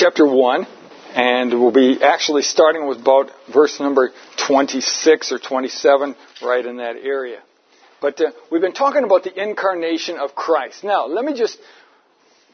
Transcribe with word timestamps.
chapter 0.00 0.24
1, 0.24 0.66
and 1.14 1.52
we'll 1.52 1.72
be 1.72 2.02
actually 2.02 2.40
starting 2.40 2.88
with 2.88 3.02
about 3.02 3.30
verse 3.52 3.78
number 3.78 4.10
26 4.46 5.30
or 5.30 5.38
27, 5.38 6.16
right 6.42 6.64
in 6.64 6.78
that 6.78 6.96
area. 6.96 7.40
But 8.00 8.18
uh, 8.18 8.30
we've 8.50 8.62
been 8.62 8.72
talking 8.72 9.04
about 9.04 9.24
the 9.24 9.42
incarnation 9.42 10.16
of 10.16 10.34
Christ. 10.34 10.84
Now, 10.84 11.06
let 11.06 11.22
me 11.22 11.34
just 11.34 11.58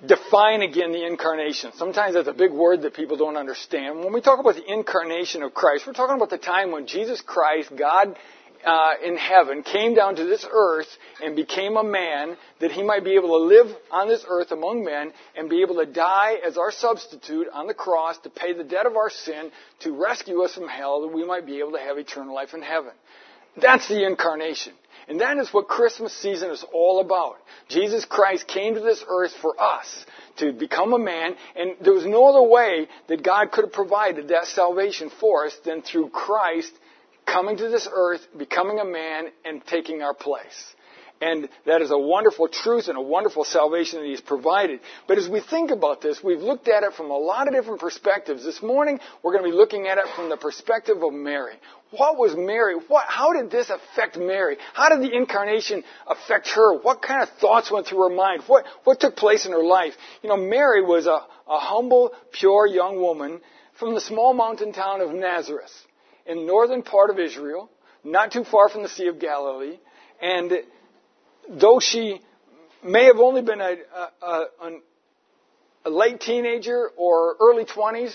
define 0.05 0.63
again 0.63 0.91
the 0.91 1.07
incarnation. 1.07 1.71
Sometimes 1.77 2.15
that's 2.15 2.27
a 2.27 2.33
big 2.33 2.51
word 2.51 2.83
that 2.83 2.95
people 2.95 3.17
don't 3.17 3.37
understand. 3.37 4.01
When 4.01 4.13
we 4.13 4.21
talk 4.21 4.41
about 4.41 4.57
the 4.57 4.67
incarnation 4.67 5.45
of 5.45 5.55
Christ, 5.55 5.87
we're 5.87 5.93
talking 5.93 6.17
about 6.17 6.31
the 6.31 6.39
time 6.39 6.73
when 6.73 6.89
Jesus 6.89 7.21
Christ, 7.21 7.71
God 7.79 8.17
uh, 8.65 8.95
in 9.05 9.17
heaven 9.17 9.63
came 9.63 9.95
down 9.95 10.17
to 10.17 10.25
this 10.25 10.47
earth 10.51 10.89
and 11.23 11.35
became 11.35 11.77
a 11.77 11.83
man 11.83 12.37
that 12.61 12.71
he 12.71 12.83
might 12.83 13.05
be 13.05 13.15
able 13.15 13.29
to 13.29 13.45
live 13.45 13.75
on 13.91 14.09
this 14.09 14.25
earth 14.29 14.53
among 14.53 14.85
men 14.85 15.13
and 15.37 15.51
be 15.51 15.63
able 15.63 15.77
to 15.77 15.87
die 15.87 16.37
as 16.45 16.57
our 16.57 16.71
substitute 16.71 17.47
on 17.53 17.67
the 17.67 17.75
cross 17.75 18.19
to 18.19 18.31
pay 18.31 18.53
the 18.53 18.65
debt 18.65 18.87
of 18.87 18.97
our 18.97 19.11
sin 19.11 19.51
to 19.81 19.93
rescue 19.93 20.43
us 20.43 20.55
from 20.55 20.69
hell 20.69 21.03
that 21.03 21.15
we 21.15 21.25
might 21.25 21.47
be 21.47 21.59
able 21.59 21.73
to 21.73 21.79
have 21.79 21.99
eternal 21.99 22.35
life 22.35 22.55
in 22.55 22.63
heaven. 22.63 22.93
That's 23.61 23.89
the 23.89 24.07
incarnation. 24.07 24.75
And 25.09 25.21
that 25.21 25.39
is 25.39 25.53
what 25.53 25.69
Christmas 25.69 26.13
season 26.13 26.51
is 26.51 26.65
all 26.73 27.01
about. 27.01 27.37
Jesus 27.69 28.05
Christ 28.05 28.47
came 28.49 28.75
to 28.75 28.81
this 28.81 29.05
earth 29.07 29.33
for 29.41 29.55
us 29.61 30.05
to 30.39 30.53
become 30.53 30.93
a 30.93 30.99
man, 30.99 31.37
and 31.55 31.77
there 31.81 31.93
was 31.93 32.05
no 32.05 32.27
other 32.27 32.43
way 32.43 32.89
that 33.09 33.23
God 33.23 33.53
could 33.53 33.67
have 33.67 33.73
provided 33.73 34.29
that 34.29 34.47
salvation 34.47 35.11
for 35.21 35.47
us 35.47 35.57
than 35.65 35.83
through 35.83 36.11
Christ 36.11 36.73
coming 37.27 37.57
to 37.59 37.69
this 37.69 37.89
earth, 37.93 38.27
becoming 38.37 38.79
a 38.79 38.85
man, 38.85 39.27
and 39.45 39.65
taking 39.67 40.03
our 40.03 40.15
place. 40.15 40.75
And 41.21 41.49
that 41.65 41.81
is 41.81 41.91
a 41.91 41.99
wonderful 41.99 42.47
truth 42.49 42.89
and 42.89 42.99
a 42.99 43.01
wonderful 43.01 43.45
salvation 43.45 44.01
that 44.01 44.07
He's 44.07 44.21
provided. 44.21 44.81
But 45.09 45.17
as 45.17 45.29
we 45.29 45.41
think 45.41 45.71
about 45.71 46.03
this, 46.03 46.23
we've 46.23 46.41
looked 46.43 46.69
at 46.69 46.83
it 46.83 46.93
from 46.93 47.11
a 47.11 47.17
lot 47.17 47.49
of 47.49 47.55
different 47.55 47.81
perspectives. 47.81 48.45
This 48.45 48.63
morning, 48.63 49.01
we're 49.23 49.33
going 49.33 49.45
to 49.45 49.51
be 49.51 49.57
looking 49.57 49.87
at 49.89 49.97
it 49.97 50.05
from 50.15 50.29
the 50.29 50.37
perspective 50.37 51.03
of 51.03 51.15
Mary. 51.15 51.55
What 51.91 52.19
was 52.19 52.37
Mary? 52.37 52.75
What, 52.89 53.07
how 53.09 53.33
did 53.33 53.51
this 53.51 53.71
affect 53.71 54.19
Mary? 54.19 54.59
How 54.75 54.91
did 54.91 55.01
the 55.01 55.17
incarnation 55.17 55.85
affect 56.07 56.49
her? 56.49 56.79
What 56.79 57.01
kind 57.01 57.23
of 57.23 57.31
thoughts 57.39 57.71
went 57.71 57.87
through 57.87 58.11
her 58.11 58.15
mind? 58.15 58.43
What, 58.47 58.67
what 58.85 59.01
took 59.01 59.17
place 59.17 59.47
in 59.47 59.53
her 59.53 59.65
life? 59.65 59.95
You 60.23 60.29
know, 60.29 60.37
Mary 60.37 60.83
was 60.83 61.07
a, 61.07 61.21
a 61.49 61.59
humble, 61.59 62.13
pure 62.33 62.67
young 62.67 63.01
woman 63.01 63.41
from 63.79 63.95
the 63.95 64.03
small 64.03 64.35
mountain 64.35 64.75
town 64.75 65.01
of 65.01 65.15
Nazareth 65.15 65.73
in 66.27 66.39
the 66.39 66.45
northern 66.45 66.83
part 66.83 67.11
of 67.11 67.19
Israel, 67.19 67.71
not 68.05 68.33
too 68.33 68.45
far 68.45 68.69
from 68.69 68.83
the 68.83 68.89
Sea 68.89 69.09
of 69.09 69.19
Galilee. 69.19 69.79
And 70.21 70.53
though 71.49 71.81
she 71.81 72.21
may 72.83 73.05
have 73.05 73.19
only 73.19 73.43
been 73.43 73.61
a, 73.61 73.77
a, 73.95 74.27
a, 74.61 74.71
a 75.87 75.91
late 75.91 76.21
teenager 76.21 76.91
or 76.97 77.37
early 77.41 77.65
20s, 77.65 78.15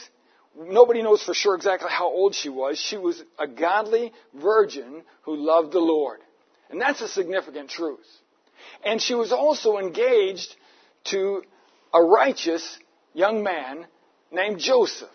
nobody 0.58 1.02
knows 1.02 1.24
for 1.24 1.34
sure 1.34 1.56
exactly 1.56 1.90
how 1.92 2.08
old 2.08 2.36
she 2.36 2.50
was. 2.50 2.80
She 2.80 2.98
was 2.98 3.22
a 3.40 3.48
godly 3.48 4.14
virgin 4.34 5.04
who 5.24 5.36
loved 5.36 5.72
the 5.72 5.80
Lord. 5.80 6.20
And 6.70 6.80
that's 6.80 7.02
a 7.02 7.08
significant 7.08 7.70
truth. 7.70 8.08
And 8.84 9.02
she 9.02 9.14
was 9.14 9.32
also 9.32 9.78
engaged 9.78 10.56
to 11.06 11.44
a 11.94 12.02
righteous 12.02 12.78
young 13.14 13.44
man 13.44 13.86
named 14.32 14.60
Joseph. 14.60 15.10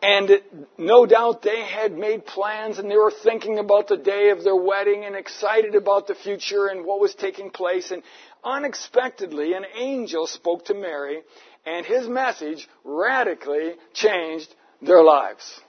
And 0.00 0.30
no 0.76 1.06
doubt 1.06 1.42
they 1.42 1.62
had 1.62 1.92
made 1.92 2.24
plans 2.24 2.78
and 2.78 2.88
they 2.88 2.96
were 2.96 3.10
thinking 3.10 3.58
about 3.58 3.88
the 3.88 3.96
day 3.96 4.30
of 4.30 4.44
their 4.44 4.54
wedding 4.54 5.04
and 5.04 5.16
excited 5.16 5.74
about 5.74 6.06
the 6.06 6.14
future 6.14 6.68
and 6.68 6.84
what 6.84 7.00
was 7.00 7.14
taking 7.14 7.50
place. 7.50 7.90
And 7.90 8.04
unexpectedly, 8.44 9.54
an 9.54 9.64
angel 9.76 10.28
spoke 10.28 10.66
to 10.66 10.74
Mary 10.74 11.22
and 11.66 11.84
his 11.84 12.08
message 12.08 12.68
radically 12.84 13.74
changed 13.92 14.54
their 14.80 15.02
lives. 15.02 15.60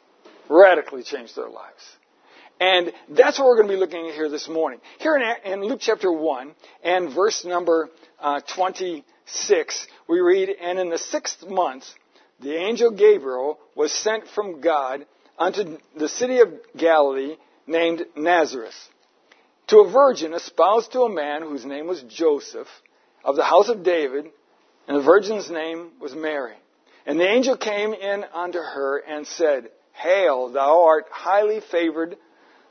Radically 0.48 1.02
changed 1.02 1.36
their 1.36 1.50
lives. 1.50 1.98
And 2.60 2.92
that's 3.10 3.40
what 3.40 3.48
we're 3.48 3.56
going 3.56 3.70
to 3.70 3.74
be 3.74 3.80
looking 3.80 4.10
at 4.10 4.16
here 4.16 4.30
this 4.30 4.48
morning. 4.48 4.80
Here 5.00 5.16
in, 5.16 5.54
in 5.54 5.64
Luke 5.64 5.80
chapter 5.82 6.12
1 6.12 6.54
and 6.84 7.14
verse 7.14 7.46
number 7.46 7.90
uh, 8.20 8.42
26, 8.56 9.88
we 10.08 10.20
read, 10.20 10.50
And 10.62 10.78
in 10.78 10.90
the 10.90 10.98
sixth 10.98 11.48
month, 11.48 11.86
the 12.40 12.56
angel 12.56 12.92
Gabriel 12.92 13.60
was 13.76 13.92
sent 13.92 14.28
from 14.28 14.62
God 14.62 15.06
unto 15.38 15.78
the 15.96 16.10
city 16.10 16.40
of 16.40 16.54
Galilee 16.78 17.36
named 17.68 18.06
Nazareth 18.16 18.76
to 19.68 19.80
a 19.80 19.92
virgin 19.92 20.34
espoused 20.34 20.92
to 20.92 21.02
a 21.02 21.10
man 21.10 21.44
whose 21.44 21.66
name 21.66 21.88
was 21.88 22.02
Joseph 22.04 22.68
of 23.24 23.36
the 23.36 23.44
house 23.44 23.70
of 23.70 23.84
David, 23.84 24.26
and 24.88 24.98
the 24.98 25.04
virgin's 25.04 25.50
name 25.50 25.92
was 26.00 26.16
Mary. 26.16 26.56
And 27.06 27.20
the 27.20 27.28
angel 27.28 27.56
came 27.56 27.94
in 27.94 28.26
unto 28.34 28.60
her 28.60 28.98
and 28.98 29.28
said, 29.28 29.70
Hail, 29.94 30.50
thou 30.50 30.84
art 30.84 31.06
highly 31.12 31.62
favored, 31.72 32.18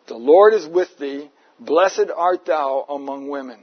the 0.06 0.16
Lord 0.16 0.54
is 0.54 0.66
with 0.66 0.88
thee, 0.98 1.30
blessed 1.60 2.10
art 2.14 2.46
thou 2.46 2.84
among 2.88 3.28
women. 3.28 3.60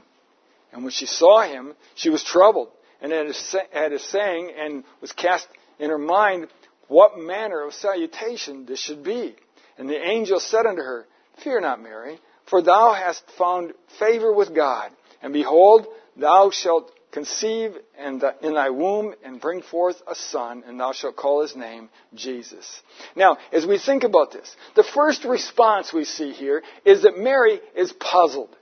And 0.72 0.82
when 0.82 0.92
she 0.92 1.06
saw 1.06 1.42
him, 1.42 1.74
she 1.94 2.10
was 2.10 2.22
troubled, 2.22 2.68
and 3.00 3.12
at 3.12 3.26
his 3.26 4.04
saying, 4.04 4.52
and 4.56 4.84
was 5.00 5.12
cast 5.12 5.46
in 5.78 5.90
her 5.90 5.98
mind 5.98 6.48
what 6.88 7.18
manner 7.18 7.62
of 7.62 7.74
salutation 7.74 8.66
this 8.66 8.80
should 8.80 9.02
be. 9.02 9.34
And 9.78 9.88
the 9.88 10.00
angel 10.00 10.40
said 10.40 10.66
unto 10.66 10.82
her, 10.82 11.06
Fear 11.42 11.60
not, 11.62 11.82
Mary, 11.82 12.18
for 12.48 12.62
thou 12.62 12.92
hast 12.92 13.22
found 13.36 13.72
favor 13.98 14.32
with 14.32 14.54
God. 14.54 14.90
And 15.22 15.32
behold, 15.32 15.86
thou 16.16 16.50
shalt 16.50 16.92
conceive 17.12 17.72
in, 17.98 18.18
thy 18.18 18.70
womb 18.70 19.14
and 19.24 19.40
bring 19.40 19.62
forth 19.62 19.96
a 20.06 20.14
son, 20.14 20.62
and 20.66 20.78
thou 20.78 20.92
shalt 20.92 21.16
call 21.16 21.42
his 21.42 21.56
name 21.56 21.88
Jesus. 22.14 22.82
Now, 23.14 23.38
as 23.52 23.66
we 23.66 23.78
think 23.78 24.04
about 24.04 24.32
this, 24.32 24.54
the 24.74 24.84
first 24.84 25.24
response 25.24 25.92
we 25.92 26.04
see 26.04 26.32
here 26.32 26.62
is 26.84 27.02
that 27.02 27.18
Mary 27.18 27.60
is 27.74 27.92
puzzled. 27.92 28.54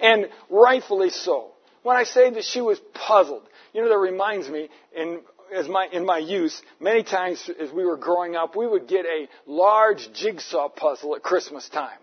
And 0.00 0.28
rightfully 0.48 1.10
so. 1.10 1.52
When 1.82 1.96
I 1.96 2.04
say 2.04 2.30
that 2.30 2.44
she 2.44 2.60
was 2.60 2.80
puzzled, 2.94 3.42
you 3.72 3.82
know, 3.82 3.88
that 3.88 3.98
reminds 3.98 4.48
me 4.48 4.68
in 4.94 5.20
as 5.52 5.68
my, 5.68 5.88
in 5.92 6.04
my 6.04 6.18
youth, 6.18 6.60
many 6.80 7.02
times 7.02 7.50
as 7.60 7.70
we 7.70 7.84
were 7.84 7.96
growing 7.96 8.36
up, 8.36 8.56
we 8.56 8.66
would 8.66 8.86
get 8.86 9.04
a 9.06 9.28
large 9.46 10.12
jigsaw 10.12 10.68
puzzle 10.68 11.16
at 11.16 11.22
Christmas 11.22 11.68
time. 11.68 11.98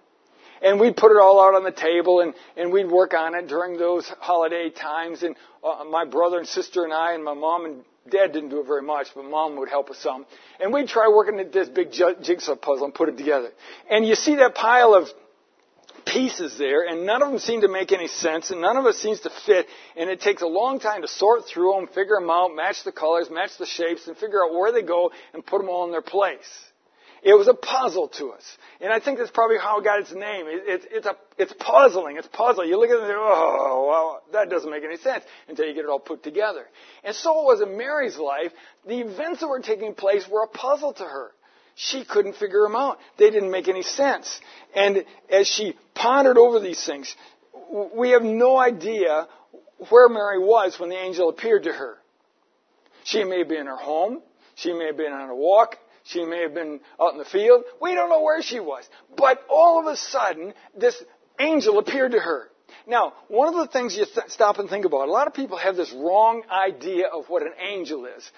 And 0.61 0.79
we'd 0.79 0.95
put 0.95 1.11
it 1.11 1.17
all 1.21 1.39
out 1.39 1.53
on 1.53 1.63
the 1.63 1.71
table 1.71 2.19
and, 2.19 2.33
and 2.55 2.71
we'd 2.71 2.89
work 2.89 3.13
on 3.13 3.35
it 3.35 3.47
during 3.47 3.77
those 3.77 4.07
holiday 4.19 4.69
times. 4.69 5.21
And 5.21 5.35
uh, 5.63 5.83
my 5.83 6.05
brother 6.05 6.39
and 6.39 6.47
sister 6.47 6.83
and 6.83 6.93
I 6.93 7.13
and 7.13 7.23
my 7.23 7.35
mom 7.35 7.65
and 7.65 7.83
dad 8.09 8.33
didn't 8.33 8.49
do 8.49 8.61
it 8.61 8.65
very 8.65 8.81
much, 8.81 9.07
but 9.13 9.25
mom 9.25 9.57
would 9.57 9.69
help 9.69 9.89
us 9.91 9.99
some. 9.99 10.25
And 10.59 10.73
we'd 10.73 10.87
try 10.87 11.09
working 11.09 11.39
at 11.39 11.51
this 11.51 11.69
big 11.69 11.91
jigsaw 11.91 12.55
puzzle 12.55 12.85
and 12.85 12.93
put 12.93 13.09
it 13.09 13.17
together. 13.17 13.51
And 13.89 14.05
you 14.05 14.15
see 14.15 14.35
that 14.37 14.55
pile 14.55 14.95
of 14.95 15.07
pieces 16.13 16.57
there, 16.57 16.87
and 16.87 17.05
none 17.05 17.21
of 17.21 17.29
them 17.29 17.39
seem 17.39 17.61
to 17.61 17.67
make 17.67 17.91
any 17.91 18.07
sense, 18.07 18.51
and 18.51 18.61
none 18.61 18.77
of 18.77 18.85
it 18.85 18.95
seems 18.95 19.19
to 19.21 19.31
fit, 19.45 19.67
and 19.95 20.09
it 20.09 20.21
takes 20.21 20.41
a 20.41 20.47
long 20.47 20.79
time 20.79 21.01
to 21.01 21.07
sort 21.07 21.45
through 21.45 21.73
them, 21.73 21.87
figure 21.87 22.15
them 22.19 22.29
out, 22.29 22.55
match 22.55 22.83
the 22.83 22.91
colors, 22.91 23.29
match 23.29 23.51
the 23.57 23.65
shapes, 23.65 24.07
and 24.07 24.17
figure 24.17 24.43
out 24.43 24.53
where 24.53 24.71
they 24.71 24.81
go 24.81 25.11
and 25.33 25.45
put 25.45 25.59
them 25.59 25.69
all 25.69 25.85
in 25.85 25.91
their 25.91 26.01
place. 26.01 26.47
It 27.23 27.33
was 27.33 27.47
a 27.47 27.53
puzzle 27.53 28.09
to 28.19 28.29
us. 28.29 28.43
And 28.79 28.93
I 28.93 28.99
think 28.99 29.17
that's 29.17 29.31
probably 29.31 29.57
how 29.57 29.79
it 29.79 29.83
got 29.83 29.99
its 29.99 30.13
name. 30.13 30.45
It, 30.47 30.63
it, 30.65 30.87
it's, 30.91 31.05
a, 31.07 31.15
it's 31.37 31.53
puzzling. 31.59 32.17
It's 32.17 32.27
puzzling. 32.27 32.69
You 32.69 32.79
look 32.79 32.89
at 32.89 32.95
it 32.95 32.99
and 32.99 33.07
think, 33.07 33.17
oh, 33.19 33.87
well, 33.89 34.21
that 34.33 34.49
doesn't 34.49 34.69
make 34.69 34.83
any 34.83 34.97
sense 34.97 35.23
until 35.47 35.65
you 35.65 35.73
get 35.73 35.83
it 35.83 35.89
all 35.89 35.99
put 35.99 36.23
together. 36.23 36.65
And 37.03 37.15
so 37.15 37.41
it 37.41 37.45
was 37.45 37.61
in 37.61 37.77
Mary's 37.77 38.17
life. 38.17 38.51
The 38.87 38.99
events 38.99 39.39
that 39.39 39.47
were 39.47 39.59
taking 39.59 39.95
place 39.95 40.27
were 40.29 40.43
a 40.43 40.47
puzzle 40.47 40.93
to 40.93 41.03
her. 41.03 41.31
She 41.79 42.03
couldn't 42.03 42.35
figure 42.37 42.63
them 42.63 42.75
out. 42.75 42.97
They 43.17 43.29
didn't 43.29 43.51
make 43.51 43.67
any 43.67 43.83
sense. 43.83 44.41
And 44.75 45.05
as 45.29 45.47
she 45.47 45.77
pondered 45.93 46.37
over 46.39 46.59
these 46.59 46.83
things, 46.83 47.15
we 47.95 48.09
have 48.09 48.23
no 48.23 48.57
idea 48.57 49.27
where 49.89 50.09
Mary 50.09 50.39
was 50.39 50.79
when 50.79 50.89
the 50.89 50.97
angel 50.97 51.29
appeared 51.29 51.63
to 51.63 51.71
her. 51.71 51.99
She 53.03 53.23
may 53.23 53.39
have 53.39 53.47
been 53.47 53.61
in 53.61 53.67
her 53.67 53.75
home. 53.75 54.23
She 54.55 54.73
may 54.73 54.87
have 54.87 54.97
been 54.97 55.11
on 55.11 55.29
a 55.29 55.35
walk. 55.35 55.77
She 56.03 56.25
may 56.25 56.41
have 56.41 56.55
been 56.55 56.79
out 56.99 57.11
in 57.11 57.19
the 57.19 57.25
field. 57.25 57.63
We 57.79 57.93
don't 57.93 58.09
know 58.09 58.23
where 58.23 58.41
she 58.41 58.59
was. 58.59 58.83
But 59.15 59.45
all 59.47 59.79
of 59.79 59.85
a 59.85 59.95
sudden, 59.95 60.55
this 60.75 61.01
angel 61.39 61.77
appeared 61.77 62.13
to 62.13 62.19
her. 62.19 62.49
Now, 62.87 63.13
one 63.27 63.49
of 63.49 63.53
the 63.53 63.67
things 63.67 63.95
you 63.95 64.05
th- 64.05 64.29
stop 64.29 64.57
and 64.57 64.69
think 64.69 64.85
about, 64.85 65.07
a 65.07 65.11
lot 65.11 65.27
of 65.27 65.33
people 65.33 65.57
have 65.57 65.75
this 65.75 65.91
wrong 65.93 66.41
idea 66.49 67.07
of 67.07 67.25
what 67.29 67.43
an 67.43 67.53
angel 67.59 68.05
is. 68.05 68.31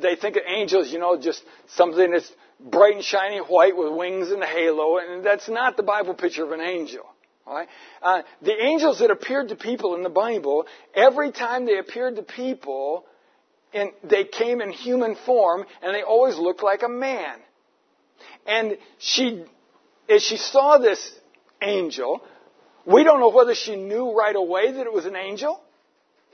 They 0.00 0.14
think 0.14 0.36
of 0.36 0.42
angels, 0.46 0.92
you 0.92 0.98
know, 0.98 1.18
just 1.18 1.42
something 1.68 2.12
that's 2.12 2.30
bright 2.60 2.94
and 2.94 3.04
shiny 3.04 3.38
white 3.38 3.76
with 3.76 3.92
wings 3.92 4.30
and 4.30 4.42
a 4.42 4.46
halo, 4.46 4.98
and 4.98 5.24
that's 5.24 5.48
not 5.48 5.76
the 5.76 5.82
Bible 5.82 6.14
picture 6.14 6.44
of 6.44 6.52
an 6.52 6.60
angel. 6.60 7.04
Right? 7.46 7.68
Uh, 8.00 8.22
the 8.40 8.54
angels 8.64 9.00
that 9.00 9.10
appeared 9.10 9.48
to 9.50 9.56
people 9.56 9.94
in 9.96 10.02
the 10.02 10.08
Bible, 10.08 10.66
every 10.94 11.30
time 11.30 11.66
they 11.66 11.78
appeared 11.78 12.16
to 12.16 12.22
people, 12.22 13.04
and 13.74 13.90
they 14.02 14.24
came 14.24 14.62
in 14.62 14.70
human 14.70 15.16
form, 15.26 15.64
and 15.82 15.94
they 15.94 16.02
always 16.02 16.38
looked 16.38 16.62
like 16.62 16.82
a 16.82 16.88
man. 16.88 17.36
And 18.46 18.78
she, 18.98 19.44
as 20.08 20.22
she 20.22 20.38
saw 20.38 20.78
this 20.78 21.14
angel, 21.60 22.22
we 22.86 23.04
don't 23.04 23.20
know 23.20 23.30
whether 23.30 23.54
she 23.54 23.76
knew 23.76 24.12
right 24.16 24.36
away 24.36 24.72
that 24.72 24.86
it 24.86 24.92
was 24.92 25.04
an 25.04 25.16
angel. 25.16 25.60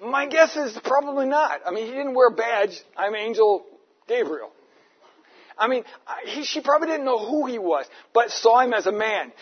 My 0.03 0.27
guess 0.27 0.57
is 0.57 0.79
probably 0.85 1.27
not. 1.27 1.61
I 1.67 1.73
mean, 1.73 1.87
he 1.87 1.93
didn't 1.93 2.15
wear 2.15 2.29
a 2.29 2.35
badge. 2.35 2.81
I'm 2.97 3.15
Angel 3.15 3.67
Gabriel. 4.09 4.51
I 5.61 5.69
mean, 5.69 5.85
he, 6.25 6.43
she 6.45 6.63
probably 6.63 6.89
didn't 6.89 7.05
know 7.05 7.25
who 7.25 7.47
he 7.47 7.59
was, 7.59 7.87
but 8.15 8.31
saw 8.31 8.61
him 8.61 8.73
as 8.73 8.87
a 8.87 8.93
man. 8.93 9.33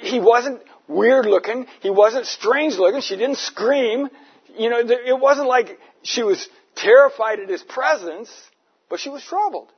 He 0.00 0.20
wasn't 0.20 0.62
weird 0.86 1.26
looking. 1.26 1.66
He 1.80 1.90
wasn't 1.90 2.26
strange 2.26 2.76
looking. 2.76 3.00
She 3.00 3.16
didn't 3.16 3.38
scream. 3.38 4.08
You 4.56 4.70
know, 4.70 4.78
it 4.78 5.18
wasn't 5.20 5.48
like 5.48 5.78
she 6.02 6.22
was 6.22 6.48
terrified 6.76 7.40
at 7.40 7.48
his 7.48 7.62
presence, 7.62 8.30
but 8.88 9.00
she 9.00 9.10
was 9.10 9.24
troubled. 9.24 9.68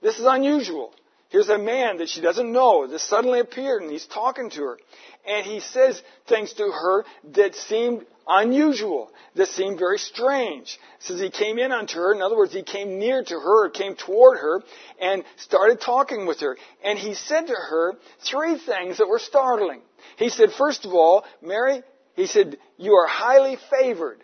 This 0.00 0.18
is 0.18 0.24
unusual. 0.24 0.94
Here's 1.28 1.48
a 1.48 1.58
man 1.58 1.98
that 1.98 2.08
she 2.08 2.20
doesn't 2.20 2.52
know 2.52 2.86
that 2.86 3.00
suddenly 3.00 3.40
appeared 3.40 3.82
and 3.82 3.90
he's 3.90 4.06
talking 4.06 4.50
to 4.50 4.62
her. 4.62 4.78
And 5.26 5.44
he 5.44 5.60
says 5.60 6.00
things 6.28 6.52
to 6.54 6.62
her 6.62 7.04
that 7.34 7.56
seemed 7.56 8.06
unusual, 8.28 9.10
that 9.34 9.48
seemed 9.48 9.78
very 9.78 9.98
strange. 9.98 10.78
Says 11.00 11.20
he 11.20 11.30
came 11.30 11.58
in 11.58 11.72
unto 11.72 11.96
her. 11.96 12.14
In 12.14 12.22
other 12.22 12.36
words, 12.36 12.52
he 12.52 12.62
came 12.62 13.00
near 13.00 13.24
to 13.24 13.34
her, 13.34 13.68
came 13.70 13.96
toward 13.96 14.38
her, 14.38 14.62
and 15.00 15.24
started 15.36 15.80
talking 15.80 16.26
with 16.26 16.40
her. 16.40 16.56
And 16.84 16.96
he 16.96 17.14
said 17.14 17.48
to 17.48 17.54
her 17.54 17.94
three 18.20 18.56
things 18.58 18.98
that 18.98 19.08
were 19.08 19.18
startling. 19.18 19.82
He 20.18 20.28
said, 20.28 20.52
first 20.52 20.84
of 20.84 20.92
all, 20.92 21.24
Mary, 21.42 21.82
he 22.14 22.26
said, 22.26 22.56
you 22.76 22.94
are 22.94 23.08
highly 23.08 23.58
favored. 23.68 24.22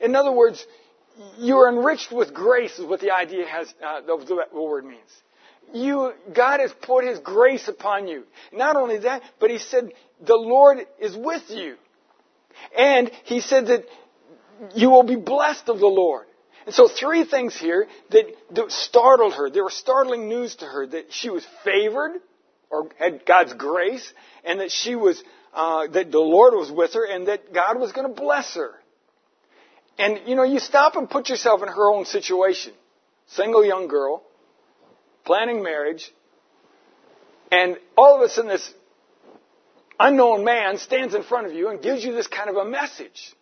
In 0.00 0.14
other 0.14 0.32
words, 0.32 0.64
you 1.38 1.56
are 1.56 1.68
enriched 1.70 2.12
with 2.12 2.34
grace 2.34 2.78
is 2.78 2.84
what 2.84 3.00
the 3.00 3.10
idea 3.10 3.46
has, 3.46 3.72
uh, 3.84 4.00
the 4.02 4.46
word 4.52 4.84
means. 4.84 5.00
You, 5.72 6.12
God 6.34 6.60
has 6.60 6.72
put 6.82 7.04
His 7.04 7.18
grace 7.18 7.68
upon 7.68 8.08
you. 8.08 8.24
Not 8.52 8.76
only 8.76 8.98
that, 8.98 9.22
but 9.38 9.50
He 9.50 9.58
said, 9.58 9.92
the 10.24 10.36
Lord 10.36 10.78
is 10.98 11.16
with 11.16 11.50
you. 11.50 11.76
And 12.76 13.10
He 13.24 13.40
said 13.40 13.66
that 13.66 13.84
you 14.74 14.90
will 14.90 15.04
be 15.04 15.16
blessed 15.16 15.68
of 15.68 15.78
the 15.78 15.86
Lord. 15.86 16.26
And 16.66 16.74
so 16.74 16.88
three 16.88 17.24
things 17.24 17.56
here 17.56 17.86
that, 18.10 18.24
that 18.52 18.70
startled 18.70 19.34
her. 19.34 19.50
There 19.50 19.64
were 19.64 19.70
startling 19.70 20.28
news 20.28 20.56
to 20.56 20.66
her 20.66 20.86
that 20.86 21.12
she 21.12 21.30
was 21.30 21.46
favored 21.64 22.20
or 22.70 22.88
had 22.98 23.24
God's 23.26 23.54
grace 23.54 24.12
and 24.44 24.60
that 24.60 24.70
she 24.70 24.94
was, 24.94 25.22
uh, 25.54 25.86
that 25.88 26.12
the 26.12 26.20
Lord 26.20 26.54
was 26.54 26.70
with 26.70 26.94
her 26.94 27.04
and 27.04 27.28
that 27.28 27.52
God 27.52 27.80
was 27.80 27.92
going 27.92 28.06
to 28.06 28.20
bless 28.20 28.54
her. 28.54 28.72
And, 29.98 30.20
you 30.26 30.34
know, 30.34 30.44
you 30.44 30.58
stop 30.58 30.96
and 30.96 31.08
put 31.08 31.28
yourself 31.28 31.62
in 31.62 31.68
her 31.68 31.90
own 31.90 32.04
situation. 32.04 32.72
Single 33.28 33.64
young 33.64 33.86
girl, 33.86 34.22
planning 35.24 35.62
marriage, 35.62 36.12
and 37.50 37.76
all 37.96 38.16
of 38.16 38.22
a 38.22 38.28
sudden 38.28 38.50
this 38.50 38.72
unknown 39.98 40.44
man 40.44 40.78
stands 40.78 41.14
in 41.14 41.22
front 41.22 41.46
of 41.46 41.52
you 41.52 41.68
and 41.68 41.82
gives 41.82 42.04
you 42.04 42.12
this 42.12 42.26
kind 42.26 42.48
of 42.48 42.56
a 42.56 42.64
message. 42.64 43.34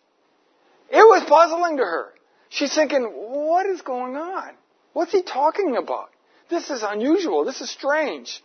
It 0.89 0.97
was 0.97 1.23
puzzling 1.27 1.77
to 1.77 1.83
her. 1.83 2.13
She's 2.49 2.73
thinking, 2.73 3.03
what 3.03 3.65
is 3.67 3.81
going 3.81 4.15
on? 4.15 4.51
What's 4.93 5.11
he 5.11 5.21
talking 5.21 5.77
about? 5.77 6.09
This 6.49 6.69
is 6.71 6.81
unusual. 6.83 7.45
This 7.45 7.61
is 7.61 7.69
strange. 7.69 8.41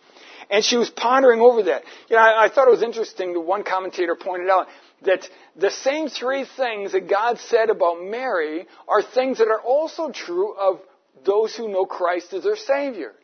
And 0.50 0.62
she 0.62 0.76
was 0.76 0.90
pondering 0.90 1.40
over 1.40 1.62
that. 1.64 1.84
You 2.08 2.16
know, 2.16 2.22
I, 2.22 2.44
I 2.44 2.48
thought 2.50 2.68
it 2.68 2.70
was 2.70 2.82
interesting 2.82 3.32
that 3.32 3.40
one 3.40 3.64
commentator 3.64 4.14
pointed 4.14 4.50
out 4.50 4.66
that 5.02 5.26
the 5.56 5.70
same 5.70 6.08
three 6.08 6.44
things 6.44 6.92
that 6.92 7.08
God 7.08 7.38
said 7.38 7.70
about 7.70 8.02
Mary 8.02 8.66
are 8.86 9.02
things 9.02 9.38
that 9.38 9.48
are 9.48 9.60
also 9.60 10.10
true 10.10 10.54
of 10.54 10.80
those 11.24 11.56
who 11.56 11.68
know 11.68 11.86
Christ 11.86 12.34
as 12.34 12.44
their 12.44 12.56
Savior. 12.56 13.14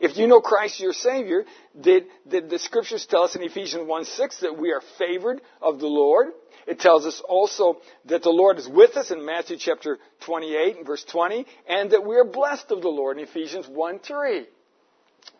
If 0.00 0.16
you 0.16 0.26
know 0.26 0.40
Christ 0.40 0.80
your 0.80 0.92
Savior, 0.92 1.44
the, 1.74 2.06
the, 2.26 2.40
the 2.40 2.58
scriptures 2.58 3.06
tell 3.06 3.22
us 3.22 3.36
in 3.36 3.42
Ephesians 3.42 3.86
1 3.86 4.04
6 4.04 4.40
that 4.40 4.58
we 4.58 4.72
are 4.72 4.82
favored 4.98 5.40
of 5.62 5.80
the 5.80 5.86
Lord. 5.86 6.28
It 6.66 6.80
tells 6.80 7.04
us 7.06 7.20
also 7.28 7.78
that 8.06 8.22
the 8.22 8.30
Lord 8.30 8.58
is 8.58 8.68
with 8.68 8.96
us 8.96 9.10
in 9.10 9.24
Matthew 9.24 9.56
chapter 9.58 9.98
28 10.20 10.76
and 10.76 10.86
verse 10.86 11.04
20, 11.04 11.46
and 11.68 11.90
that 11.90 12.06
we 12.06 12.16
are 12.16 12.24
blessed 12.24 12.70
of 12.70 12.80
the 12.80 12.88
Lord 12.88 13.18
in 13.18 13.24
Ephesians 13.24 13.66
1 13.68 13.98
3. 13.98 14.46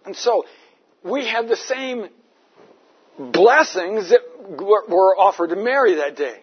And 0.04 0.16
so, 0.16 0.44
we 1.02 1.26
have 1.26 1.48
the 1.48 1.56
same 1.56 2.08
blessings 3.18 4.10
that 4.10 4.20
were 4.48 5.16
offered 5.16 5.50
to 5.50 5.56
Mary 5.56 5.94
that 5.96 6.16
day. 6.16 6.40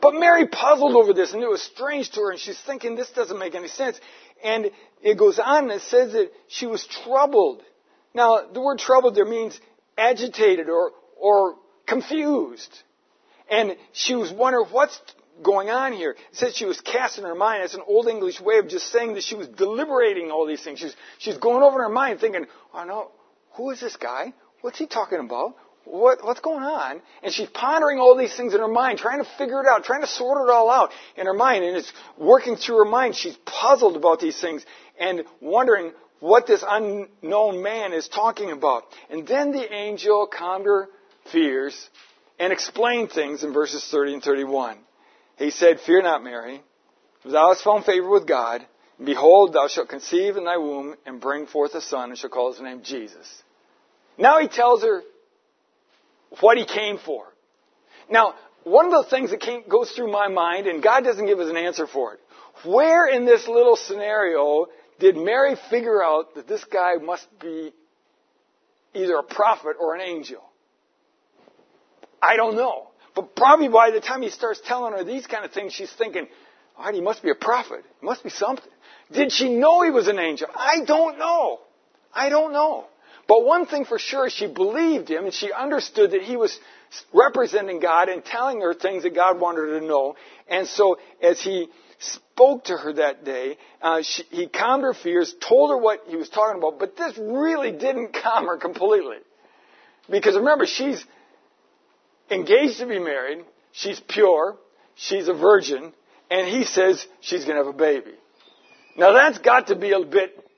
But 0.00 0.14
Mary 0.14 0.46
puzzled 0.46 0.94
over 0.94 1.12
this 1.12 1.32
and 1.32 1.42
it 1.42 1.48
was 1.48 1.62
strange 1.62 2.10
to 2.12 2.20
her 2.20 2.30
and 2.30 2.40
she's 2.40 2.60
thinking 2.60 2.96
this 2.96 3.10
doesn't 3.10 3.38
make 3.38 3.54
any 3.54 3.68
sense. 3.68 4.00
And 4.42 4.70
it 5.02 5.18
goes 5.18 5.38
on 5.38 5.64
and 5.64 5.72
it 5.72 5.82
says 5.82 6.12
that 6.12 6.30
she 6.48 6.66
was 6.66 6.86
troubled. 6.86 7.62
Now, 8.14 8.46
the 8.52 8.60
word 8.60 8.78
troubled 8.78 9.14
there 9.14 9.24
means 9.24 9.58
agitated 9.96 10.68
or, 10.68 10.92
or 11.16 11.56
confused. 11.86 12.76
And 13.50 13.76
she 13.92 14.14
was 14.14 14.32
wondering 14.32 14.66
what's 14.70 15.00
going 15.42 15.70
on 15.70 15.92
here. 15.92 16.12
It 16.12 16.18
says 16.36 16.56
she 16.56 16.64
was 16.64 16.80
casting 16.80 17.24
her 17.24 17.34
mind. 17.34 17.64
It's 17.64 17.74
an 17.74 17.82
old 17.86 18.08
English 18.08 18.40
way 18.40 18.58
of 18.58 18.68
just 18.68 18.90
saying 18.92 19.14
that 19.14 19.22
she 19.22 19.34
was 19.34 19.48
deliberating 19.48 20.30
all 20.30 20.46
these 20.46 20.62
things. 20.62 20.78
She's, 20.78 20.94
she's 21.18 21.38
going 21.38 21.62
over 21.62 21.76
in 21.76 21.82
her 21.82 21.94
mind 21.94 22.20
thinking, 22.20 22.46
oh 22.74 22.84
no, 22.84 23.10
who 23.54 23.70
is 23.70 23.80
this 23.80 23.96
guy? 23.96 24.32
What's 24.60 24.78
he 24.78 24.86
talking 24.86 25.18
about? 25.18 25.54
What, 25.84 26.24
what's 26.24 26.40
going 26.40 26.62
on? 26.62 27.00
And 27.22 27.32
she's 27.32 27.48
pondering 27.48 27.98
all 27.98 28.16
these 28.16 28.34
things 28.36 28.54
in 28.54 28.60
her 28.60 28.68
mind, 28.68 28.98
trying 28.98 29.22
to 29.22 29.28
figure 29.38 29.60
it 29.60 29.66
out, 29.66 29.84
trying 29.84 30.02
to 30.02 30.06
sort 30.06 30.46
it 30.46 30.52
all 30.52 30.70
out 30.70 30.90
in 31.16 31.26
her 31.26 31.34
mind. 31.34 31.64
And 31.64 31.76
it's 31.76 31.92
working 32.18 32.56
through 32.56 32.78
her 32.78 32.84
mind. 32.84 33.16
She's 33.16 33.36
puzzled 33.44 33.96
about 33.96 34.20
these 34.20 34.40
things 34.40 34.64
and 34.98 35.24
wondering 35.40 35.92
what 36.20 36.46
this 36.46 36.62
unknown 36.66 37.62
man 37.62 37.92
is 37.92 38.08
talking 38.08 38.50
about. 38.50 38.84
And 39.08 39.26
then 39.26 39.52
the 39.52 39.72
angel 39.72 40.26
calmed 40.26 40.66
her 40.66 40.88
fears 41.32 41.88
and 42.38 42.52
explained 42.52 43.10
things 43.10 43.42
in 43.42 43.52
verses 43.52 43.86
30 43.90 44.14
and 44.14 44.22
31. 44.22 44.78
He 45.38 45.50
said, 45.50 45.80
Fear 45.80 46.02
not, 46.02 46.22
Mary, 46.22 46.62
for 47.22 47.30
thou 47.30 47.48
hast 47.48 47.64
found 47.64 47.84
favor 47.84 48.08
with 48.08 48.26
God. 48.26 48.64
And 48.98 49.06
behold, 49.06 49.54
thou 49.54 49.68
shalt 49.68 49.88
conceive 49.88 50.36
in 50.36 50.44
thy 50.44 50.58
womb 50.58 50.94
and 51.06 51.20
bring 51.20 51.46
forth 51.46 51.74
a 51.74 51.80
son 51.80 52.10
and 52.10 52.18
shall 52.18 52.30
call 52.30 52.52
his 52.52 52.60
name 52.60 52.82
Jesus. 52.82 53.42
Now 54.18 54.38
he 54.38 54.48
tells 54.48 54.82
her 54.82 55.02
what 56.40 56.56
he 56.56 56.64
came 56.64 56.98
for. 56.98 57.24
Now, 58.08 58.34
one 58.64 58.86
of 58.86 58.92
the 58.92 59.10
things 59.10 59.30
that 59.30 59.40
came, 59.40 59.62
goes 59.68 59.90
through 59.92 60.12
my 60.12 60.28
mind, 60.28 60.66
and 60.66 60.82
God 60.82 61.04
doesn't 61.04 61.26
give 61.26 61.40
us 61.40 61.48
an 61.48 61.56
answer 61.56 61.86
for 61.86 62.14
it. 62.14 62.20
Where 62.64 63.06
in 63.06 63.24
this 63.24 63.48
little 63.48 63.76
scenario 63.76 64.66
did 64.98 65.16
Mary 65.16 65.56
figure 65.70 66.02
out 66.02 66.34
that 66.34 66.46
this 66.46 66.62
guy 66.64 66.94
must 66.96 67.26
be 67.40 67.72
either 68.94 69.16
a 69.16 69.22
prophet 69.22 69.76
or 69.80 69.94
an 69.94 70.02
angel? 70.02 70.42
I 72.20 72.36
don't 72.36 72.54
know. 72.54 72.88
But 73.14 73.34
probably 73.34 73.68
by 73.68 73.90
the 73.90 74.00
time 74.00 74.22
he 74.22 74.30
starts 74.30 74.60
telling 74.64 74.92
her 74.92 75.04
these 75.04 75.26
kind 75.26 75.44
of 75.44 75.52
things, 75.52 75.72
she's 75.72 75.92
thinking, 75.92 76.26
all 76.76 76.84
right, 76.84 76.94
he 76.94 77.00
must 77.00 77.22
be 77.22 77.30
a 77.30 77.34
prophet. 77.34 77.84
He 78.00 78.06
must 78.06 78.22
be 78.22 78.30
something. 78.30 78.70
Did 79.10 79.32
she 79.32 79.48
know 79.48 79.82
he 79.82 79.90
was 79.90 80.06
an 80.06 80.18
angel? 80.18 80.48
I 80.54 80.84
don't 80.84 81.18
know. 81.18 81.60
I 82.14 82.28
don't 82.28 82.52
know. 82.52 82.86
But 83.30 83.44
one 83.44 83.66
thing 83.66 83.84
for 83.84 84.00
sure, 84.00 84.28
she 84.28 84.48
believed 84.48 85.08
him 85.08 85.24
and 85.24 85.32
she 85.32 85.52
understood 85.52 86.10
that 86.10 86.22
he 86.22 86.36
was 86.36 86.58
representing 87.14 87.78
God 87.78 88.08
and 88.08 88.24
telling 88.24 88.60
her 88.60 88.74
things 88.74 89.04
that 89.04 89.14
God 89.14 89.38
wanted 89.38 89.68
her 89.68 89.78
to 89.78 89.86
know. 89.86 90.16
And 90.48 90.66
so 90.66 90.98
as 91.22 91.40
he 91.40 91.68
spoke 92.00 92.64
to 92.64 92.76
her 92.76 92.92
that 92.94 93.24
day, 93.24 93.56
uh, 93.80 94.02
she, 94.02 94.24
he 94.32 94.48
calmed 94.48 94.82
her 94.82 94.94
fears, 94.94 95.32
told 95.48 95.70
her 95.70 95.78
what 95.78 96.00
he 96.08 96.16
was 96.16 96.28
talking 96.28 96.58
about, 96.58 96.80
but 96.80 96.96
this 96.96 97.16
really 97.18 97.70
didn't 97.70 98.12
calm 98.20 98.46
her 98.46 98.56
completely. 98.56 99.18
Because 100.10 100.34
remember, 100.34 100.66
she's 100.66 101.04
engaged 102.32 102.78
to 102.78 102.86
be 102.86 102.98
married, 102.98 103.44
she's 103.70 104.00
pure, 104.08 104.56
she's 104.96 105.28
a 105.28 105.34
virgin, 105.34 105.92
and 106.32 106.48
he 106.48 106.64
says 106.64 107.06
she's 107.20 107.44
going 107.44 107.56
to 107.56 107.62
have 107.64 107.72
a 107.72 107.78
baby. 107.78 108.10
Now 108.96 109.12
that's 109.12 109.38
got 109.38 109.68
to 109.68 109.76
be 109.76 109.92
a 109.92 110.00
bit 110.00 110.49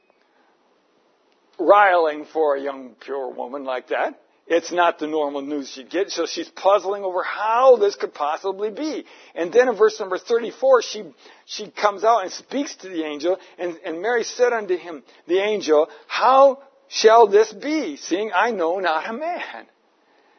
riling 1.59 2.25
for 2.25 2.57
a 2.57 2.61
young, 2.61 2.95
pure 3.01 3.31
woman 3.31 3.65
like 3.65 3.89
that. 3.89 4.19
It's 4.47 4.73
not 4.73 4.99
the 4.99 5.07
normal 5.07 5.41
news 5.41 5.71
she'd 5.71 5.89
get, 5.89 6.11
so 6.11 6.27
she's 6.27 6.49
puzzling 6.49 7.05
over 7.05 7.23
how 7.23 7.77
this 7.77 7.95
could 7.95 8.13
possibly 8.13 8.71
be. 8.71 9.05
And 9.35 9.53
then 9.53 9.69
in 9.69 9.77
verse 9.77 9.99
number 10.01 10.19
34, 10.19 10.83
she, 10.83 11.05
she 11.47 11.71
comes 11.71 12.03
out 12.03 12.25
and 12.25 12.33
speaks 12.33 12.75
to 12.77 12.89
the 12.89 13.05
angel, 13.05 13.39
and, 13.57 13.79
and 13.85 14.03
Mary 14.03 14.25
said 14.25 14.53
unto 14.53 14.77
him, 14.77 15.05
the 15.29 15.39
angel, 15.39 15.89
How 16.09 16.61
shall 16.89 17.29
this 17.29 17.53
be, 17.53 17.97
seeing 17.97 18.33
I 18.35 18.51
know 18.51 18.81
not 18.81 19.09
a 19.09 19.13
man? 19.13 19.67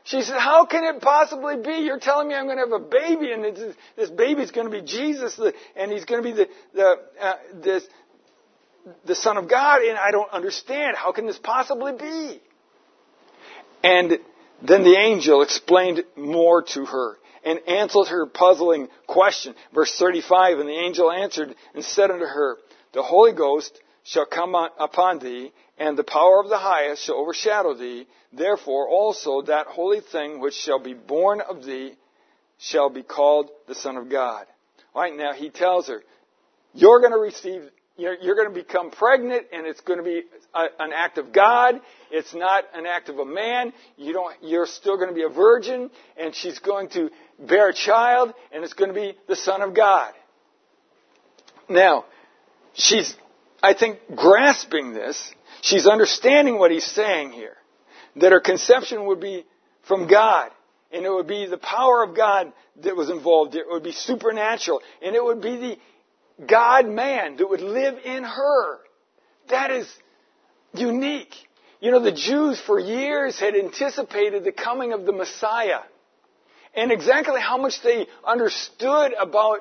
She 0.03 0.21
said, 0.21 0.37
How 0.37 0.65
can 0.65 0.83
it 0.83 1.01
possibly 1.01 1.55
be? 1.55 1.85
You're 1.85 1.99
telling 1.99 2.27
me 2.27 2.35
I'm 2.35 2.45
going 2.45 2.57
to 2.57 2.65
have 2.65 2.81
a 2.81 2.85
baby, 2.85 3.31
and 3.31 3.43
this, 3.55 3.75
this 3.95 4.09
baby's 4.09 4.51
going 4.51 4.69
to 4.69 4.81
be 4.81 4.85
Jesus, 4.85 5.39
and 5.77 5.91
he's 5.91 6.03
going 6.03 6.21
to 6.21 6.29
be 6.29 6.35
the, 6.35 6.49
the, 6.73 6.95
uh, 7.21 7.35
this, 7.53 7.87
the 9.05 9.15
Son 9.15 9.37
of 9.37 9.49
God, 9.49 9.81
and 9.81 9.97
I 9.97 10.11
don't 10.11 10.31
understand. 10.31 10.97
How 10.97 11.11
can 11.11 11.25
this 11.25 11.37
possibly 11.37 11.93
be? 11.93 12.41
And 13.83 14.19
then 14.61 14.83
the 14.83 14.95
angel 14.97 15.41
explained 15.41 16.03
more 16.15 16.63
to 16.63 16.85
her 16.85 17.17
and 17.43 17.59
answered 17.67 18.07
her 18.07 18.25
puzzling 18.25 18.87
question. 19.07 19.55
Verse 19.73 19.93
35, 19.97 20.59
and 20.59 20.69
the 20.69 20.79
angel 20.79 21.11
answered 21.11 21.53
and 21.73 21.83
said 21.83 22.09
unto 22.09 22.25
her, 22.25 22.57
The 22.93 23.03
Holy 23.03 23.33
Ghost 23.33 23.77
shall 24.03 24.25
come 24.25 24.55
upon 24.55 25.19
thee, 25.19 25.51
and 25.77 25.97
the 25.97 26.03
power 26.03 26.41
of 26.41 26.49
the 26.49 26.57
highest 26.57 27.03
shall 27.03 27.15
overshadow 27.15 27.73
thee. 27.73 28.07
Therefore 28.31 28.87
also 28.89 29.41
that 29.43 29.67
holy 29.67 29.99
thing 29.99 30.39
which 30.39 30.53
shall 30.53 30.79
be 30.79 30.93
born 30.93 31.41
of 31.41 31.65
thee 31.65 31.95
shall 32.57 32.89
be 32.89 33.03
called 33.03 33.49
the 33.67 33.75
Son 33.75 33.97
of 33.97 34.09
God. 34.09 34.45
Right 34.95 35.15
now 35.15 35.33
he 35.33 35.49
tells 35.49 35.87
her, 35.87 36.03
you're 36.73 36.99
going 36.99 37.11
to 37.11 37.19
receive 37.19 37.69
you're, 37.95 38.15
you're 38.15 38.35
going 38.35 38.49
to 38.49 38.53
become 38.53 38.89
pregnant 38.89 39.47
and 39.51 39.67
it's 39.67 39.81
going 39.81 39.99
to 39.99 40.03
be 40.03 40.23
a, 40.53 40.65
an 40.79 40.91
act 40.93 41.17
of 41.17 41.31
God. 41.31 41.79
It's 42.11 42.33
not 42.33 42.63
an 42.73 42.85
act 42.85 43.09
of 43.09 43.19
a 43.19 43.25
man. 43.25 43.71
You 43.97 44.13
don't, 44.13 44.35
you're 44.41 44.65
still 44.65 44.97
going 44.97 45.09
to 45.09 45.15
be 45.15 45.23
a 45.23 45.29
virgin 45.29 45.91
and 46.17 46.33
she's 46.33 46.59
going 46.59 46.89
to 46.89 47.09
bear 47.39 47.69
a 47.69 47.73
child 47.73 48.33
and 48.51 48.63
it's 48.63 48.73
going 48.73 48.93
to 48.93 48.99
be 48.99 49.15
the 49.27 49.35
Son 49.35 49.61
of 49.61 49.75
God. 49.75 50.13
Now, 51.69 52.05
she's, 52.73 53.15
I 53.61 53.73
think, 53.73 53.99
grasping 54.15 54.93
this. 54.93 55.33
She's 55.61 55.85
understanding 55.85 56.57
what 56.57 56.71
he's 56.71 56.85
saying 56.85 57.31
here. 57.31 57.55
That 58.17 58.31
her 58.31 58.41
conception 58.41 59.05
would 59.05 59.19
be 59.19 59.45
from 59.87 60.07
God. 60.07 60.49
And 60.91 61.05
it 61.05 61.09
would 61.09 61.27
be 61.27 61.47
the 61.47 61.57
power 61.57 62.03
of 62.03 62.15
God 62.15 62.53
that 62.83 62.95
was 62.95 63.09
involved. 63.09 63.55
It 63.55 63.65
would 63.67 63.83
be 63.83 63.91
supernatural. 63.91 64.81
And 65.01 65.15
it 65.15 65.23
would 65.23 65.41
be 65.41 65.55
the 65.55 65.77
God 66.47 66.87
man 66.87 67.37
that 67.37 67.49
would 67.49 67.61
live 67.61 67.95
in 68.03 68.23
her. 68.23 68.79
That 69.49 69.71
is 69.71 69.87
unique. 70.73 71.33
You 71.81 71.91
know, 71.91 71.99
the 71.99 72.11
Jews 72.11 72.61
for 72.61 72.79
years 72.79 73.39
had 73.39 73.55
anticipated 73.55 74.43
the 74.43 74.51
coming 74.51 74.93
of 74.93 75.05
the 75.05 75.11
Messiah. 75.11 75.81
And 76.75 76.91
exactly 76.91 77.41
how 77.41 77.57
much 77.57 77.81
they 77.83 78.07
understood 78.25 79.13
about 79.19 79.59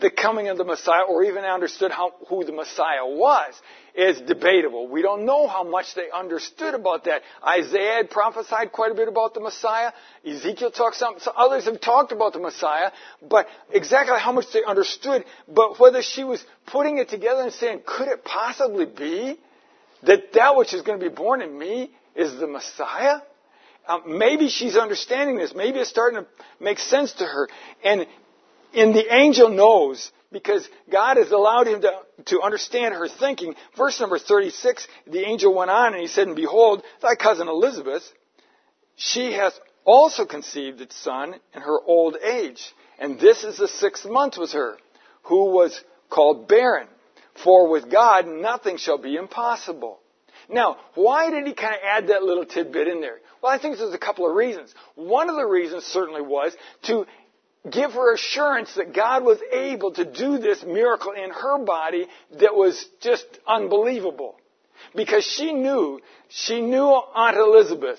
the 0.00 0.10
coming 0.10 0.48
of 0.48 0.58
the 0.58 0.64
Messiah 0.64 1.02
or 1.08 1.24
even 1.24 1.44
understood 1.44 1.92
how, 1.92 2.12
who 2.28 2.44
the 2.44 2.52
Messiah 2.52 3.04
was 3.06 3.54
is 3.94 4.20
debatable. 4.22 4.88
We 4.88 5.02
don't 5.02 5.24
know 5.24 5.46
how 5.46 5.62
much 5.62 5.94
they 5.94 6.10
understood 6.12 6.74
about 6.74 7.04
that. 7.04 7.22
Isaiah 7.46 7.96
had 7.96 8.10
prophesied 8.10 8.72
quite 8.72 8.90
a 8.90 8.94
bit 8.94 9.06
about 9.06 9.34
the 9.34 9.40
Messiah. 9.40 9.92
Ezekiel 10.26 10.72
talked 10.72 10.96
some, 10.96 11.14
some 11.20 11.34
others 11.36 11.66
have 11.66 11.80
talked 11.80 12.10
about 12.10 12.32
the 12.32 12.40
Messiah, 12.40 12.90
but 13.22 13.46
exactly 13.70 14.18
how 14.18 14.32
much 14.32 14.46
they 14.52 14.64
understood, 14.64 15.24
but 15.46 15.78
whether 15.78 16.02
she 16.02 16.24
was 16.24 16.44
putting 16.66 16.98
it 16.98 17.08
together 17.08 17.42
and 17.42 17.52
saying, 17.52 17.82
could 17.86 18.08
it 18.08 18.24
possibly 18.24 18.86
be 18.86 19.38
that 20.02 20.32
that 20.32 20.56
which 20.56 20.74
is 20.74 20.82
going 20.82 20.98
to 20.98 21.08
be 21.08 21.14
born 21.14 21.40
in 21.40 21.56
me 21.56 21.92
is 22.16 22.36
the 22.40 22.48
Messiah? 22.48 23.20
Um, 23.86 24.18
maybe 24.18 24.48
she's 24.48 24.76
understanding 24.76 25.36
this. 25.36 25.54
Maybe 25.54 25.78
it's 25.78 25.90
starting 25.90 26.22
to 26.22 26.26
make 26.58 26.78
sense 26.78 27.12
to 27.14 27.24
her. 27.24 27.48
And, 27.84 28.06
and 28.74 28.94
the 28.94 29.14
angel 29.14 29.48
knows 29.48 30.10
because 30.32 30.68
God 30.90 31.16
has 31.16 31.30
allowed 31.30 31.66
him 31.66 31.80
to, 31.82 31.92
to 32.26 32.42
understand 32.42 32.94
her 32.94 33.08
thinking. 33.08 33.54
Verse 33.76 34.00
number 34.00 34.18
36, 34.18 34.86
the 35.06 35.24
angel 35.26 35.54
went 35.54 35.70
on 35.70 35.92
and 35.92 36.02
he 36.02 36.08
said, 36.08 36.26
And 36.26 36.36
behold, 36.36 36.82
thy 37.00 37.14
cousin 37.14 37.48
Elizabeth, 37.48 38.02
she 38.96 39.32
hath 39.32 39.54
also 39.84 40.24
conceived 40.24 40.80
its 40.80 40.96
son 40.96 41.34
in 41.54 41.62
her 41.62 41.78
old 41.80 42.16
age. 42.16 42.74
And 42.98 43.18
this 43.18 43.44
is 43.44 43.58
the 43.58 43.68
sixth 43.68 44.06
month 44.06 44.36
with 44.38 44.52
her, 44.52 44.76
who 45.24 45.52
was 45.52 45.80
called 46.10 46.48
barren. 46.48 46.88
For 47.42 47.68
with 47.68 47.90
God 47.90 48.26
nothing 48.26 48.76
shall 48.76 48.98
be 48.98 49.16
impossible. 49.16 50.00
Now, 50.48 50.76
why 50.94 51.30
did 51.30 51.46
he 51.46 51.54
kind 51.54 51.74
of 51.74 51.80
add 51.82 52.08
that 52.08 52.22
little 52.22 52.44
tidbit 52.44 52.88
in 52.88 53.00
there? 53.00 53.18
Well, 53.42 53.52
I 53.52 53.58
think 53.58 53.78
there's 53.78 53.94
a 53.94 53.98
couple 53.98 54.28
of 54.28 54.36
reasons. 54.36 54.74
One 54.94 55.28
of 55.28 55.36
the 55.36 55.46
reasons 55.46 55.84
certainly 55.84 56.22
was 56.22 56.54
to 56.82 57.06
give 57.70 57.92
her 57.92 58.14
assurance 58.14 58.74
that 58.74 58.94
God 58.94 59.24
was 59.24 59.38
able 59.52 59.92
to 59.92 60.04
do 60.04 60.38
this 60.38 60.62
miracle 60.62 61.12
in 61.12 61.30
her 61.30 61.64
body 61.64 62.06
that 62.38 62.54
was 62.54 62.86
just 63.00 63.24
unbelievable. 63.46 64.36
Because 64.94 65.24
she 65.24 65.52
knew, 65.52 66.00
she 66.28 66.60
knew 66.60 66.84
Aunt 66.84 67.36
Elizabeth, 67.36 67.98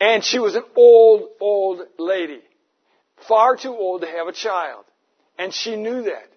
and 0.00 0.24
she 0.24 0.38
was 0.38 0.54
an 0.54 0.64
old, 0.74 1.28
old 1.40 1.82
lady. 1.98 2.40
Far 3.28 3.56
too 3.56 3.74
old 3.74 4.00
to 4.00 4.06
have 4.06 4.26
a 4.26 4.32
child. 4.32 4.84
And 5.38 5.52
she 5.52 5.76
knew 5.76 6.02
that. 6.04 6.28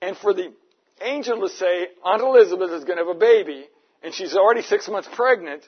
And 0.00 0.16
for 0.16 0.34
the 0.34 0.52
angel 1.00 1.40
to 1.40 1.48
say, 1.48 1.88
Aunt 2.04 2.22
Elizabeth 2.22 2.70
is 2.70 2.84
going 2.84 2.98
to 2.98 3.04
have 3.04 3.16
a 3.16 3.18
baby, 3.18 3.66
and 4.02 4.12
she's 4.14 4.34
already 4.34 4.62
six 4.62 4.88
months 4.88 5.08
pregnant, 5.14 5.62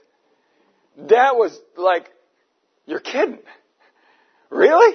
that 0.96 1.36
was 1.36 1.58
like, 1.76 2.08
you're 2.86 3.00
kidding. 3.00 3.38
Really? 4.50 4.94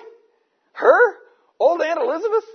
Her? 0.79 1.15
Old 1.59 1.81
Aunt 1.81 1.99
Elizabeth? 1.99 2.45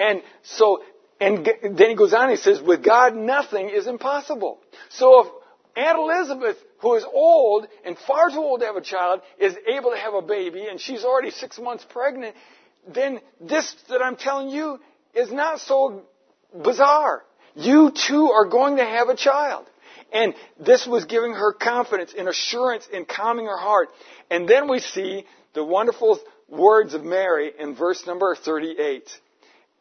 And 0.00 0.22
so, 0.42 0.82
and 1.20 1.46
then 1.46 1.90
he 1.90 1.94
goes 1.94 2.12
on 2.12 2.28
he 2.28 2.36
says, 2.36 2.60
with 2.60 2.82
God 2.82 3.14
nothing 3.14 3.70
is 3.70 3.86
impossible. 3.86 4.58
So 4.90 5.20
if 5.20 5.28
Aunt 5.76 5.98
Elizabeth, 5.98 6.56
who 6.80 6.96
is 6.96 7.04
old 7.04 7.68
and 7.84 7.96
far 7.96 8.30
too 8.30 8.38
old 8.38 8.60
to 8.60 8.66
have 8.66 8.74
a 8.74 8.80
child, 8.80 9.20
is 9.38 9.54
able 9.68 9.92
to 9.92 9.96
have 9.96 10.14
a 10.14 10.22
baby 10.22 10.66
and 10.66 10.80
she's 10.80 11.04
already 11.04 11.30
six 11.30 11.58
months 11.58 11.86
pregnant, 11.88 12.34
then 12.92 13.20
this 13.40 13.72
that 13.88 14.02
I'm 14.02 14.16
telling 14.16 14.48
you 14.48 14.80
is 15.14 15.32
not 15.32 15.60
so 15.60 16.02
bizarre. 16.64 17.22
You 17.54 17.92
too 17.92 18.30
are 18.30 18.46
going 18.46 18.78
to 18.78 18.84
have 18.84 19.08
a 19.08 19.16
child. 19.16 19.66
And 20.12 20.34
this 20.58 20.84
was 20.86 21.04
giving 21.04 21.32
her 21.32 21.52
confidence 21.52 22.12
and 22.18 22.28
assurance 22.28 22.88
and 22.92 23.06
calming 23.06 23.46
her 23.46 23.56
heart. 23.56 23.88
And 24.30 24.48
then 24.48 24.68
we 24.68 24.80
see 24.80 25.26
the 25.54 25.64
wonderful 25.64 26.18
words 26.48 26.94
of 26.94 27.04
Mary 27.04 27.52
in 27.58 27.74
verse 27.74 28.06
number 28.06 28.34
38. 28.34 29.08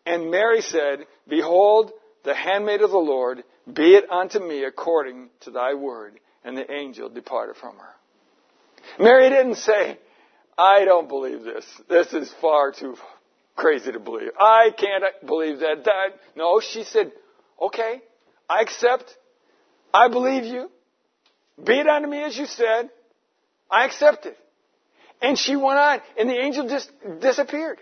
And 0.05 0.31
Mary 0.31 0.61
said, 0.61 1.05
Behold, 1.27 1.91
the 2.23 2.35
handmaid 2.35 2.81
of 2.81 2.91
the 2.91 2.97
Lord, 2.97 3.43
be 3.71 3.95
it 3.95 4.09
unto 4.09 4.39
me 4.39 4.63
according 4.63 5.29
to 5.41 5.51
thy 5.51 5.73
word. 5.73 6.19
And 6.43 6.57
the 6.57 6.71
angel 6.71 7.09
departed 7.09 7.55
from 7.57 7.75
her. 7.77 9.03
Mary 9.03 9.29
didn't 9.29 9.55
say, 9.55 9.99
I 10.57 10.85
don't 10.85 11.07
believe 11.07 11.43
this. 11.43 11.65
This 11.87 12.13
is 12.13 12.33
far 12.41 12.71
too 12.71 12.95
crazy 13.55 13.91
to 13.91 13.99
believe. 13.99 14.31
I 14.39 14.71
can't 14.75 15.03
believe 15.25 15.59
that. 15.59 15.83
that. 15.85 16.07
No, 16.35 16.59
she 16.59 16.83
said, 16.83 17.11
okay, 17.61 18.01
I 18.49 18.61
accept. 18.61 19.15
I 19.93 20.07
believe 20.07 20.45
you. 20.45 20.69
Be 21.63 21.79
it 21.79 21.87
unto 21.87 22.07
me 22.07 22.23
as 22.23 22.37
you 22.37 22.45
said. 22.47 22.89
I 23.69 23.85
accept 23.85 24.25
it. 24.25 24.37
And 25.21 25.37
she 25.37 25.55
went 25.55 25.77
on, 25.77 26.01
and 26.17 26.29
the 26.29 26.37
angel 26.37 26.67
just 26.67 26.91
disappeared. 27.19 27.79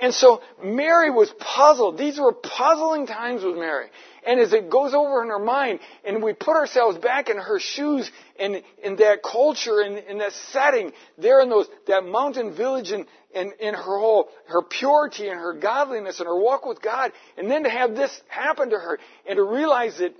And 0.00 0.14
so 0.14 0.42
Mary 0.62 1.10
was 1.10 1.30
puzzled. 1.40 1.98
These 1.98 2.20
were 2.20 2.32
puzzling 2.32 3.06
times 3.06 3.42
with 3.42 3.56
Mary. 3.56 3.88
And 4.24 4.38
as 4.38 4.52
it 4.52 4.70
goes 4.70 4.94
over 4.94 5.22
in 5.22 5.28
her 5.28 5.38
mind, 5.38 5.80
and 6.04 6.22
we 6.22 6.34
put 6.34 6.54
ourselves 6.56 6.98
back 6.98 7.28
in 7.28 7.36
her 7.36 7.58
shoes, 7.58 8.10
and 8.38 8.62
in 8.82 8.96
that 8.96 9.22
culture, 9.22 9.80
and 9.80 9.98
in 9.98 10.18
that 10.18 10.32
setting, 10.52 10.92
there 11.16 11.40
in 11.40 11.48
those, 11.48 11.66
that 11.86 12.04
mountain 12.04 12.54
village, 12.54 12.90
and 12.90 13.06
in, 13.34 13.52
in 13.58 13.74
her 13.74 13.98
whole, 13.98 14.28
her 14.46 14.62
purity 14.62 15.28
and 15.28 15.38
her 15.38 15.54
godliness 15.54 16.20
and 16.20 16.26
her 16.26 16.38
walk 16.38 16.64
with 16.64 16.80
God, 16.80 17.12
and 17.36 17.50
then 17.50 17.64
to 17.64 17.70
have 17.70 17.96
this 17.96 18.20
happen 18.28 18.70
to 18.70 18.76
her, 18.78 18.98
and 19.26 19.36
to 19.36 19.42
realize 19.42 19.98
that 19.98 20.14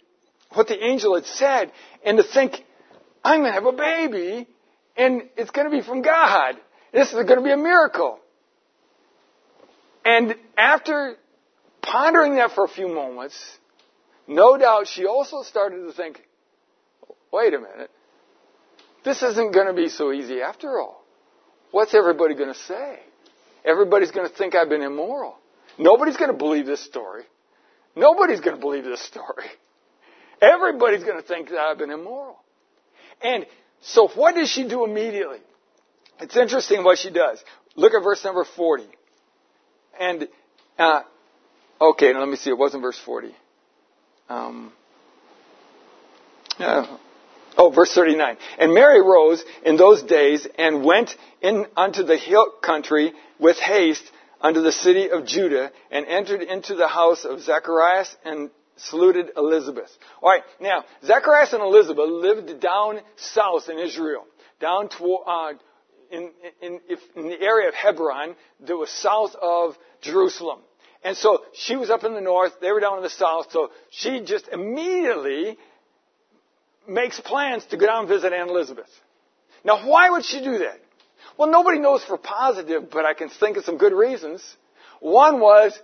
what 0.55 0.67
the 0.67 0.83
angel 0.83 1.15
had 1.15 1.27
said, 1.27 1.73
and 2.05 2.17
to 2.17 2.25
think, 2.25 2.65
I'm 3.23 3.45
to 3.45 3.53
have 3.53 3.67
a 3.67 3.73
baby, 3.73 4.49
and 4.99 5.23
it's 5.37 5.51
going 5.51 5.71
to 5.71 5.75
be 5.75 5.83
from 5.83 6.03
God. 6.03 6.57
This 6.93 7.09
is 7.09 7.15
going 7.15 7.39
to 7.39 7.43
be 7.43 7.53
a 7.53 7.57
miracle. 7.57 8.19
And 10.05 10.35
after 10.57 11.15
pondering 11.83 12.35
that 12.35 12.53
for 12.53 12.65
a 12.65 12.69
few 12.69 12.89
moments, 12.89 13.39
no 14.27 14.59
doubt 14.59 14.89
she 14.89 15.07
also 15.07 15.43
started 15.43 15.87
to 15.87 15.93
think, 15.93 16.21
wait 17.33 17.55
a 17.55 17.59
minute, 17.59 17.91
this 19.05 19.23
isn't 19.23 19.53
going 19.53 19.69
to 19.69 19.73
be 19.73 19.89
so 19.89 20.13
easy 20.13 20.43
after 20.43 20.81
all. 20.81 21.05
What's 21.71 21.95
everybody 21.95 22.35
going 22.35 22.53
to 22.53 22.59
say? 22.59 22.99
Everybody's 23.65 24.11
going 24.11 24.29
to 24.29 24.35
think 24.35 24.55
I've 24.55 24.69
been 24.69 24.83
immoral. 24.83 25.37
Nobody's 25.79 26.17
going 26.17 26.31
to 26.33 26.37
believe 26.37 26.67
this 26.67 26.85
story. 26.85 27.25
Nobody's 27.95 28.41
going 28.41 28.57
to 28.57 28.61
believe 28.61 28.85
this 28.85 29.03
story. 29.03 29.47
Everybody's 30.41 31.05
going 31.05 31.21
to 31.21 31.27
think 31.27 31.51
that 31.51 31.59
I've 31.59 31.79
been 31.79 31.91
immoral. 31.91 32.39
And 33.23 33.47
so 33.83 34.09
what 34.09 34.35
does 34.35 34.51
she 34.51 34.69
do 34.69 34.85
immediately? 34.85 35.39
It's 36.21 36.37
interesting 36.37 36.85
what 36.85 36.99
she 36.99 37.11
does. 37.11 37.43
Look 37.77 37.95
at 37.95 38.03
verse 38.03 38.25
number 38.25 38.45
40. 38.45 38.85
And, 40.01 40.29
uh, 40.79 41.03
okay, 41.81 42.13
let 42.13 42.29
me 42.29 42.37
see. 42.37 42.51
It 42.51 42.59
wasn't 42.59 42.83
verse 42.83 42.99
40. 43.05 43.35
Um, 44.29 44.73
uh, 46.59 46.99
oh, 47.57 47.71
verse 47.71 47.95
39. 47.95 48.37
And 48.59 48.75
Mary 48.75 49.01
rose 49.01 49.45
in 49.65 49.77
those 49.77 50.03
days 50.03 50.47
and 50.59 50.85
went 50.85 51.15
in 51.41 51.67
unto 51.77 52.03
the 52.03 52.17
hill 52.17 52.51
country 52.63 53.13
with 53.39 53.59
haste 53.59 54.05
unto 54.41 54.61
the 54.61 54.73
city 54.73 55.11
of 55.11 55.25
Judah 55.25 55.71
and 55.91 56.07
entered 56.07 56.43
into 56.43 56.75
the 56.75 56.89
house 56.89 57.25
of 57.25 57.41
Zacharias 57.41 58.15
and 58.25 58.51
saluted 58.79 59.31
Elizabeth. 59.37 59.91
All 60.23 60.31
right, 60.31 60.43
now 60.61 60.85
Zacharias 61.05 61.53
and 61.53 61.63
Elizabeth 61.63 62.09
lived 62.09 62.61
down 62.61 63.01
south 63.17 63.69
in 63.69 63.79
Israel, 63.79 64.25
down 64.61 64.89
to, 64.91 65.15
uh, 65.27 65.53
in, 66.11 66.31
in, 66.63 66.81
in 67.17 67.29
the 67.29 67.41
area 67.41 67.69
of 67.69 67.75
Hebron 67.75 68.35
that 68.67 68.77
was 68.77 68.91
south 68.91 69.35
of 69.41 69.77
Jerusalem. 70.01 70.61
And 71.05 71.17
so 71.17 71.45
she 71.55 71.77
was 71.77 71.91
up 71.91 72.05
in 72.05 72.15
the 72.15 72.21
north, 72.21 72.53
they 72.61 72.73
were 72.73 72.81
down 72.81 72.97
in 72.97 73.03
the 73.03 73.11
south, 73.11 73.53
so 73.53 73.71
she 73.91 74.21
just 74.21 74.49
immediately 74.49 75.57
makes 76.89 77.21
plans 77.21 77.65
to 77.67 77.77
go 77.77 77.87
down 77.87 78.01
and 78.01 78.09
visit 78.09 78.33
Aunt 78.33 78.51
Elizabeth. 78.51 78.91
Now, 79.65 79.87
why 79.87 80.11
would 80.11 80.25
she 80.25 80.43
do 80.43 80.59
that? 80.59 80.81
Well, 81.37 81.51
nobody 81.51 81.79
knows 81.79 82.03
for 82.03 82.17
positive, 82.17 82.91
but 82.91 83.05
I 83.05 83.15
can 83.15 83.29
think 83.29 83.57
of 83.57 83.65
some 83.65 83.77
good 83.77 83.93
reasons. 83.93 84.43
One 85.01 85.41
was 85.41 85.79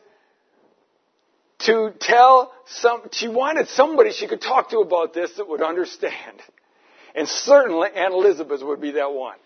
to 1.61 1.92
tell 2.00 2.52
some, 2.66 3.02
she 3.12 3.28
wanted 3.28 3.68
somebody 3.68 4.12
she 4.12 4.26
could 4.26 4.40
talk 4.40 4.70
to 4.70 4.78
about 4.78 5.14
this 5.14 5.32
that 5.37 5.49
would 5.49 5.62
understand. 5.62 6.42
And 7.14 7.28
certainly 7.28 7.88
Aunt 7.94 8.12
Elizabeth 8.12 8.62
would 8.62 8.80
be 8.80 8.92
that 8.92 9.12
one. 9.12 9.37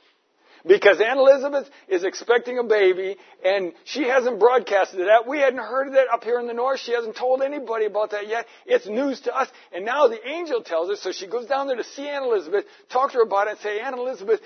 Because 0.67 1.01
Aunt 1.01 1.19
Elizabeth 1.19 1.69
is 1.87 2.03
expecting 2.03 2.59
a 2.59 2.65
baby 2.65 3.17
and 3.45 3.73
she 3.85 4.03
hasn't 4.03 4.41
broadcasted 4.41 5.01
that. 5.01 5.27
We 5.27 5.39
hadn't 5.39 5.61
heard 5.61 5.89
of 5.89 5.93
that 5.95 6.09
up 6.13 6.25
here 6.25 6.41
in 6.41 6.47
the 6.47 6.53
north. 6.53 6.81
She 6.81 6.93
hasn't 6.93 7.17
told 7.17 7.43
anybody 7.43 7.87
about 7.87 8.11
that 8.11 8.29
yet. 8.29 8.47
It's 8.67 8.87
news 8.87 9.21
to 9.21 9.37
us. 9.37 9.49
And 9.73 9.85
now 9.85 10.09
the 10.09 10.19
angel 10.27 10.63
tells 10.63 10.91
her, 10.91 10.97
so 10.97 11.13
she 11.13 11.29
goes 11.29 11.47
down 11.47 11.69
there 11.69 11.77
to 11.77 11.85
see 11.85 12.09
Aunt 12.09 12.25
Elizabeth, 12.25 12.65
talk 12.91 13.13
to 13.13 13.19
her 13.19 13.23
about 13.23 13.47
it 13.47 13.51
and 13.51 13.61
say, 13.61 13.81
Aunt 13.81 13.97
Elizabeth, 13.97 14.41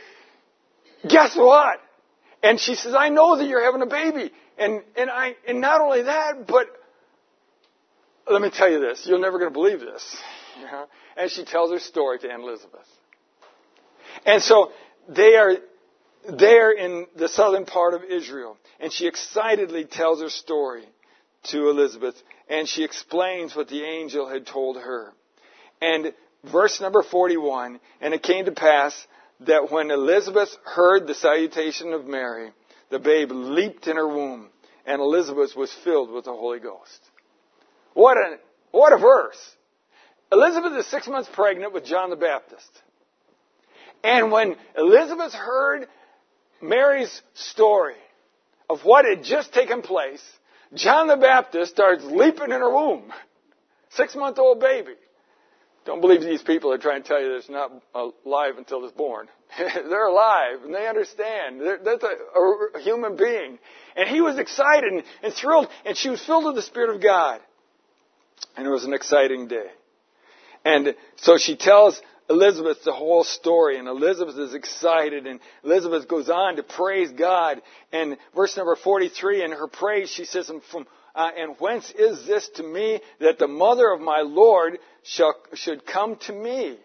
guess 1.09 1.35
what? 1.35 1.81
And 2.42 2.61
she 2.61 2.75
says, 2.75 2.95
I 2.95 3.09
know 3.09 3.38
that 3.38 3.47
you're 3.47 3.64
having 3.64 3.83
a 3.83 3.87
baby. 3.87 4.33
And, 4.59 4.83
and 4.97 5.11
I, 5.11 5.37
and 5.47 5.61
not 5.61 5.81
only 5.81 6.02
that, 6.02 6.47
but 6.47 6.66
let 8.31 8.43
me 8.43 8.50
tell 8.50 8.71
you 8.71 8.81
this. 8.81 9.07
You're 9.07 9.19
never 9.19 9.38
going 9.38 9.50
to 9.50 9.55
believe 9.55 9.81
this. 9.81 10.17
You 10.59 10.67
know? 10.67 10.87
And 11.17 11.31
she 11.31 11.45
tells 11.45 11.71
her 11.71 11.79
story 11.79 12.19
to 12.21 12.31
Aunt 12.31 12.43
Elizabeth. 12.43 12.87
And 14.26 14.43
so 14.43 14.71
they 15.09 15.37
are 15.37 15.57
there 16.38 16.73
in 16.73 17.07
the 17.17 17.29
southern 17.29 17.64
part 17.64 17.95
of 17.95 18.05
Israel. 18.05 18.57
And 18.81 18.93
she 18.93 19.07
excitedly 19.07 19.85
tells 19.85 20.21
her 20.21 20.29
story 20.29 20.85
to 21.45 21.69
Elizabeth. 21.69 22.14
And 22.49 22.69
she 22.69 22.85
explains 22.85 23.57
what 23.57 23.69
the 23.69 23.83
angel 23.83 24.29
had 24.29 24.47
told 24.47 24.76
her. 24.76 25.12
And 25.81 26.12
verse 26.45 26.81
number 26.81 27.02
41, 27.02 27.81
and 28.00 28.14
it 28.14 28.23
came 28.23 28.45
to 28.45 28.52
pass 28.52 29.07
that 29.41 29.73
when 29.73 29.91
Elizabeth 29.91 30.50
heard 30.64 31.07
the 31.07 31.14
salutation 31.14 31.93
of 31.93 32.07
Mary, 32.07 32.52
the 32.91 32.99
babe 32.99 33.31
leaped 33.33 33.88
in 33.88 33.97
her 33.97 34.07
womb, 34.07 34.49
and 34.87 35.00
Elizabeth 35.00 35.57
was 35.57 35.73
filled 35.83 36.11
with 36.11 36.26
the 36.26 36.33
Holy 36.33 36.61
Ghost. 36.61 37.00
What 37.94 38.16
a, 38.16 38.38
what 38.70 38.92
a 38.92 38.99
verse! 38.99 39.38
Elizabeth 40.30 40.72
is 40.75 40.87
six 40.87 41.06
months 41.06 41.28
pregnant 41.32 41.72
with 41.72 41.84
John 41.84 42.11
the 42.11 42.16
Baptist. 42.16 42.70
And 44.02 44.32
when 44.32 44.56
Elizabeth 44.76 45.32
heard 45.32 45.87
Mary's 46.61 47.22
story 47.34 47.96
of 48.70 48.80
what 48.84 49.04
had 49.04 49.22
just 49.22 49.52
taken 49.52 49.82
place, 49.82 50.22
John 50.75 51.06
the 51.06 51.16
Baptist 51.16 51.72
starts 51.72 52.02
leaping 52.04 52.44
in 52.44 52.50
her 52.61 52.72
womb. 52.72 53.12
Six 53.90 54.16
month 54.16 54.38
old 54.38 54.58
baby. 54.58 54.94
Don't 55.84 56.00
believe 56.00 56.22
these 56.22 56.42
people 56.42 56.72
are 56.72 56.78
trying 56.78 57.02
to 57.02 57.08
tell 57.08 57.20
you 57.20 57.28
that 57.30 57.37
it's 57.38 57.50
not 57.50 57.72
alive 57.94 58.56
until 58.56 58.84
it's 58.84 58.96
born. 58.96 59.28
They're 59.58 60.06
alive 60.06 60.62
and 60.64 60.72
they 60.72 60.87
understand. 60.87 61.61
They're, 61.61 61.78
that's 61.84 62.04
a, 62.04 62.78
a, 62.78 62.80
human 62.80 63.16
being. 63.16 63.58
And 63.96 64.08
he 64.08 64.20
was 64.20 64.38
excited 64.38 64.92
and, 64.92 65.02
and 65.22 65.34
thrilled 65.34 65.68
and 65.84 65.96
she 65.96 66.08
was 66.08 66.25
filled 66.25 66.46
with 66.46 66.54
the 66.54 66.62
Spirit 66.62 66.94
of 66.94 67.02
God. 67.02 67.40
And 68.56 68.66
it 68.66 68.70
was 68.70 68.84
an 68.84 68.92
exciting 68.92 69.49
day. 69.49 69.66
And 70.64 70.94
so 71.16 71.37
she 71.38 71.56
tells 71.56 72.00
Elizabeth 72.30 72.84
the 72.84 72.92
whole 72.92 73.25
story, 73.25 73.78
and 73.78 73.88
Elizabeth 73.88 74.38
is 74.38 74.54
excited, 74.54 75.26
and 75.26 75.40
Elizabeth 75.64 76.08
goes 76.08 76.28
on 76.28 76.56
to 76.56 76.62
praise 76.62 77.11
God. 77.11 77.61
And 77.92 78.16
verse 78.34 78.56
number 78.56 78.76
43, 78.76 79.44
in 79.44 79.52
her 79.52 79.66
praise, 79.66 80.11
she 80.11 80.25
says, 80.25 80.50
from, 80.70 80.87
uh, 81.14 81.30
and 81.37 81.56
whence 81.58 81.90
is 81.90 82.26
this 82.26 82.49
to 82.56 82.62
me 82.62 83.00
that 83.20 83.38
the 83.38 83.49
mother 83.49 83.90
of 83.90 84.00
my 84.00 84.20
Lord 84.20 84.78
shall, 85.02 85.34
should 85.54 85.84
come 85.84 86.16
to 86.26 86.32
me? 86.32 86.78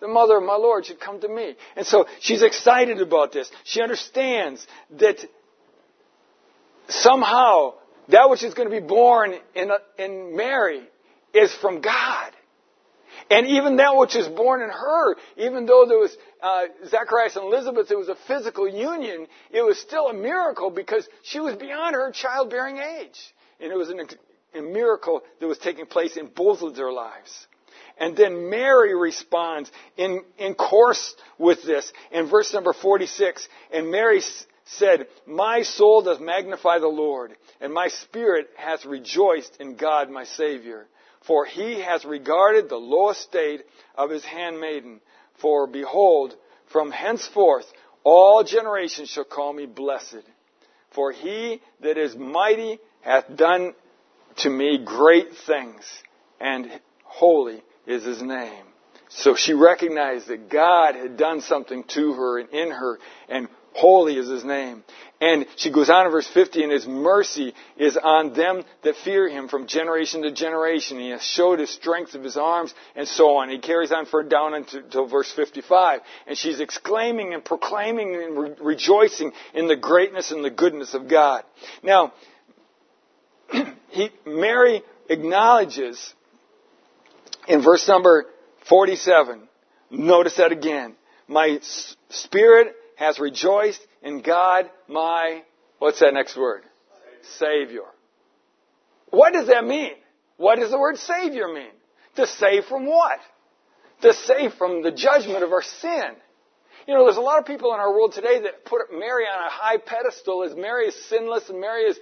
The 0.00 0.08
mother 0.08 0.36
of 0.36 0.44
my 0.44 0.56
Lord 0.56 0.86
should 0.86 1.00
come 1.00 1.20
to 1.20 1.28
me. 1.28 1.56
And 1.74 1.86
so 1.86 2.06
she's 2.20 2.42
excited 2.42 3.00
about 3.00 3.32
this. 3.32 3.50
She 3.64 3.80
understands 3.80 4.66
that 4.98 5.18
somehow 6.88 7.74
that 8.08 8.30
which 8.30 8.42
is 8.42 8.54
going 8.54 8.68
to 8.68 8.80
be 8.80 8.86
born 8.86 9.34
in, 9.54 9.70
in 9.98 10.36
Mary 10.36 10.82
is 11.34 11.54
from 11.54 11.80
God. 11.80 12.32
And 13.30 13.46
even 13.46 13.76
that 13.76 13.96
which 13.96 14.14
is 14.14 14.28
born 14.28 14.62
in 14.62 14.68
her, 14.68 15.16
even 15.36 15.66
though 15.66 15.84
there 15.88 15.98
was 15.98 16.16
uh, 16.42 16.66
Zacharias 16.86 17.36
and 17.36 17.46
Elizabeth, 17.46 17.90
it 17.90 17.96
was 17.96 18.08
a 18.08 18.16
physical 18.28 18.68
union, 18.68 19.26
it 19.50 19.62
was 19.62 19.78
still 19.78 20.08
a 20.08 20.14
miracle 20.14 20.70
because 20.70 21.08
she 21.22 21.40
was 21.40 21.56
beyond 21.56 21.94
her 21.94 22.12
childbearing 22.12 22.78
age. 22.78 23.18
And 23.60 23.72
it 23.72 23.76
was 23.76 23.90
an, 23.90 24.00
a 24.54 24.62
miracle 24.62 25.22
that 25.40 25.46
was 25.46 25.58
taking 25.58 25.86
place 25.86 26.16
in 26.16 26.26
both 26.26 26.62
of 26.62 26.76
their 26.76 26.92
lives. 26.92 27.46
And 27.98 28.16
then 28.16 28.50
Mary 28.50 28.94
responds 28.94 29.70
in, 29.96 30.22
in 30.38 30.54
course 30.54 31.14
with 31.38 31.62
this 31.64 31.90
in 32.12 32.28
verse 32.28 32.52
number 32.52 32.74
46. 32.74 33.48
And 33.72 33.90
Mary 33.90 34.20
said, 34.66 35.06
My 35.26 35.62
soul 35.62 36.02
doth 36.02 36.20
magnify 36.20 36.78
the 36.78 36.88
Lord, 36.88 37.34
and 37.60 37.72
my 37.72 37.88
spirit 37.88 38.50
hath 38.56 38.84
rejoiced 38.84 39.56
in 39.58 39.76
God 39.76 40.10
my 40.10 40.24
Savior 40.24 40.86
for 41.26 41.44
he 41.44 41.80
hath 41.80 42.04
regarded 42.04 42.68
the 42.68 42.76
low 42.76 43.10
estate 43.10 43.64
of 43.96 44.10
his 44.10 44.24
handmaiden. 44.24 45.00
For 45.40 45.66
behold, 45.66 46.34
from 46.66 46.90
henceforth 46.90 47.66
all 48.04 48.44
generations 48.44 49.10
shall 49.10 49.24
call 49.24 49.52
me 49.52 49.66
blessed. 49.66 50.22
For 50.90 51.12
he 51.12 51.60
that 51.80 51.98
is 51.98 52.14
mighty 52.16 52.78
hath 53.00 53.24
done 53.36 53.74
to 54.38 54.50
me 54.50 54.78
great 54.84 55.34
things, 55.46 55.84
and 56.40 56.70
holy 57.02 57.62
is 57.86 58.04
his 58.04 58.22
name. 58.22 58.64
So 59.08 59.34
she 59.34 59.52
recognized 59.52 60.28
that 60.28 60.48
God 60.48 60.94
had 60.94 61.16
done 61.16 61.40
something 61.40 61.84
to 61.94 62.12
her 62.12 62.38
and 62.38 62.50
in 62.50 62.70
her, 62.70 62.98
and 63.28 63.48
holy 63.76 64.16
is 64.16 64.28
his 64.28 64.44
name. 64.44 64.82
And 65.20 65.46
she 65.56 65.70
goes 65.70 65.88
on 65.88 66.04
in 66.04 66.12
verse 66.12 66.28
50, 66.28 66.62
and 66.62 66.72
his 66.72 66.86
mercy 66.86 67.54
is 67.78 67.96
on 67.96 68.34
them 68.34 68.64
that 68.82 68.96
fear 68.96 69.28
him 69.28 69.48
from 69.48 69.66
generation 69.66 70.22
to 70.22 70.30
generation. 70.30 70.98
He 70.98 71.10
has 71.10 71.22
showed 71.22 71.58
his 71.58 71.70
strength 71.70 72.14
of 72.14 72.22
his 72.22 72.36
arms, 72.36 72.74
and 72.94 73.08
so 73.08 73.36
on. 73.36 73.48
He 73.48 73.58
carries 73.58 73.92
on 73.92 74.04
for 74.04 74.22
down 74.22 74.52
until 74.52 75.06
verse 75.06 75.32
55. 75.32 76.00
And 76.26 76.36
she's 76.36 76.60
exclaiming 76.60 77.32
and 77.32 77.42
proclaiming 77.42 78.14
and 78.14 78.38
re- 78.38 78.54
rejoicing 78.60 79.32
in 79.54 79.68
the 79.68 79.76
greatness 79.76 80.32
and 80.32 80.44
the 80.44 80.50
goodness 80.50 80.92
of 80.92 81.08
God. 81.08 81.44
Now, 81.82 82.12
he, 83.88 84.10
Mary 84.26 84.82
acknowledges 85.08 86.14
in 87.48 87.62
verse 87.62 87.88
number 87.88 88.26
47, 88.68 89.48
notice 89.90 90.36
that 90.36 90.52
again. 90.52 90.94
My 91.26 91.60
spirit 92.10 92.74
has 92.96 93.18
rejoiced 93.18 93.80
in 94.02 94.22
God, 94.22 94.68
my, 94.88 95.42
what's 95.78 96.00
that 96.00 96.12
next 96.12 96.36
word? 96.36 96.62
Savior. 97.38 97.84
What 99.10 99.32
does 99.32 99.46
that 99.46 99.64
mean? 99.64 99.92
What 100.36 100.58
does 100.58 100.70
the 100.70 100.78
word 100.78 100.98
Savior 100.98 101.48
mean? 101.48 101.70
To 102.16 102.26
save 102.26 102.64
from 102.64 102.86
what? 102.86 103.18
To 104.02 104.12
save 104.12 104.54
from 104.54 104.82
the 104.82 104.90
judgment 104.90 105.42
of 105.42 105.52
our 105.52 105.62
sin. 105.62 106.16
You 106.86 106.94
know, 106.94 107.04
there's 107.04 107.16
a 107.16 107.22
lot 107.22 107.38
of 107.38 107.46
people 107.46 107.72
in 107.74 107.80
our 107.80 107.90
world 107.90 108.12
today 108.12 108.42
that 108.42 108.64
put 108.64 108.92
Mary 108.92 109.24
on 109.24 109.46
a 109.46 109.50
high 109.50 109.78
pedestal 109.78 110.44
as 110.44 110.54
Mary 110.54 110.86
is 110.86 111.08
sinless 111.08 111.48
and 111.48 111.60
Mary 111.60 111.82
is 111.82 111.98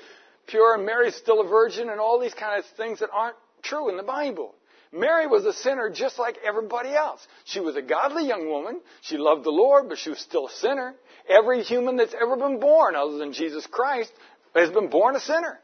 pure 0.46 0.74
and 0.74 0.84
Mary 0.84 1.08
is 1.08 1.16
still 1.16 1.40
a 1.40 1.48
virgin 1.48 1.88
and 1.88 2.00
all 2.00 2.20
these 2.20 2.34
kind 2.34 2.58
of 2.58 2.64
things 2.76 3.00
that 3.00 3.08
aren't 3.12 3.36
true 3.62 3.88
in 3.88 3.96
the 3.96 4.02
Bible. 4.02 4.54
Mary 4.94 5.26
was 5.26 5.44
a 5.44 5.52
sinner 5.52 5.90
just 5.90 6.20
like 6.20 6.38
everybody 6.46 6.90
else. 6.90 7.26
She 7.44 7.58
was 7.58 7.74
a 7.74 7.82
godly 7.82 8.28
young 8.28 8.48
woman. 8.48 8.80
She 9.02 9.16
loved 9.16 9.44
the 9.44 9.50
Lord, 9.50 9.88
but 9.88 9.98
she 9.98 10.08
was 10.08 10.20
still 10.20 10.46
a 10.46 10.52
sinner. 10.52 10.94
Every 11.28 11.64
human 11.64 11.96
that's 11.96 12.14
ever 12.14 12.36
been 12.36 12.60
born, 12.60 12.94
other 12.94 13.18
than 13.18 13.32
Jesus 13.32 13.66
Christ, 13.66 14.12
has 14.54 14.70
been 14.70 14.88
born 14.88 15.16
a 15.16 15.20
sinner. 15.20 15.58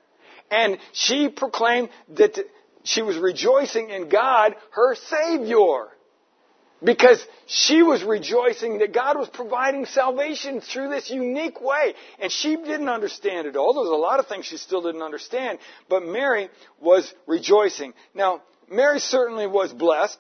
And 0.51 0.79
she 0.93 1.29
proclaimed 1.29 1.90
that 2.16 2.38
she 2.83 3.03
was 3.03 3.16
rejoicing 3.19 3.90
in 3.90 4.09
God, 4.09 4.57
her 4.73 4.97
Savior. 4.97 5.87
Because 6.83 7.25
she 7.47 7.83
was 7.83 8.03
rejoicing 8.03 8.79
that 8.79 8.93
God 8.93 9.16
was 9.16 9.29
providing 9.29 9.85
salvation 9.85 10.61
through 10.61 10.88
this 10.88 11.09
unique 11.09 11.61
way. 11.61 11.95
And 12.19 12.33
she 12.33 12.57
didn't 12.57 12.88
understand 12.88 13.47
it 13.47 13.55
all. 13.55 13.75
There 13.75 13.83
was 13.83 13.93
a 13.93 13.95
lot 13.95 14.19
of 14.19 14.27
things 14.27 14.47
she 14.47 14.57
still 14.57 14.83
didn't 14.83 15.03
understand. 15.03 15.59
But 15.88 16.05
Mary 16.05 16.49
was 16.81 17.12
rejoicing. 17.27 17.93
Now, 18.14 18.40
Mary 18.70 19.00
certainly 19.00 19.46
was 19.46 19.72
blessed 19.72 20.18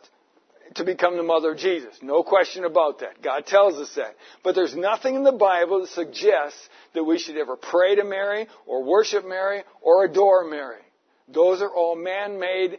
to 0.74 0.84
become 0.84 1.16
the 1.16 1.22
mother 1.22 1.52
of 1.52 1.58
Jesus. 1.58 1.94
No 2.02 2.22
question 2.22 2.64
about 2.64 3.00
that. 3.00 3.22
God 3.22 3.46
tells 3.46 3.78
us 3.78 3.92
that. 3.96 4.16
But 4.44 4.54
there's 4.54 4.74
nothing 4.76 5.14
in 5.14 5.24
the 5.24 5.32
Bible 5.32 5.80
that 5.80 5.88
suggests 5.90 6.68
that 6.94 7.04
we 7.04 7.18
should 7.18 7.36
ever 7.36 7.56
pray 7.56 7.96
to 7.96 8.04
Mary 8.04 8.46
or 8.66 8.84
worship 8.84 9.26
Mary 9.26 9.62
or 9.80 10.04
adore 10.04 10.48
Mary. 10.48 10.82
Those 11.28 11.62
are 11.62 11.70
all 11.70 11.96
man-made 11.96 12.78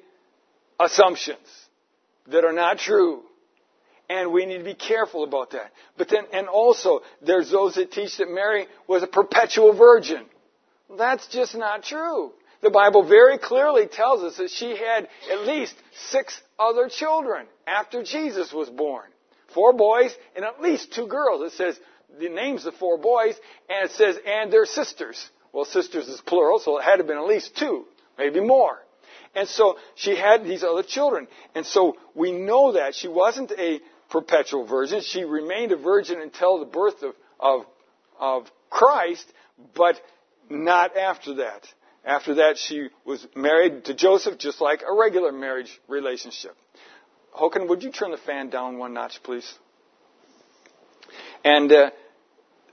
assumptions 0.79 1.47
that 2.27 2.43
are 2.43 2.53
not 2.53 2.77
true. 2.77 3.23
And 4.09 4.33
we 4.33 4.45
need 4.45 4.57
to 4.57 4.63
be 4.65 4.73
careful 4.73 5.23
about 5.23 5.51
that. 5.51 5.71
But 5.97 6.09
then, 6.09 6.25
and 6.33 6.47
also, 6.47 7.01
there's 7.21 7.49
those 7.49 7.75
that 7.75 7.91
teach 7.91 8.17
that 8.17 8.29
Mary 8.29 8.67
was 8.87 9.03
a 9.03 9.07
perpetual 9.07 9.73
virgin. 9.73 10.25
That's 10.97 11.27
just 11.27 11.55
not 11.55 11.83
true. 11.83 12.33
The 12.61 12.69
Bible 12.69 13.03
very 13.03 13.37
clearly 13.37 13.87
tells 13.87 14.23
us 14.23 14.37
that 14.37 14.51
she 14.51 14.75
had 14.77 15.07
at 15.31 15.47
least 15.47 15.75
six 16.09 16.39
other 16.59 16.89
children 16.89 17.47
after 17.65 18.03
Jesus 18.03 18.53
was 18.53 18.69
born. 18.69 19.05
Four 19.53 19.73
boys 19.73 20.15
and 20.35 20.45
at 20.45 20.61
least 20.61 20.93
two 20.93 21.07
girls. 21.07 21.41
It 21.51 21.57
says 21.57 21.79
the 22.19 22.29
names 22.29 22.65
of 22.65 22.75
four 22.75 22.97
boys 22.97 23.35
and 23.67 23.89
it 23.89 23.91
says 23.91 24.17
and 24.25 24.53
their 24.53 24.65
sisters. 24.65 25.29
Well, 25.51 25.65
sisters 25.65 26.07
is 26.07 26.21
plural, 26.21 26.59
so 26.59 26.77
it 26.77 26.83
had 26.83 26.93
to 26.93 26.97
have 26.99 27.07
been 27.07 27.17
at 27.17 27.27
least 27.27 27.57
two, 27.57 27.85
maybe 28.17 28.39
more. 28.39 28.79
And 29.35 29.47
so 29.47 29.77
she 29.95 30.15
had 30.15 30.45
these 30.45 30.63
other 30.63 30.83
children. 30.83 31.27
And 31.55 31.65
so 31.65 31.97
we 32.13 32.31
know 32.31 32.73
that 32.73 32.95
she 32.95 33.07
wasn't 33.07 33.51
a 33.51 33.79
perpetual 34.09 34.65
virgin. 34.65 35.01
She 35.01 35.23
remained 35.23 35.71
a 35.71 35.77
virgin 35.77 36.21
until 36.21 36.59
the 36.59 36.65
birth 36.65 37.01
of, 37.01 37.15
of, 37.39 37.65
of 38.19 38.51
Christ, 38.69 39.25
but 39.73 39.99
not 40.49 40.95
after 40.95 41.35
that. 41.35 41.67
After 42.03 42.35
that, 42.35 42.57
she 42.57 42.89
was 43.05 43.25
married 43.35 43.85
to 43.85 43.93
Joseph 43.93 44.37
just 44.39 44.59
like 44.59 44.81
a 44.81 44.93
regular 44.93 45.31
marriage 45.31 45.79
relationship. 45.87 46.55
Hoken, 47.37 47.69
would 47.69 47.83
you 47.83 47.91
turn 47.91 48.11
the 48.11 48.17
fan 48.17 48.49
down 48.49 48.77
one 48.77 48.93
notch, 48.93 49.21
please? 49.23 49.51
And 51.43 51.71
uh, 51.71 51.91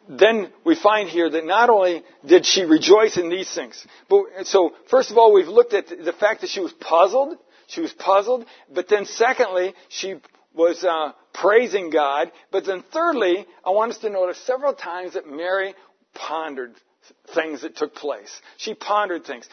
then 0.09 0.51
we 0.65 0.75
find 0.75 1.09
here 1.09 1.29
that 1.29 1.45
not 1.45 1.69
only 1.69 2.03
did 2.25 2.47
she 2.47 2.63
rejoice 2.65 3.17
in 3.19 3.29
these 3.29 3.53
things, 3.55 3.87
but 4.09 4.47
so 4.47 4.73
first 4.91 5.11
of 5.11 5.19
all, 5.19 5.33
we've 5.33 5.49
looked 5.49 5.75
at 5.75 5.89
the 5.89 6.13
fact 6.13 6.41
that 6.41 6.51
she 6.51 6.61
was 6.61 6.73
puzzled. 6.73 7.37
She 7.67 7.83
was 7.83 7.93
puzzled, 7.93 8.47
but 8.73 8.89
then 8.89 9.05
secondly, 9.05 9.75
she 9.91 10.15
was 10.55 10.83
uh, 10.83 11.13
praising 11.35 11.91
God. 11.91 12.33
But 12.51 12.65
then 12.65 12.83
thirdly, 12.93 13.47
I 13.65 13.71
want 13.71 13.93
us 13.93 13.99
to 13.99 14.09
notice 14.09 14.39
several 14.39 14.73
times 14.73 15.15
that 15.15 15.29
Mary 15.29 15.75
pondered 16.15 16.75
things 17.35 17.63
that 17.63 17.77
took 17.77 17.95
place. 17.95 18.41
She 18.57 18.75
pondered 18.75 19.25
things. 19.25 19.49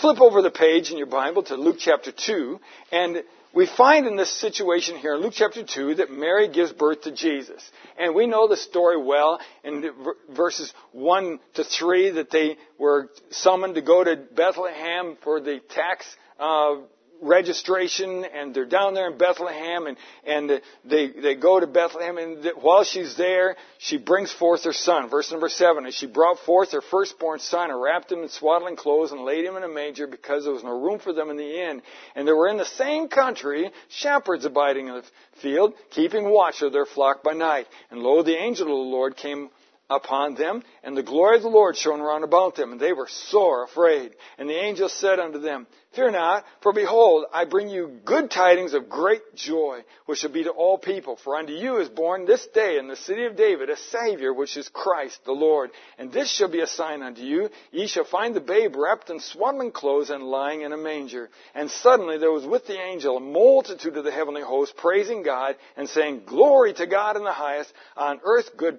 Flip 0.00 0.20
over 0.20 0.42
the 0.42 0.50
page 0.50 0.90
in 0.90 0.98
your 0.98 1.06
Bible 1.06 1.42
to 1.44 1.56
Luke 1.56 1.76
chapter 1.78 2.12
2, 2.12 2.60
and 2.92 3.22
we 3.54 3.64
find 3.64 4.06
in 4.06 4.16
this 4.16 4.30
situation 4.30 4.98
here 4.98 5.14
in 5.14 5.22
Luke 5.22 5.32
chapter 5.34 5.64
2 5.64 5.94
that 5.94 6.10
Mary 6.10 6.48
gives 6.48 6.72
birth 6.72 7.02
to 7.02 7.12
Jesus. 7.12 7.62
And 7.98 8.14
we 8.14 8.26
know 8.26 8.48
the 8.48 8.56
story 8.58 9.02
well 9.02 9.40
in 9.64 9.90
verses 10.30 10.74
1 10.92 11.40
to 11.54 11.64
3 11.64 12.10
that 12.10 12.30
they 12.30 12.58
were 12.78 13.08
summoned 13.30 13.76
to 13.76 13.80
go 13.80 14.04
to 14.04 14.16
Bethlehem 14.16 15.16
for 15.24 15.40
the 15.40 15.60
tax 15.70 16.04
uh, 16.38 16.74
registration 17.22 18.24
and 18.24 18.54
they're 18.54 18.64
down 18.64 18.94
there 18.94 19.10
in 19.10 19.18
Bethlehem 19.18 19.86
and, 19.86 19.96
and 20.24 20.62
they, 20.84 21.08
they 21.08 21.34
go 21.34 21.60
to 21.60 21.66
Bethlehem 21.66 22.18
and 22.18 22.52
while 22.60 22.84
she's 22.84 23.16
there, 23.16 23.56
she 23.78 23.96
brings 23.96 24.32
forth 24.32 24.64
her 24.64 24.72
son. 24.72 25.08
Verse 25.08 25.30
number 25.30 25.48
seven, 25.48 25.84
and 25.84 25.94
she 25.94 26.06
brought 26.06 26.38
forth 26.40 26.72
her 26.72 26.80
firstborn 26.80 27.38
son 27.38 27.70
and 27.70 27.80
wrapped 27.80 28.10
him 28.10 28.22
in 28.22 28.28
swaddling 28.28 28.76
clothes 28.76 29.12
and 29.12 29.22
laid 29.22 29.44
him 29.44 29.56
in 29.56 29.62
a 29.62 29.68
manger 29.68 30.06
because 30.06 30.44
there 30.44 30.52
was 30.52 30.64
no 30.64 30.78
room 30.78 30.98
for 30.98 31.12
them 31.12 31.30
in 31.30 31.36
the 31.36 31.70
inn. 31.70 31.82
And 32.14 32.26
there 32.26 32.36
were 32.36 32.48
in 32.48 32.56
the 32.56 32.64
same 32.64 33.08
country 33.08 33.70
shepherds 33.88 34.44
abiding 34.44 34.88
in 34.88 34.94
the 34.94 35.04
field, 35.42 35.74
keeping 35.90 36.30
watch 36.30 36.62
of 36.62 36.72
their 36.72 36.86
flock 36.86 37.22
by 37.22 37.32
night. 37.32 37.66
And 37.90 38.00
lo, 38.00 38.22
the 38.22 38.36
angel 38.36 38.66
of 38.66 38.86
the 38.86 38.90
Lord 38.90 39.16
came 39.16 39.50
upon 39.88 40.34
them, 40.34 40.62
and 40.82 40.96
the 40.96 41.02
glory 41.02 41.36
of 41.36 41.42
the 41.42 41.48
Lord 41.48 41.76
shone 41.76 42.00
round 42.00 42.24
about 42.24 42.56
them, 42.56 42.72
and 42.72 42.80
they 42.80 42.92
were 42.92 43.08
sore 43.08 43.64
afraid. 43.64 44.12
And 44.36 44.48
the 44.48 44.58
angel 44.58 44.88
said 44.88 45.20
unto 45.20 45.38
them, 45.38 45.66
Fear 45.94 46.10
not, 46.10 46.44
for 46.60 46.74
behold, 46.74 47.24
I 47.32 47.46
bring 47.46 47.70
you 47.70 48.00
good 48.04 48.30
tidings 48.30 48.74
of 48.74 48.90
great 48.90 49.34
joy, 49.34 49.82
which 50.04 50.18
shall 50.18 50.32
be 50.32 50.44
to 50.44 50.50
all 50.50 50.76
people. 50.76 51.16
For 51.16 51.36
unto 51.36 51.54
you 51.54 51.78
is 51.78 51.88
born 51.88 52.26
this 52.26 52.46
day 52.48 52.76
in 52.78 52.86
the 52.86 52.96
city 52.96 53.24
of 53.24 53.36
David 53.36 53.70
a 53.70 53.76
Savior, 53.76 54.34
which 54.34 54.58
is 54.58 54.68
Christ 54.68 55.20
the 55.24 55.32
Lord. 55.32 55.70
And 55.98 56.12
this 56.12 56.30
shall 56.30 56.50
be 56.50 56.60
a 56.60 56.66
sign 56.66 57.02
unto 57.02 57.22
you, 57.22 57.48
ye 57.70 57.86
shall 57.86 58.04
find 58.04 58.36
the 58.36 58.40
babe 58.40 58.76
wrapped 58.76 59.08
in 59.08 59.20
swaddling 59.20 59.70
clothes 59.70 60.10
and 60.10 60.22
lying 60.22 60.62
in 60.62 60.72
a 60.74 60.76
manger. 60.76 61.30
And 61.54 61.70
suddenly 61.70 62.18
there 62.18 62.32
was 62.32 62.44
with 62.44 62.66
the 62.66 62.78
angel 62.78 63.16
a 63.16 63.20
multitude 63.20 63.96
of 63.96 64.04
the 64.04 64.12
heavenly 64.12 64.42
host, 64.42 64.76
praising 64.76 65.22
God, 65.22 65.56
and 65.78 65.88
saying, 65.88 66.24
Glory 66.26 66.74
to 66.74 66.86
God 66.86 67.16
in 67.16 67.24
the 67.24 67.32
highest, 67.32 67.72
on 67.96 68.20
earth 68.22 68.50
good 68.58 68.78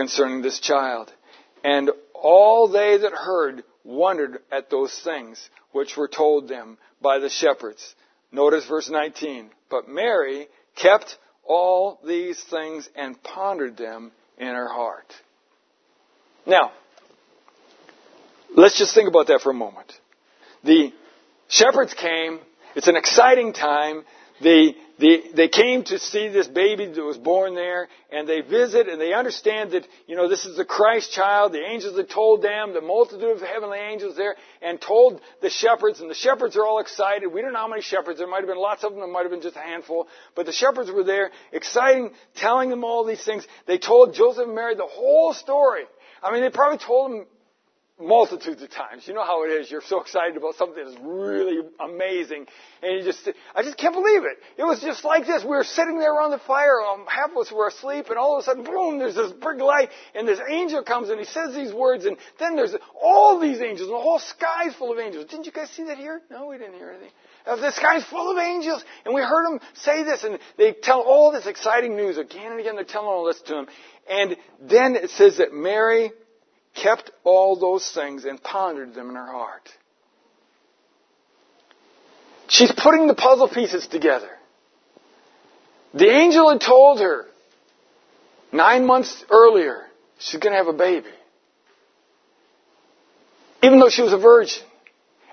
concerning 0.00 0.40
this 0.40 0.58
child. 0.60 1.12
And 1.62 1.90
all 2.14 2.68
they 2.68 2.96
that 2.96 3.12
heard 3.12 3.64
wondered 3.84 4.38
at 4.50 4.70
those 4.70 4.98
things 5.04 5.50
which 5.72 5.94
were 5.94 6.08
told 6.08 6.48
them 6.48 6.78
by 7.02 7.18
the 7.18 7.28
shepherds. 7.28 7.94
Notice 8.32 8.64
verse 8.66 8.88
19. 8.88 9.50
But 9.68 9.90
Mary 9.90 10.48
kept 10.74 11.18
all 11.44 12.00
these 12.02 12.42
things 12.44 12.88
and 12.96 13.22
pondered 13.22 13.76
them 13.76 14.12
in 14.38 14.48
her 14.48 14.72
heart. 14.72 15.12
Now, 16.46 16.72
let's 18.56 18.78
just 18.78 18.94
think 18.94 19.06
about 19.06 19.26
that 19.26 19.42
for 19.42 19.50
a 19.50 19.54
moment. 19.54 19.92
The 20.64 20.94
shepherds 21.48 21.92
came. 21.92 22.40
It's 22.74 22.88
an 22.88 22.96
exciting 22.96 23.52
time. 23.52 24.04
They, 24.40 24.76
they, 25.00 25.22
they 25.34 25.48
came 25.48 25.82
to 25.84 25.98
see 25.98 26.28
this 26.28 26.46
baby 26.46 26.86
that 26.86 27.02
was 27.02 27.16
born 27.16 27.54
there, 27.54 27.88
and 28.12 28.28
they 28.28 28.42
visit 28.42 28.86
and 28.86 29.00
they 29.00 29.14
understand 29.14 29.70
that, 29.72 29.86
you 30.06 30.14
know, 30.14 30.28
this 30.28 30.44
is 30.44 30.56
the 30.56 30.64
Christ 30.64 31.10
child. 31.10 31.52
The 31.52 31.64
angels 31.64 31.96
had 31.96 32.10
told 32.10 32.42
them, 32.42 32.74
the 32.74 32.82
multitude 32.82 33.30
of 33.30 33.40
heavenly 33.40 33.78
angels 33.78 34.16
there, 34.16 34.36
and 34.60 34.78
told 34.80 35.20
the 35.40 35.48
shepherds, 35.48 36.00
and 36.00 36.10
the 36.10 36.14
shepherds 36.14 36.54
are 36.56 36.66
all 36.66 36.80
excited. 36.80 37.28
We 37.28 37.40
don't 37.40 37.54
know 37.54 37.60
how 37.60 37.68
many 37.68 37.82
shepherds. 37.82 38.18
There 38.18 38.28
might 38.28 38.40
have 38.40 38.48
been 38.48 38.58
lots 38.58 38.84
of 38.84 38.92
them, 38.92 39.00
there 39.00 39.08
might 39.08 39.22
have 39.22 39.30
been 39.30 39.42
just 39.42 39.56
a 39.56 39.60
handful, 39.60 40.06
but 40.34 40.44
the 40.44 40.52
shepherds 40.52 40.90
were 40.90 41.04
there, 41.04 41.30
exciting, 41.50 42.10
telling 42.36 42.68
them 42.68 42.84
all 42.84 43.04
these 43.04 43.24
things. 43.24 43.46
They 43.66 43.78
told 43.78 44.14
Joseph 44.14 44.44
and 44.46 44.54
Mary 44.54 44.74
the 44.74 44.86
whole 44.86 45.32
story. 45.32 45.84
I 46.22 46.30
mean, 46.30 46.42
they 46.42 46.50
probably 46.50 46.78
told 46.78 47.10
them 47.10 47.26
multitudes 48.00 48.62
of 48.62 48.70
times. 48.70 49.06
You 49.06 49.14
know 49.14 49.24
how 49.24 49.44
it 49.44 49.48
is. 49.48 49.70
You're 49.70 49.82
so 49.82 50.00
excited 50.00 50.36
about 50.36 50.54
something 50.56 50.82
that's 50.84 50.98
really 51.02 51.60
amazing, 51.78 52.46
and 52.82 52.98
you 52.98 53.04
just, 53.04 53.28
I 53.54 53.62
just 53.62 53.76
can't 53.76 53.94
believe 53.94 54.24
it. 54.24 54.38
It 54.56 54.64
was 54.64 54.80
just 54.80 55.04
like 55.04 55.26
this. 55.26 55.42
We 55.42 55.50
were 55.50 55.64
sitting 55.64 55.98
there 55.98 56.14
around 56.14 56.30
the 56.30 56.38
fire, 56.38 56.80
um, 56.80 57.04
half 57.06 57.30
of 57.30 57.36
us 57.36 57.52
were 57.52 57.68
asleep, 57.68 58.06
and 58.08 58.18
all 58.18 58.36
of 58.36 58.40
a 58.40 58.44
sudden, 58.44 58.64
boom, 58.64 58.98
there's 58.98 59.14
this 59.14 59.32
big 59.32 59.60
light, 59.60 59.90
and 60.14 60.26
this 60.26 60.40
angel 60.48 60.82
comes 60.82 61.10
and 61.10 61.18
he 61.18 61.26
says 61.26 61.54
these 61.54 61.72
words, 61.72 62.06
and 62.06 62.16
then 62.38 62.56
there's 62.56 62.74
all 63.00 63.38
these 63.38 63.60
angels, 63.60 63.88
and 63.88 63.96
the 63.96 64.02
whole 64.02 64.18
sky's 64.18 64.74
full 64.74 64.92
of 64.92 64.98
angels. 64.98 65.26
Didn't 65.26 65.46
you 65.46 65.52
guys 65.52 65.70
see 65.70 65.84
that 65.84 65.98
here? 65.98 66.22
No, 66.30 66.46
we 66.46 66.58
didn't 66.58 66.74
hear 66.74 66.90
anything. 66.90 67.12
Uh, 67.46 67.56
the 67.56 67.72
sky's 67.72 68.04
full 68.04 68.30
of 68.30 68.38
angels, 68.38 68.84
and 69.04 69.14
we 69.14 69.22
heard 69.22 69.46
them 69.46 69.60
say 69.74 70.02
this, 70.02 70.24
and 70.24 70.38
they 70.58 70.72
tell 70.72 71.00
all 71.00 71.32
this 71.32 71.46
exciting 71.46 71.96
news 71.96 72.18
again 72.18 72.52
and 72.52 72.60
again. 72.60 72.74
They're 72.76 72.84
telling 72.84 73.08
all 73.08 73.24
this 73.24 73.40
to 73.42 73.60
him, 73.60 73.66
and 74.08 74.36
then 74.60 74.96
it 74.96 75.10
says 75.10 75.38
that 75.38 75.52
Mary 75.52 76.12
kept 76.74 77.10
all 77.24 77.56
those 77.58 77.90
things 77.92 78.24
and 78.24 78.42
pondered 78.42 78.94
them 78.94 79.10
in 79.10 79.16
her 79.16 79.26
heart. 79.26 79.68
She's 82.48 82.72
putting 82.72 83.06
the 83.06 83.14
puzzle 83.14 83.48
pieces 83.48 83.86
together. 83.86 84.30
The 85.94 86.08
angel 86.08 86.50
had 86.50 86.60
told 86.60 87.00
her 87.00 87.26
nine 88.52 88.86
months 88.86 89.24
earlier 89.30 89.86
she's 90.18 90.40
going 90.40 90.52
to 90.52 90.58
have 90.58 90.66
a 90.66 90.76
baby. 90.76 91.10
Even 93.62 93.78
though 93.78 93.88
she 93.88 94.02
was 94.02 94.12
a 94.12 94.18
virgin. 94.18 94.62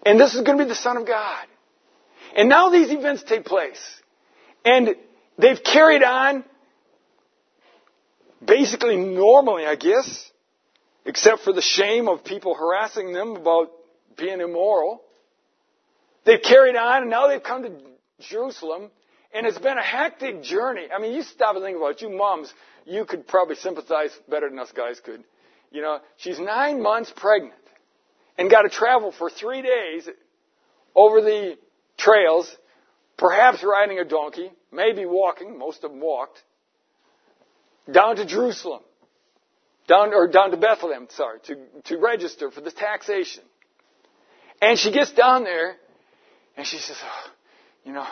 And 0.05 0.19
this 0.19 0.35
is 0.35 0.41
going 0.41 0.57
to 0.57 0.63
be 0.63 0.67
the 0.67 0.75
Son 0.75 0.97
of 0.97 1.07
God. 1.07 1.45
And 2.35 2.49
now 2.49 2.69
these 2.69 2.91
events 2.91 3.23
take 3.23 3.45
place. 3.45 3.81
And 4.63 4.95
they've 5.37 5.63
carried 5.63 6.03
on 6.03 6.43
basically 8.43 8.97
normally, 8.97 9.65
I 9.65 9.75
guess 9.75 10.29
except 11.07 11.41
for 11.41 11.53
the 11.53 11.61
shame 11.61 12.09
of 12.09 12.23
people 12.25 12.53
harassing 12.53 13.13
them 13.13 13.37
about 13.37 13.71
being 14.17 14.41
immoral. 14.41 15.01
They've 16.25 16.41
carried 16.41 16.75
on 16.75 17.03
and 17.03 17.09
now 17.09 17.27
they've 17.27 17.41
come 17.41 17.63
to 17.63 17.71
Jerusalem 18.19 18.91
and 19.33 19.47
it's 19.47 19.57
been 19.57 19.77
a 19.77 19.83
hectic 19.83 20.43
journey. 20.43 20.87
I 20.93 21.01
mean, 21.01 21.13
you 21.13 21.23
stop 21.23 21.55
and 21.55 21.63
think 21.63 21.77
about 21.77 21.91
it. 21.91 22.01
You 22.01 22.09
moms, 22.09 22.53
you 22.85 23.05
could 23.05 23.25
probably 23.25 23.55
sympathize 23.55 24.11
better 24.29 24.49
than 24.49 24.59
us 24.59 24.71
guys 24.75 24.99
could. 24.99 25.23
You 25.71 25.81
know, 25.81 25.99
she's 26.17 26.39
nine 26.39 26.81
months 26.81 27.11
pregnant 27.15 27.53
and 28.37 28.51
got 28.51 28.63
to 28.63 28.69
travel 28.69 29.13
for 29.17 29.29
three 29.29 29.61
days 29.61 30.09
over 30.93 31.21
the 31.21 31.57
trails, 31.97 32.53
perhaps 33.17 33.63
riding 33.63 33.97
a 33.99 34.05
donkey, 34.05 34.51
maybe 34.73 35.05
walking, 35.05 35.57
most 35.57 35.85
of 35.85 35.91
them 35.91 36.01
walked, 36.01 36.41
down 37.89 38.17
to 38.17 38.25
Jerusalem 38.25 38.81
down 39.87 40.13
or 40.13 40.27
down 40.27 40.51
to 40.51 40.57
Bethlehem, 40.57 41.07
sorry, 41.09 41.39
to, 41.45 41.55
to 41.85 41.97
register 41.97 42.51
for 42.51 42.61
the 42.61 42.71
taxation. 42.71 43.43
And 44.61 44.77
she 44.77 44.91
gets 44.91 45.11
down 45.11 45.43
there 45.43 45.75
and 46.55 46.65
she 46.65 46.77
says, 46.77 46.97
oh, 47.03 47.31
you 47.85 47.93
know, 47.93 48.05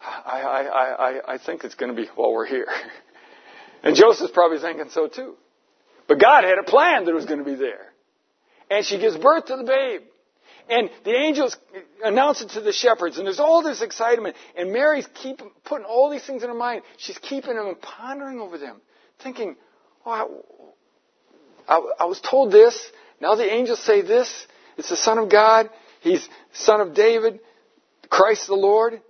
I, 0.00 0.40
I, 0.40 0.62
I, 0.62 1.34
I 1.34 1.38
think 1.38 1.64
it's 1.64 1.74
going 1.74 1.94
to 1.94 2.00
be 2.00 2.08
while 2.14 2.32
we're 2.32 2.46
here. 2.46 2.68
And 3.82 3.96
Joseph's 3.96 4.32
probably 4.32 4.58
thinking 4.58 4.90
so 4.90 5.08
too. 5.08 5.34
But 6.08 6.20
God 6.20 6.44
had 6.44 6.58
a 6.58 6.64
plan 6.64 7.04
that 7.04 7.10
it 7.10 7.14
was 7.14 7.26
going 7.26 7.38
to 7.38 7.44
be 7.44 7.54
there. 7.54 7.92
And 8.70 8.84
she 8.84 8.98
gives 8.98 9.16
birth 9.16 9.46
to 9.46 9.56
the 9.56 9.64
babe. 9.64 10.02
And 10.68 10.90
the 11.04 11.14
angels 11.14 11.56
announce 12.02 12.40
it 12.40 12.50
to 12.50 12.62
the 12.62 12.72
shepherds, 12.72 13.18
and 13.18 13.26
there's 13.26 13.38
all 13.38 13.62
this 13.62 13.82
excitement. 13.82 14.34
And 14.56 14.72
Mary's 14.72 15.06
keep 15.12 15.42
putting 15.64 15.84
all 15.84 16.10
these 16.10 16.24
things 16.24 16.42
in 16.42 16.48
her 16.48 16.54
mind. 16.54 16.82
She's 16.96 17.18
keeping 17.18 17.56
them 17.56 17.66
and 17.66 17.80
pondering 17.80 18.40
over 18.40 18.56
them, 18.56 18.80
thinking, 19.22 19.56
oh, 20.06 20.42
I, 21.68 21.74
I, 21.74 21.92
I 22.00 22.04
was 22.04 22.20
told 22.20 22.52
this. 22.52 22.90
Now 23.20 23.34
the 23.34 23.50
angels 23.50 23.80
say 23.80 24.02
this. 24.02 24.46
It's 24.76 24.90
the 24.90 24.96
Son 24.96 25.18
of 25.18 25.30
God. 25.30 25.70
He's 26.00 26.28
Son 26.52 26.80
of 26.80 26.94
David, 26.94 27.40
Christ 28.10 28.46
the 28.46 28.54
Lord. 28.54 29.00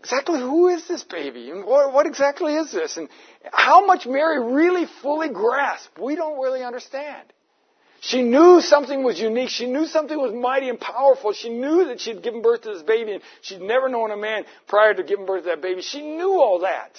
Exactly 0.00 0.40
who 0.40 0.68
is 0.68 0.86
this 0.86 1.02
baby? 1.02 1.50
And 1.50 1.64
what, 1.64 1.92
what 1.92 2.06
exactly 2.06 2.54
is 2.54 2.72
this? 2.72 2.96
And 2.96 3.08
how 3.52 3.86
much 3.86 4.06
Mary 4.06 4.40
really 4.52 4.86
fully 5.02 5.28
grasped, 5.28 5.98
we 5.98 6.14
don't 6.14 6.40
really 6.40 6.62
understand. 6.62 7.32
She 8.00 8.22
knew 8.22 8.60
something 8.60 9.02
was 9.02 9.18
unique. 9.18 9.48
She 9.48 9.66
knew 9.66 9.86
something 9.86 10.16
was 10.16 10.32
mighty 10.32 10.68
and 10.68 10.78
powerful. 10.78 11.32
She 11.32 11.48
knew 11.48 11.86
that 11.86 12.00
she'd 12.00 12.22
given 12.22 12.42
birth 12.42 12.62
to 12.62 12.74
this 12.74 12.82
baby 12.82 13.14
and 13.14 13.22
she'd 13.40 13.60
never 13.60 13.88
known 13.88 14.10
a 14.10 14.16
man 14.16 14.44
prior 14.68 14.94
to 14.94 15.02
giving 15.02 15.26
birth 15.26 15.44
to 15.44 15.50
that 15.50 15.62
baby. 15.62 15.82
She 15.82 16.02
knew 16.02 16.34
all 16.34 16.60
that. 16.60 16.92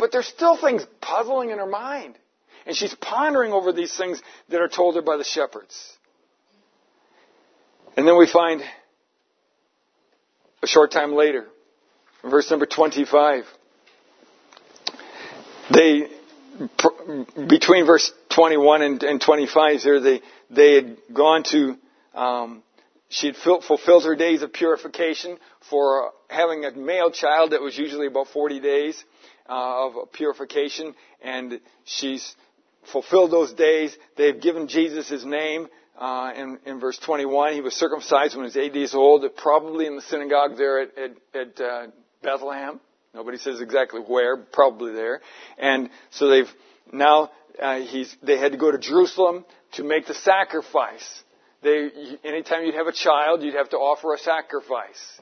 But 0.00 0.12
there's 0.12 0.26
still 0.26 0.56
things 0.56 0.86
puzzling 1.02 1.50
in 1.50 1.58
her 1.58 1.66
mind. 1.66 2.16
And 2.64 2.74
she's 2.74 2.94
pondering 2.94 3.52
over 3.52 3.70
these 3.70 3.94
things 3.94 4.20
that 4.48 4.60
are 4.60 4.68
told 4.68 4.94
her 4.94 5.02
by 5.02 5.18
the 5.18 5.24
shepherds. 5.24 5.96
And 7.98 8.08
then 8.08 8.16
we 8.16 8.26
find 8.26 8.62
a 10.62 10.66
short 10.66 10.90
time 10.90 11.12
later, 11.12 11.48
verse 12.22 12.50
number 12.50 12.64
25, 12.64 13.44
they, 15.70 16.08
between 17.48 17.84
verse 17.84 18.10
21 18.30 18.82
and, 18.82 19.02
and 19.02 19.20
25 19.20 19.82
there, 19.82 20.00
they, 20.00 20.20
they 20.48 20.74
had 20.76 20.96
gone 21.12 21.42
to, 21.44 21.76
um, 22.14 22.62
she 23.10 23.26
had 23.26 23.36
fulfilled 23.36 24.04
her 24.04 24.16
days 24.16 24.42
of 24.42 24.52
purification 24.52 25.36
for 25.68 26.12
having 26.30 26.64
a 26.64 26.72
male 26.72 27.10
child 27.10 27.52
that 27.52 27.60
was 27.60 27.76
usually 27.76 28.06
about 28.06 28.28
40 28.28 28.60
days 28.60 29.04
uh, 29.48 29.86
of 29.86 30.12
purification, 30.12 30.94
and 31.22 31.60
she's 31.84 32.34
fulfilled 32.92 33.30
those 33.30 33.52
days. 33.52 33.96
They've 34.16 34.40
given 34.40 34.68
Jesus 34.68 35.08
his 35.08 35.24
name. 35.24 35.68
Uh, 35.98 36.32
in, 36.34 36.58
in 36.64 36.80
verse 36.80 36.98
21, 36.98 37.52
he 37.52 37.60
was 37.60 37.74
circumcised 37.74 38.34
when 38.34 38.44
he 38.44 38.48
was 38.48 38.56
eight 38.56 38.72
days 38.72 38.94
old, 38.94 39.24
probably 39.36 39.86
in 39.86 39.96
the 39.96 40.02
synagogue 40.02 40.56
there 40.56 40.80
at, 40.80 40.88
at, 40.96 41.10
at 41.34 41.60
uh, 41.60 41.86
Bethlehem. 42.22 42.80
Nobody 43.12 43.36
says 43.36 43.60
exactly 43.60 44.00
where, 44.00 44.36
probably 44.38 44.94
there. 44.94 45.20
And 45.58 45.90
so 46.10 46.28
they've 46.28 46.48
now 46.90 47.30
uh, 47.60 47.80
he's, 47.80 48.14
they 48.22 48.38
had 48.38 48.52
to 48.52 48.58
go 48.58 48.70
to 48.70 48.78
Jerusalem 48.78 49.44
to 49.72 49.84
make 49.84 50.06
the 50.06 50.14
sacrifice. 50.14 51.22
They, 51.62 51.90
anytime 52.24 52.64
you'd 52.64 52.74
have 52.74 52.86
a 52.86 52.92
child, 52.92 53.42
you'd 53.42 53.54
have 53.54 53.70
to 53.70 53.76
offer 53.76 54.14
a 54.14 54.18
sacrifice. 54.18 55.20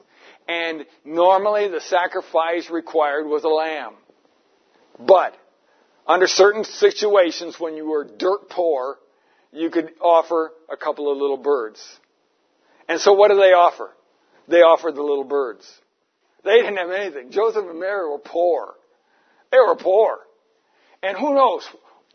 And 0.49 0.87
normally 1.05 1.67
the 1.67 1.79
sacrifice 1.79 2.71
required 2.71 3.27
was 3.27 3.43
a 3.43 3.49
lamb. 3.49 3.93
But 4.99 5.35
under 6.07 6.25
certain 6.25 6.63
situations 6.63 7.59
when 7.59 7.77
you 7.77 7.87
were 7.87 8.03
dirt 8.03 8.49
poor, 8.49 8.97
you 9.51 9.69
could 9.69 9.91
offer 10.01 10.51
a 10.67 10.75
couple 10.75 11.11
of 11.11 11.19
little 11.19 11.37
birds. 11.37 11.79
And 12.87 12.99
so 12.99 13.13
what 13.13 13.29
do 13.29 13.35
they 13.35 13.53
offer? 13.53 13.91
They 14.47 14.61
offered 14.61 14.95
the 14.95 15.03
little 15.03 15.23
birds. 15.23 15.71
They 16.43 16.55
didn't 16.55 16.77
have 16.77 16.89
anything. 16.89 17.29
Joseph 17.29 17.65
and 17.69 17.79
Mary 17.79 18.09
were 18.09 18.17
poor. 18.17 18.73
They 19.51 19.59
were 19.59 19.75
poor. 19.75 20.17
And 21.03 21.15
who 21.15 21.35
knows 21.35 21.63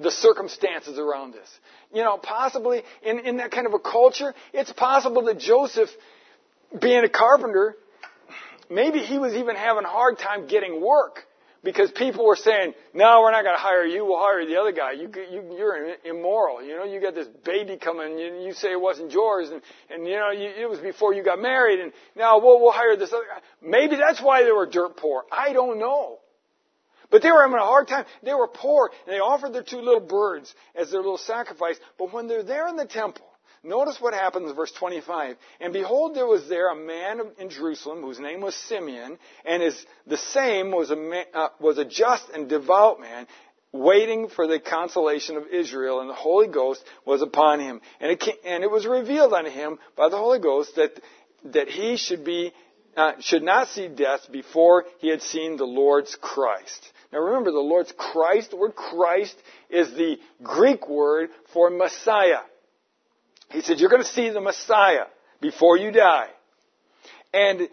the 0.01 0.11
circumstances 0.11 0.99
around 0.99 1.35
this. 1.35 1.49
You 1.93 2.03
know, 2.03 2.19
possibly 2.19 2.83
in, 3.05 3.21
in 3.21 3.37
that 3.37 3.53
kind 3.53 3.69
of 3.69 3.75
a 3.75 3.79
culture, 3.79 4.35
it's 4.53 4.73
possible 4.73 5.23
that 5.27 5.39
Joseph, 5.39 5.89
being 6.81 7.05
a 7.05 7.09
carpenter, 7.09 7.77
maybe 8.71 9.01
he 9.01 9.19
was 9.19 9.35
even 9.35 9.57
having 9.57 9.85
a 9.85 9.89
hard 9.89 10.19
time 10.19 10.47
getting 10.47 10.81
work 10.81 11.27
because 11.65 11.91
people 11.91 12.27
were 12.27 12.37
saying, 12.37 12.75
"No, 12.93 13.23
we're 13.23 13.33
not 13.33 13.43
going 13.43 13.57
to 13.57 13.61
hire 13.63 13.85
you. 13.85 14.05
We'll 14.05 14.19
hire 14.19 14.45
the 14.47 14.61
other 14.61 14.73
guy. 14.73 14.93
You, 14.93 15.11
you, 15.31 15.57
you're 15.57 15.95
immoral. 16.05 16.63
You 16.63 16.77
know, 16.77 16.85
you 16.85 17.01
got 17.01 17.15
this 17.15 17.27
baby 17.45 17.77
coming. 17.77 18.19
You, 18.19 18.47
you 18.47 18.53
say 18.53 18.73
it 18.73 18.81
wasn't 18.81 19.13
yours, 19.13 19.51
and 19.51 19.63
and 19.91 20.07
you 20.07 20.17
know, 20.17 20.31
you, 20.31 20.49
it 20.49 20.69
was 20.69 20.79
before 20.79 21.15
you 21.15 21.25
got 21.25 21.41
married, 21.41 21.81
and 21.81 21.93
now 22.15 22.39
we'll 22.39 22.61
we'll 22.61 22.73
hire 22.73 22.97
this 22.97 23.13
other 23.13 23.25
guy. 23.25 23.41
Maybe 23.67 23.97
that's 23.97 24.21
why 24.21 24.45
they 24.45 24.53
were 24.53 24.67
dirt 24.67 24.97
poor. 24.97 25.25
I 25.33 25.53
don't 25.53 25.79
know. 25.79 26.19
But 27.11 27.23
they 27.23 27.31
were 27.31 27.43
having 27.43 27.57
a 27.57 27.65
hard 27.65 27.89
time. 27.89 28.07
They 28.23 28.35
were 28.35 28.49
poor, 28.49 28.91
and 29.07 29.15
they 29.15 29.21
offered 29.21 29.53
their 29.53 29.63
two 29.63 29.81
little 29.81 30.01
birds 30.01 30.55
as 30.75 30.91
their 30.91 31.01
little 31.01 31.19
sacrifice. 31.19 31.77
But 31.99 32.13
when 32.13 32.27
they're 32.27 32.43
there 32.43 32.69
in 32.69 32.77
the 32.77 32.87
temple, 32.87 33.27
Notice 33.65 33.97
what 33.99 34.13
happens 34.13 34.51
in 34.51 34.57
verse 34.57 34.73
25. 34.73 35.37
And 35.59 35.73
behold, 35.73 36.15
there 36.15 36.27
was 36.27 36.47
there 36.49 36.71
a 36.71 36.77
man 36.77 37.21
in 37.39 37.49
Jerusalem 37.49 38.03
whose 38.03 38.21
name 38.21 38.43
was 38.43 38.55
Simeon, 38.55 39.19
and 39.47 39.63
his, 39.63 39.87
the 40.07 40.19
same 40.19 40.71
was 40.71 40.91
a, 40.91 40.97
man, 40.97 41.25
uh, 41.33 41.49
was 41.59 41.79
a 41.79 41.85
just 41.87 42.29
and 42.35 42.47
devout 42.47 43.01
man, 43.01 43.27
waiting 43.73 44.29
for 44.29 44.47
the 44.47 44.61
consolation 44.61 45.37
of 45.37 45.47
Israel, 45.47 46.01
and 46.01 46.11
the 46.11 46.15
Holy 46.15 46.47
Ghost 46.47 46.85
was 47.07 47.23
upon 47.23 47.59
him. 47.59 47.81
And 48.01 48.13
it, 48.13 48.21
came, 48.21 48.37
and 48.45 48.63
it 48.63 48.71
was 48.71 48.87
revealed 48.87 49.33
unto 49.33 49.51
him 49.51 49.79
by 49.97 50.11
the 50.11 50.19
Holy 50.19 50.41
Ghost 50.41 50.77
that, 50.77 51.01
that 51.45 51.69
he 51.69 51.97
should 51.97 52.23
be, 52.23 52.53
uh, 52.99 53.13
should 53.21 53.43
not 53.43 53.69
see 53.69 53.89
death 53.89 54.31
before 54.31 54.85
he 54.99 55.09
had 55.09 55.23
seen 55.23 55.57
the 55.57 55.65
Lord's 55.65 56.17
Christ. 56.21 56.93
Now 57.13 57.21
remember, 57.21 57.51
the 57.51 57.59
Lord's 57.61 57.93
Christ, 57.97 58.51
the 58.51 58.57
word 58.57 58.77
Christ 58.77 59.37
is 59.71 59.91
the 59.93 60.19
Greek 60.43 60.87
word 60.87 61.31
for 61.55 61.71
Messiah. 61.71 62.41
He 63.55 63.63
said, 63.63 63.79
You're 63.79 63.91
going 63.91 64.03
to 64.03 64.09
see 64.09 64.29
the 64.31 64.41
Messiah 64.41 65.05
before 65.41 65.79
you 65.79 65.93
die. 65.93 66.29
And 67.33 67.69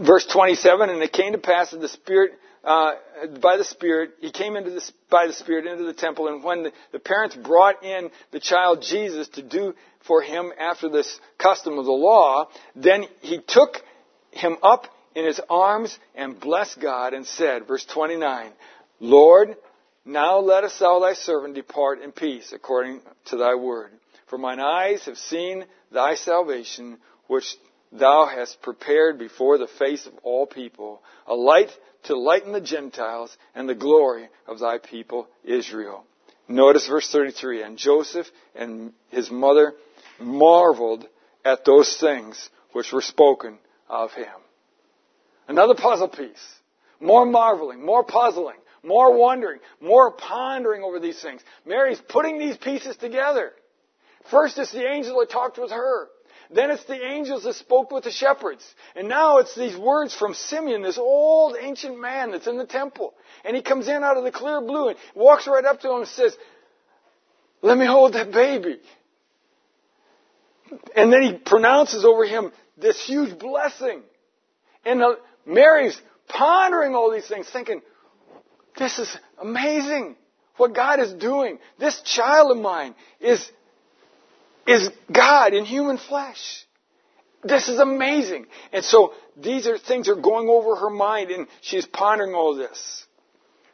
verse 0.00 0.26
27, 0.26 0.90
and 0.90 1.02
it 1.02 1.12
came 1.12 1.32
to 1.32 1.38
pass 1.38 1.70
that 1.70 1.80
the 1.80 1.88
Spirit, 1.88 2.32
uh, 2.62 2.92
by 3.40 3.56
the 3.56 3.64
Spirit, 3.64 4.12
he 4.20 4.30
came 4.30 4.56
into 4.56 4.70
the, 4.70 4.92
by 5.10 5.26
the 5.26 5.32
Spirit 5.32 5.66
into 5.66 5.84
the 5.84 5.94
temple, 5.94 6.28
and 6.28 6.44
when 6.44 6.64
the, 6.64 6.72
the 6.92 6.98
parents 6.98 7.36
brought 7.36 7.82
in 7.82 8.10
the 8.32 8.40
child 8.40 8.82
Jesus 8.82 9.28
to 9.28 9.42
do 9.42 9.74
for 10.06 10.20
him 10.20 10.52
after 10.58 10.90
this 10.90 11.18
custom 11.38 11.78
of 11.78 11.86
the 11.86 11.92
law, 11.92 12.48
then 12.76 13.04
he 13.22 13.40
took 13.46 13.82
him 14.30 14.56
up 14.62 14.88
in 15.14 15.24
his 15.24 15.40
arms 15.48 15.98
and 16.14 16.38
blessed 16.38 16.80
God 16.80 17.14
and 17.14 17.26
said, 17.26 17.66
verse 17.66 17.86
29, 17.86 18.52
Lord, 19.00 19.56
now 20.04 20.38
lettest 20.38 20.78
thou 20.80 21.00
thy 21.00 21.14
servant 21.14 21.54
depart 21.54 22.02
in 22.02 22.12
peace, 22.12 22.52
according 22.52 23.00
to 23.26 23.36
thy 23.36 23.54
word. 23.54 23.90
For 24.26 24.38
mine 24.38 24.60
eyes 24.60 25.04
have 25.06 25.16
seen 25.16 25.64
thy 25.90 26.14
salvation, 26.14 26.98
which 27.26 27.56
thou 27.92 28.26
hast 28.26 28.60
prepared 28.60 29.18
before 29.18 29.58
the 29.58 29.68
face 29.78 30.06
of 30.06 30.12
all 30.22 30.46
people, 30.46 31.02
a 31.26 31.34
light 31.34 31.70
to 32.04 32.18
lighten 32.18 32.52
the 32.52 32.60
Gentiles 32.60 33.34
and 33.54 33.68
the 33.68 33.74
glory 33.74 34.28
of 34.46 34.58
thy 34.58 34.78
people 34.78 35.28
Israel. 35.44 36.04
Notice 36.48 36.86
verse 36.86 37.10
33. 37.10 37.62
And 37.62 37.78
Joseph 37.78 38.26
and 38.54 38.92
his 39.08 39.30
mother 39.30 39.72
marveled 40.20 41.06
at 41.44 41.64
those 41.64 41.96
things 41.96 42.50
which 42.72 42.92
were 42.92 43.00
spoken 43.00 43.58
of 43.88 44.12
him. 44.12 44.26
Another 45.48 45.74
puzzle 45.74 46.08
piece. 46.08 46.44
More 47.00 47.24
marveling, 47.24 47.84
more 47.84 48.04
puzzling 48.04 48.56
more 48.84 49.16
wondering, 49.16 49.60
more 49.80 50.12
pondering 50.12 50.82
over 50.82 51.00
these 51.00 51.20
things. 51.20 51.40
Mary's 51.64 52.00
putting 52.08 52.38
these 52.38 52.56
pieces 52.56 52.96
together. 52.96 53.52
First 54.30 54.58
it's 54.58 54.72
the 54.72 54.86
angel 54.86 55.18
that 55.20 55.30
talked 55.30 55.58
with 55.58 55.70
her. 55.70 56.08
Then 56.50 56.70
it's 56.70 56.84
the 56.84 57.02
angels 57.02 57.44
that 57.44 57.54
spoke 57.54 57.90
with 57.90 58.04
the 58.04 58.10
shepherds. 58.10 58.62
And 58.94 59.08
now 59.08 59.38
it's 59.38 59.54
these 59.54 59.76
words 59.76 60.14
from 60.14 60.34
Simeon, 60.34 60.82
this 60.82 60.98
old 60.98 61.56
ancient 61.60 61.98
man 61.98 62.30
that's 62.30 62.46
in 62.46 62.58
the 62.58 62.66
temple. 62.66 63.14
And 63.44 63.56
he 63.56 63.62
comes 63.62 63.88
in 63.88 64.04
out 64.04 64.16
of 64.16 64.24
the 64.24 64.30
clear 64.30 64.60
blue 64.60 64.88
and 64.88 64.98
walks 65.14 65.46
right 65.46 65.64
up 65.64 65.80
to 65.80 65.90
him 65.90 66.00
and 66.00 66.08
says, 66.08 66.36
let 67.62 67.78
me 67.78 67.86
hold 67.86 68.12
that 68.12 68.30
baby. 68.30 68.78
And 70.94 71.12
then 71.12 71.22
he 71.22 71.32
pronounces 71.32 72.04
over 72.04 72.24
him 72.24 72.52
this 72.76 73.04
huge 73.04 73.38
blessing. 73.38 74.02
And 74.84 75.02
Mary's 75.46 75.98
pondering 76.28 76.94
all 76.94 77.10
these 77.10 77.26
things, 77.26 77.48
thinking, 77.50 77.80
this 78.76 78.98
is 78.98 79.16
amazing 79.40 80.16
what 80.56 80.74
God 80.74 81.00
is 81.00 81.12
doing. 81.12 81.58
This 81.78 82.00
child 82.02 82.56
of 82.56 82.62
mine 82.62 82.94
is, 83.20 83.50
is 84.66 84.90
God 85.12 85.54
in 85.54 85.64
human 85.64 85.98
flesh. 85.98 86.64
This 87.42 87.68
is 87.68 87.78
amazing. 87.78 88.46
And 88.72 88.84
so 88.84 89.12
these 89.36 89.66
are 89.66 89.78
things 89.78 90.08
are 90.08 90.14
going 90.14 90.48
over 90.48 90.76
her 90.76 90.90
mind 90.90 91.30
and 91.30 91.46
she's 91.60 91.86
pondering 91.86 92.34
all 92.34 92.56
this. 92.56 93.04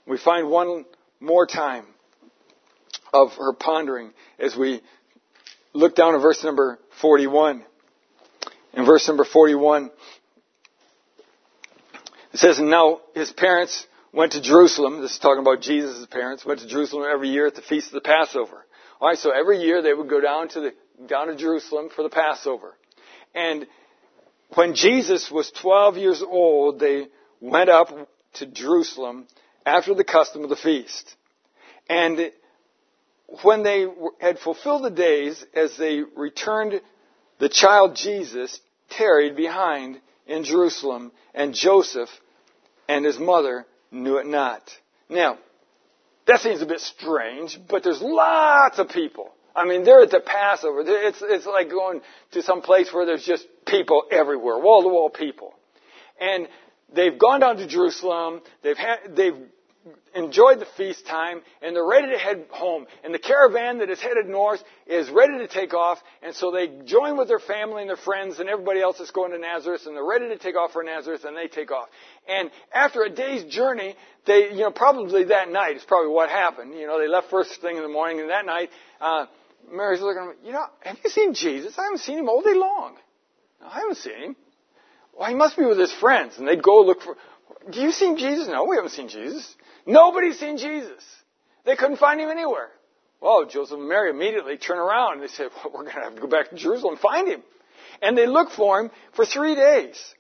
We 0.06 0.18
find 0.18 0.48
one 0.48 0.84
more 1.20 1.46
time 1.46 1.86
of 3.12 3.32
her 3.34 3.52
pondering 3.52 4.12
as 4.38 4.56
we 4.56 4.80
look 5.72 5.94
down 5.94 6.14
at 6.14 6.20
verse 6.20 6.42
number 6.42 6.78
41. 7.00 7.64
In 8.72 8.84
verse 8.86 9.06
number 9.06 9.24
41, 9.24 9.90
it 12.32 12.38
says, 12.38 12.58
And 12.58 12.70
now 12.70 13.00
his 13.14 13.32
parents 13.32 13.86
went 14.12 14.32
to 14.32 14.40
Jerusalem. 14.40 15.00
This 15.00 15.12
is 15.12 15.18
talking 15.18 15.40
about 15.40 15.60
Jesus' 15.60 16.06
parents. 16.06 16.44
Went 16.44 16.60
to 16.60 16.66
Jerusalem 16.66 17.06
every 17.10 17.28
year 17.28 17.46
at 17.46 17.54
the 17.54 17.62
feast 17.62 17.88
of 17.88 17.94
the 17.94 18.00
Passover. 18.00 18.64
All 19.00 19.08
right, 19.08 19.18
so 19.18 19.30
every 19.30 19.58
year 19.58 19.82
they 19.82 19.94
would 19.94 20.08
go 20.08 20.20
down 20.20 20.48
to 20.50 20.60
the 20.60 20.74
down 21.06 21.28
to 21.28 21.36
Jerusalem 21.36 21.88
for 21.94 22.02
the 22.02 22.10
Passover. 22.10 22.74
And 23.34 23.66
when 24.54 24.74
Jesus 24.74 25.30
was 25.30 25.50
12 25.50 25.96
years 25.96 26.22
old, 26.22 26.78
they 26.78 27.06
went 27.40 27.70
up 27.70 27.88
to 28.34 28.46
Jerusalem 28.46 29.26
after 29.64 29.94
the 29.94 30.04
custom 30.04 30.42
of 30.42 30.50
the 30.50 30.56
feast. 30.56 31.16
And 31.88 32.30
when 33.42 33.62
they 33.62 33.86
had 34.20 34.38
fulfilled 34.38 34.84
the 34.84 34.90
days, 34.90 35.44
as 35.54 35.76
they 35.76 36.02
returned, 36.16 36.80
the 37.38 37.48
child 37.48 37.96
Jesus 37.96 38.60
tarried 38.90 39.36
behind 39.36 40.00
in 40.26 40.44
Jerusalem, 40.44 41.12
and 41.34 41.54
Joseph 41.54 42.10
and 42.88 43.04
his 43.04 43.18
mother 43.18 43.66
knew 43.90 44.16
it 44.18 44.26
not. 44.26 44.62
Now, 45.08 45.38
that 46.26 46.40
seems 46.40 46.62
a 46.62 46.66
bit 46.66 46.80
strange, 46.80 47.58
but 47.68 47.82
there's 47.82 48.00
lots 48.00 48.78
of 48.78 48.88
people. 48.88 49.32
I 49.54 49.64
mean, 49.64 49.84
they're 49.84 50.02
at 50.02 50.10
the 50.10 50.20
Passover. 50.20 50.82
It's, 50.86 51.22
it's 51.22 51.46
like 51.46 51.70
going 51.70 52.02
to 52.32 52.42
some 52.42 52.62
place 52.62 52.92
where 52.92 53.04
there's 53.04 53.24
just 53.24 53.46
people 53.66 54.04
everywhere, 54.10 54.58
wall 54.58 54.82
to 54.82 54.88
wall 54.88 55.10
people. 55.10 55.54
And 56.20 56.48
they've 56.94 57.18
gone 57.18 57.40
down 57.40 57.56
to 57.56 57.66
Jerusalem. 57.66 58.42
They've 58.62 58.76
had, 58.76 59.16
they've 59.16 59.36
enjoyed 60.14 60.60
the 60.60 60.66
feast 60.76 61.06
time 61.06 61.42
and 61.62 61.74
they're 61.74 61.86
ready 61.86 62.10
to 62.12 62.18
head 62.18 62.46
home. 62.50 62.86
And 63.04 63.14
the 63.14 63.18
caravan 63.18 63.78
that 63.78 63.90
is 63.90 64.00
headed 64.00 64.26
north 64.26 64.62
is 64.86 65.08
ready 65.10 65.38
to 65.38 65.48
take 65.48 65.74
off. 65.74 65.98
And 66.22 66.34
so 66.34 66.50
they 66.50 66.68
join 66.84 67.16
with 67.16 67.28
their 67.28 67.38
family 67.38 67.82
and 67.82 67.88
their 67.88 67.96
friends 67.96 68.40
and 68.40 68.48
everybody 68.48 68.80
else 68.80 68.98
that's 68.98 69.10
going 69.10 69.32
to 69.32 69.38
Nazareth 69.38 69.82
and 69.86 69.96
they're 69.96 70.04
ready 70.04 70.28
to 70.28 70.38
take 70.38 70.56
off 70.56 70.72
for 70.72 70.82
Nazareth 70.82 71.24
and 71.24 71.36
they 71.36 71.48
take 71.48 71.70
off. 71.70 71.88
And 72.28 72.50
after 72.72 73.02
a 73.02 73.10
day's 73.10 73.44
journey, 73.44 73.94
they, 74.26 74.50
you 74.50 74.60
know, 74.60 74.70
probably 74.70 75.24
that 75.24 75.50
night 75.50 75.76
is 75.76 75.84
probably 75.84 76.12
what 76.12 76.28
happened. 76.28 76.74
You 76.74 76.86
know, 76.86 76.98
they 76.98 77.08
left 77.08 77.30
first 77.30 77.60
thing 77.60 77.76
in 77.76 77.82
the 77.82 77.88
morning 77.88 78.20
and 78.20 78.30
that 78.30 78.46
night, 78.46 78.70
uh, 79.00 79.26
Mary's 79.70 80.00
looking 80.00 80.22
at 80.22 80.28
him, 80.30 80.36
you 80.44 80.52
know, 80.52 80.64
have 80.80 80.96
you 81.04 81.10
seen 81.10 81.34
Jesus? 81.34 81.78
I 81.78 81.84
haven't 81.84 81.98
seen 81.98 82.18
him 82.18 82.28
all 82.28 82.42
day 82.42 82.54
long. 82.54 82.96
No, 83.60 83.66
I 83.66 83.80
haven't 83.80 83.98
seen 83.98 84.22
him. 84.22 84.36
Well, 85.16 85.28
he 85.28 85.34
must 85.34 85.56
be 85.56 85.64
with 85.64 85.78
his 85.78 85.92
friends. 85.92 86.38
And 86.38 86.48
they'd 86.48 86.62
go 86.62 86.82
look 86.82 87.02
for, 87.02 87.16
do 87.70 87.80
you 87.80 87.92
see 87.92 88.14
Jesus? 88.16 88.48
No, 88.48 88.64
we 88.64 88.76
haven't 88.76 88.92
seen 88.92 89.08
Jesus. 89.08 89.54
Nobody's 89.86 90.38
seen 90.38 90.58
Jesus. 90.58 91.02
They 91.64 91.76
couldn't 91.76 91.98
find 91.98 92.20
him 92.20 92.30
anywhere. 92.30 92.70
Well, 93.20 93.44
Joseph 93.46 93.78
and 93.78 93.88
Mary 93.88 94.10
immediately 94.10 94.56
turn 94.56 94.78
around 94.78 95.14
and 95.14 95.22
they 95.22 95.28
say, 95.28 95.44
well, 95.44 95.72
we're 95.74 95.82
going 95.82 95.94
to 95.94 96.00
have 96.00 96.14
to 96.14 96.20
go 96.20 96.26
back 96.26 96.50
to 96.50 96.56
Jerusalem 96.56 96.94
and 96.94 97.00
find 97.00 97.28
him. 97.28 97.42
And 98.00 98.16
they 98.16 98.26
look 98.26 98.50
for 98.50 98.80
him 98.80 98.90
for 99.12 99.26
three 99.26 99.54
days 99.54 100.14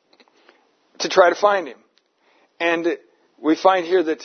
to 0.98 1.08
try 1.08 1.30
to 1.30 1.34
find 1.34 1.66
him. 1.66 1.78
And 2.58 2.98
we 3.38 3.56
find 3.56 3.86
here 3.86 4.02
that 4.02 4.22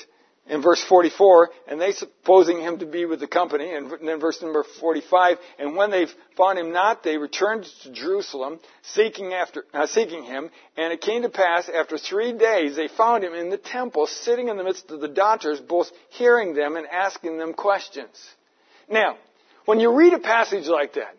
in 0.47 0.61
verse 0.61 0.83
44, 0.83 1.49
and 1.67 1.81
they 1.81 1.91
supposing 1.91 2.59
him 2.59 2.77
to 2.79 2.85
be 2.85 3.05
with 3.05 3.19
the 3.19 3.27
company, 3.27 3.73
and 3.73 3.91
then 4.05 4.19
verse 4.19 4.41
number 4.41 4.63
45, 4.79 5.37
and 5.57 5.75
when 5.75 5.89
they 5.89 6.05
found 6.37 6.59
him 6.59 6.71
not, 6.71 7.01
they 7.01 7.17
returned 7.17 7.65
to 7.81 7.91
Jerusalem, 7.91 8.59
seeking 8.83 9.33
after, 9.33 9.65
uh, 9.73 9.87
seeking 9.87 10.23
him, 10.23 10.51
and 10.77 10.93
it 10.93 11.01
came 11.01 11.23
to 11.23 11.29
pass, 11.29 11.67
after 11.67 11.97
three 11.97 12.33
days, 12.33 12.75
they 12.75 12.87
found 12.87 13.23
him 13.23 13.33
in 13.33 13.49
the 13.49 13.57
temple, 13.57 14.05
sitting 14.05 14.49
in 14.49 14.57
the 14.57 14.63
midst 14.63 14.91
of 14.91 15.01
the 15.01 15.07
doctors, 15.07 15.59
both 15.59 15.89
hearing 16.09 16.53
them 16.53 16.75
and 16.75 16.85
asking 16.87 17.39
them 17.39 17.53
questions. 17.53 18.23
Now, 18.87 19.17
when 19.65 19.79
you 19.79 19.95
read 19.95 20.13
a 20.13 20.19
passage 20.19 20.67
like 20.67 20.93
that, 20.93 21.15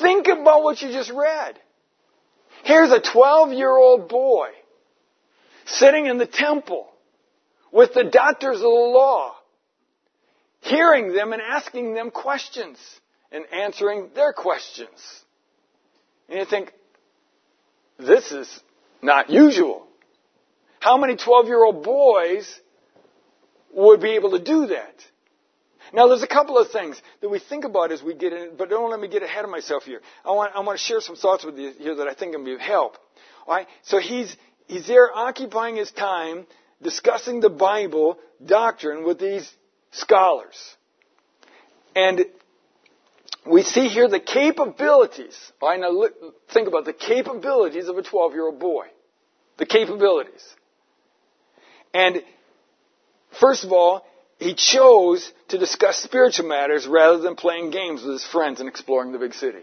think 0.00 0.26
about 0.26 0.62
what 0.62 0.82
you 0.82 0.88
just 0.92 1.10
read. 1.10 1.58
Here's 2.64 2.90
a 2.90 3.00
12 3.00 3.52
year 3.52 3.70
old 3.70 4.08
boy 4.08 4.48
sitting 5.64 6.04
in 6.06 6.18
the 6.18 6.26
temple 6.26 6.88
with 7.74 7.92
the 7.92 8.04
doctors 8.04 8.58
of 8.58 8.62
the 8.62 8.68
law, 8.68 9.34
hearing 10.60 11.12
them 11.12 11.32
and 11.32 11.42
asking 11.42 11.92
them 11.92 12.12
questions 12.12 12.78
and 13.32 13.44
answering 13.52 14.10
their 14.14 14.32
questions. 14.32 14.96
And 16.28 16.38
you 16.38 16.44
think, 16.44 16.72
this 17.98 18.30
is 18.30 18.48
not 19.02 19.28
usual. 19.28 19.86
How 20.78 20.96
many 20.96 21.16
12 21.16 21.46
year 21.46 21.64
old 21.64 21.82
boys 21.82 22.48
would 23.74 24.00
be 24.00 24.12
able 24.12 24.30
to 24.30 24.38
do 24.38 24.68
that? 24.68 24.94
Now, 25.92 26.06
there's 26.06 26.22
a 26.22 26.28
couple 26.28 26.56
of 26.58 26.70
things 26.70 27.00
that 27.20 27.28
we 27.28 27.40
think 27.40 27.64
about 27.64 27.90
as 27.90 28.02
we 28.02 28.14
get 28.14 28.32
in, 28.32 28.52
but 28.56 28.70
don't 28.70 28.90
let 28.90 29.00
me 29.00 29.08
get 29.08 29.22
ahead 29.22 29.44
of 29.44 29.50
myself 29.50 29.82
here. 29.82 30.00
I 30.24 30.30
want, 30.30 30.52
I 30.54 30.60
want 30.60 30.78
to 30.78 30.84
share 30.84 31.00
some 31.00 31.16
thoughts 31.16 31.44
with 31.44 31.58
you 31.58 31.72
here 31.76 31.96
that 31.96 32.06
I 32.06 32.14
think 32.14 32.32
can 32.32 32.44
be 32.44 32.54
of 32.54 32.60
help. 32.60 32.96
All 33.46 33.54
right? 33.56 33.66
So 33.82 33.98
he's, 33.98 34.34
he's 34.66 34.86
there 34.86 35.10
occupying 35.14 35.76
his 35.76 35.90
time 35.90 36.46
discussing 36.84 37.40
the 37.40 37.50
Bible 37.50 38.18
doctrine 38.44 39.04
with 39.04 39.18
these 39.18 39.50
scholars. 39.90 40.76
And 41.96 42.26
we 43.46 43.62
see 43.62 43.88
here 43.88 44.08
the 44.08 44.20
capabilities. 44.20 45.36
I 45.62 45.76
now 45.76 46.08
think 46.52 46.68
about 46.68 46.84
the 46.84 46.92
capabilities 46.92 47.88
of 47.88 47.98
a 47.98 48.02
12 48.02 48.32
year 48.34 48.46
old 48.46 48.60
boy. 48.60 48.86
The 49.56 49.66
capabilities. 49.66 50.44
And 51.92 52.22
first 53.40 53.64
of 53.64 53.72
all, 53.72 54.04
he 54.38 54.54
chose 54.54 55.32
to 55.48 55.58
discuss 55.58 55.98
spiritual 55.98 56.48
matters 56.48 56.86
rather 56.86 57.18
than 57.18 57.36
playing 57.36 57.70
games 57.70 58.02
with 58.02 58.12
his 58.12 58.24
friends 58.24 58.60
and 58.60 58.68
exploring 58.68 59.12
the 59.12 59.18
big 59.18 59.34
city. 59.34 59.62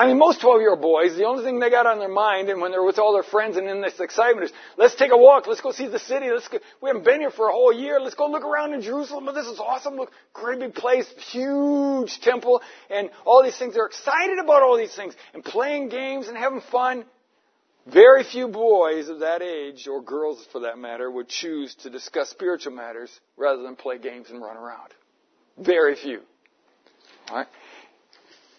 I 0.00 0.06
mean, 0.06 0.18
most 0.18 0.40
12 0.40 0.62
year 0.62 0.70
old 0.70 0.80
boys, 0.80 1.14
the 1.14 1.26
only 1.26 1.44
thing 1.44 1.60
they 1.60 1.68
got 1.68 1.84
on 1.84 1.98
their 1.98 2.08
mind 2.08 2.48
and 2.48 2.62
when 2.62 2.70
they're 2.70 2.82
with 2.82 2.98
all 2.98 3.12
their 3.12 3.22
friends 3.22 3.58
and 3.58 3.68
in 3.68 3.82
this 3.82 4.00
excitement 4.00 4.46
is, 4.46 4.52
let's 4.78 4.94
take 4.94 5.10
a 5.12 5.16
walk, 5.16 5.46
let's 5.46 5.60
go 5.60 5.72
see 5.72 5.88
the 5.88 5.98
city, 5.98 6.30
let's 6.30 6.48
go, 6.48 6.58
we 6.80 6.88
haven't 6.88 7.04
been 7.04 7.20
here 7.20 7.30
for 7.30 7.48
a 7.48 7.52
whole 7.52 7.70
year, 7.70 8.00
let's 8.00 8.14
go 8.14 8.26
look 8.26 8.42
around 8.42 8.72
in 8.72 8.80
Jerusalem, 8.80 9.26
this 9.34 9.46
is 9.46 9.60
awesome, 9.60 9.96
look, 9.96 10.10
great 10.32 10.58
big 10.58 10.74
place, 10.74 11.06
huge 11.30 12.18
temple, 12.22 12.62
and 12.88 13.10
all 13.26 13.42
these 13.44 13.58
things. 13.58 13.74
They're 13.74 13.84
excited 13.84 14.38
about 14.38 14.62
all 14.62 14.78
these 14.78 14.96
things 14.96 15.12
and 15.34 15.44
playing 15.44 15.90
games 15.90 16.28
and 16.28 16.36
having 16.38 16.62
fun. 16.62 17.04
Very 17.86 18.24
few 18.24 18.48
boys 18.48 19.10
of 19.10 19.18
that 19.18 19.42
age, 19.42 19.86
or 19.86 20.00
girls 20.00 20.42
for 20.50 20.60
that 20.60 20.78
matter, 20.78 21.10
would 21.10 21.28
choose 21.28 21.74
to 21.82 21.90
discuss 21.90 22.30
spiritual 22.30 22.72
matters 22.72 23.10
rather 23.36 23.62
than 23.62 23.76
play 23.76 23.98
games 23.98 24.30
and 24.30 24.40
run 24.40 24.56
around. 24.56 24.94
Very 25.58 25.94
few. 25.94 26.20
All 27.28 27.36
right? 27.36 27.48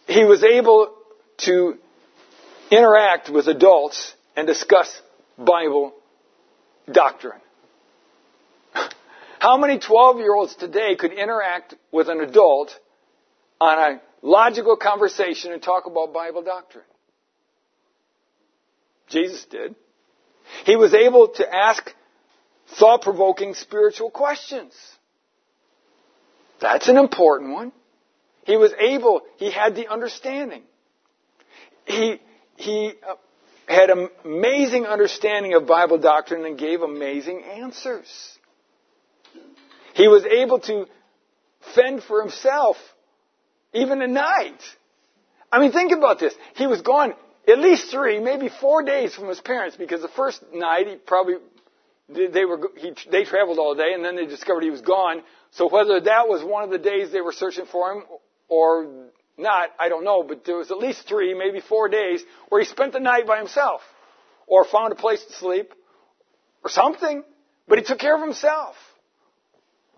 He 0.06 0.24
was 0.24 0.44
able 0.44 0.98
to 1.42 1.78
interact 2.70 3.30
with 3.30 3.48
adults 3.48 4.14
and 4.36 4.48
discuss 4.48 5.02
Bible 5.38 5.94
doctrine. 6.92 7.40
How 9.40 9.58
many 9.58 9.80
12 9.80 10.20
year 10.20 10.34
olds 10.34 10.56
today 10.56 10.96
could 10.96 11.14
interact 11.14 11.76
with 11.92 12.10
an 12.10 12.22
adult 12.22 12.78
on 13.60 13.78
a 13.78 14.02
logical 14.22 14.78
conversation 14.78 15.52
and 15.52 15.62
talk 15.62 15.86
about 15.88 16.14
Bible 16.14 16.44
doctrine? 16.44 16.86
Jesus 19.10 19.46
did. 19.46 19.76
He 20.66 20.76
was 20.76 20.94
able 20.94 21.30
to 21.30 21.54
ask 21.54 21.94
thought 22.78 23.02
provoking 23.02 23.54
spiritual 23.54 24.10
questions. 24.10 24.74
That's 26.60 26.88
an 26.88 26.98
important 26.98 27.52
one. 27.52 27.72
He 28.46 28.58
was 28.58 28.72
able, 28.80 29.22
he 29.38 29.52
had 29.52 29.76
the 29.76 29.88
understanding 29.88 30.64
he, 31.86 32.20
he 32.56 32.94
uh, 33.08 33.16
had 33.68 33.90
an 33.90 34.10
amazing 34.26 34.86
understanding 34.86 35.54
of 35.54 35.66
Bible 35.66 35.98
doctrine 35.98 36.46
and 36.46 36.58
gave 36.58 36.82
amazing 36.82 37.44
answers. 37.44 38.08
He 39.94 40.08
was 40.08 40.26
able 40.26 40.60
to 40.60 40.86
fend 41.76 42.04
for 42.04 42.22
himself 42.22 42.78
even 43.74 44.02
at 44.02 44.10
night. 44.10 44.62
I 45.52 45.60
mean, 45.60 45.72
think 45.72 45.92
about 45.92 46.20
this. 46.20 46.34
He 46.56 46.68
was 46.68 46.82
gone 46.82 47.14
at 47.48 47.60
least 47.60 47.92
three, 47.92 48.20
maybe 48.20 48.50
four 48.50 48.84
days 48.84 49.14
from 49.14 49.28
his 49.28 49.42
parents 49.42 49.76
because 49.76 50.02
the 50.02 50.08
first 50.10 50.44
night 50.54 50.88
he 50.88 50.96
probably 50.96 51.36
they 52.10 52.46
were 52.46 52.70
he, 52.78 52.94
they 53.10 53.24
traveled 53.24 53.58
all 53.58 53.76
day 53.76 53.94
and 53.94 54.04
then 54.04 54.16
they 54.16 54.26
discovered 54.26 54.64
he 54.64 54.70
was 54.70 54.82
gone. 54.82 55.24
So 55.52 55.70
whether 55.70 56.00
that 56.02 56.28
was 56.28 56.44
one 56.44 56.64
of 56.64 56.70
the 56.70 56.78
days 56.78 57.12
they 57.12 57.22
were 57.22 57.32
searching 57.32 57.66
for 57.66 57.92
him 57.92 58.04
or 58.48 59.10
not, 59.42 59.70
I 59.80 59.90
don't 59.90 60.04
know, 60.04 60.24
but 60.24 60.46
there 60.46 60.58
was 60.58 60.72
at 60.72 60.78
least 60.78 61.08
three, 61.08 61.34
maybe 61.34 61.60
four 61.60 61.90
days 61.90 62.24
where 62.50 62.62
he 62.62 62.68
spent 62.68 62.94
the 62.94 63.00
night 63.00 63.28
by 63.28 63.38
himself 63.38 63.82
or 64.48 64.66
found 64.66 64.92
a 64.92 64.96
place 64.96 65.24
to 65.24 65.34
sleep 65.34 65.74
or 66.64 66.70
something, 66.70 67.24
but 67.68 67.78
he 67.78 67.84
took 67.84 68.00
care 68.00 68.16
of 68.16 68.22
himself. 68.22 68.76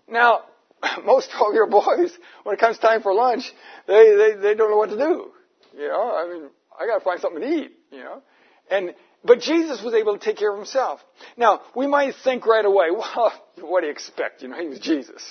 Now, 0.08 0.42
most 1.04 1.30
12 1.36 1.54
year 1.54 1.66
boys, 1.66 2.16
when 2.42 2.54
it 2.54 2.60
comes 2.60 2.78
time 2.78 3.02
for 3.02 3.14
lunch, 3.14 3.52
they, 3.86 4.16
they, 4.16 4.40
they 4.40 4.54
don't 4.54 4.70
know 4.70 4.76
what 4.76 4.90
to 4.90 4.96
do. 4.96 5.30
You 5.76 5.88
know, 5.88 6.14
I 6.14 6.32
mean, 6.32 6.50
I 6.78 6.86
gotta 6.86 7.04
find 7.04 7.20
something 7.20 7.40
to 7.40 7.48
eat, 7.48 7.72
you 7.90 7.98
know. 7.98 8.22
And, 8.70 8.94
but 9.24 9.40
Jesus 9.40 9.82
was 9.82 9.94
able 9.94 10.16
to 10.16 10.24
take 10.24 10.36
care 10.36 10.50
of 10.50 10.56
himself. 10.56 11.00
Now, 11.36 11.62
we 11.74 11.86
might 11.86 12.14
think 12.22 12.46
right 12.46 12.64
away, 12.64 12.86
well, 12.90 13.32
what 13.60 13.80
do 13.80 13.86
you 13.86 13.92
expect? 13.92 14.42
You 14.42 14.48
know, 14.48 14.60
he 14.60 14.68
was 14.68 14.78
Jesus. 14.78 15.22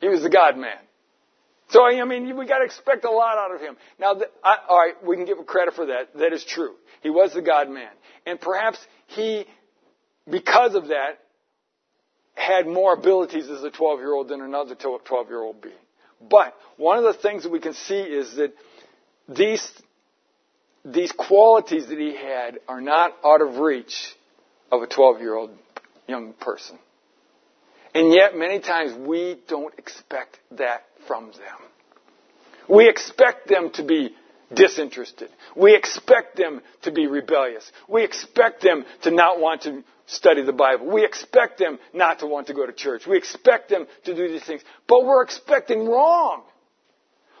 He 0.00 0.08
was 0.08 0.22
the 0.22 0.30
God 0.30 0.56
man. 0.56 0.78
So, 1.70 1.84
I 1.84 2.04
mean, 2.04 2.36
we 2.36 2.46
got 2.46 2.58
to 2.58 2.64
expect 2.64 3.04
a 3.04 3.10
lot 3.10 3.38
out 3.38 3.54
of 3.54 3.60
him. 3.60 3.76
Now, 3.98 4.14
the, 4.14 4.28
I, 4.42 4.56
all 4.68 4.78
right, 4.78 4.94
we 5.04 5.16
can 5.16 5.24
give 5.24 5.38
him 5.38 5.44
credit 5.44 5.74
for 5.74 5.86
that. 5.86 6.16
That 6.16 6.32
is 6.32 6.44
true. 6.44 6.74
He 7.02 7.10
was 7.10 7.34
the 7.34 7.42
God 7.42 7.68
man. 7.68 7.90
And 8.24 8.40
perhaps 8.40 8.78
he, 9.08 9.46
because 10.30 10.74
of 10.74 10.88
that, 10.88 11.18
had 12.34 12.66
more 12.66 12.94
abilities 12.94 13.48
as 13.48 13.64
a 13.64 13.70
12 13.70 13.98
year 13.98 14.12
old 14.12 14.28
than 14.28 14.40
another 14.40 14.74
12 14.74 15.28
year 15.28 15.42
old 15.42 15.60
being. 15.60 15.74
But 16.20 16.54
one 16.76 16.98
of 16.98 17.04
the 17.04 17.14
things 17.14 17.42
that 17.42 17.50
we 17.50 17.60
can 17.60 17.74
see 17.74 17.98
is 17.98 18.36
that 18.36 18.54
these, 19.28 19.72
these 20.84 21.12
qualities 21.12 21.88
that 21.88 21.98
he 21.98 22.14
had 22.14 22.60
are 22.68 22.80
not 22.80 23.12
out 23.24 23.42
of 23.42 23.56
reach 23.56 24.14
of 24.70 24.82
a 24.82 24.86
12 24.86 25.20
year 25.20 25.34
old 25.34 25.50
young 26.06 26.32
person. 26.34 26.78
And 27.96 28.12
yet, 28.12 28.36
many 28.36 28.60
times, 28.60 28.92
we 28.92 29.38
don't 29.48 29.72
expect 29.78 30.38
that 30.50 30.84
from 31.08 31.28
them. 31.28 31.58
We 32.68 32.90
expect 32.90 33.48
them 33.48 33.70
to 33.70 33.82
be 33.82 34.14
disinterested. 34.52 35.30
We 35.56 35.74
expect 35.74 36.36
them 36.36 36.60
to 36.82 36.92
be 36.92 37.06
rebellious. 37.06 37.72
We 37.88 38.04
expect 38.04 38.60
them 38.60 38.84
to 39.04 39.10
not 39.10 39.40
want 39.40 39.62
to 39.62 39.82
study 40.04 40.42
the 40.42 40.52
Bible. 40.52 40.92
We 40.92 41.06
expect 41.06 41.58
them 41.58 41.78
not 41.94 42.18
to 42.18 42.26
want 42.26 42.48
to 42.48 42.52
go 42.52 42.66
to 42.66 42.72
church. 42.74 43.06
We 43.06 43.16
expect 43.16 43.70
them 43.70 43.86
to 44.04 44.14
do 44.14 44.28
these 44.28 44.44
things. 44.44 44.60
But 44.86 45.06
we're 45.06 45.22
expecting 45.22 45.88
wrong. 45.88 46.42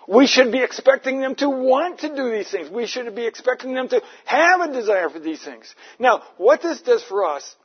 We 0.08 0.26
should 0.26 0.52
be 0.52 0.62
expecting 0.62 1.20
them 1.20 1.34
to 1.34 1.50
want 1.50 1.98
to 1.98 2.16
do 2.16 2.30
these 2.30 2.50
things. 2.50 2.70
We 2.70 2.86
should 2.86 3.14
be 3.14 3.26
expecting 3.26 3.74
them 3.74 3.88
to 3.88 4.00
have 4.24 4.62
a 4.62 4.72
desire 4.72 5.10
for 5.10 5.18
these 5.18 5.44
things. 5.44 5.74
Now, 5.98 6.22
what 6.38 6.62
this 6.62 6.80
does 6.80 7.02
for 7.02 7.26
us 7.26 7.56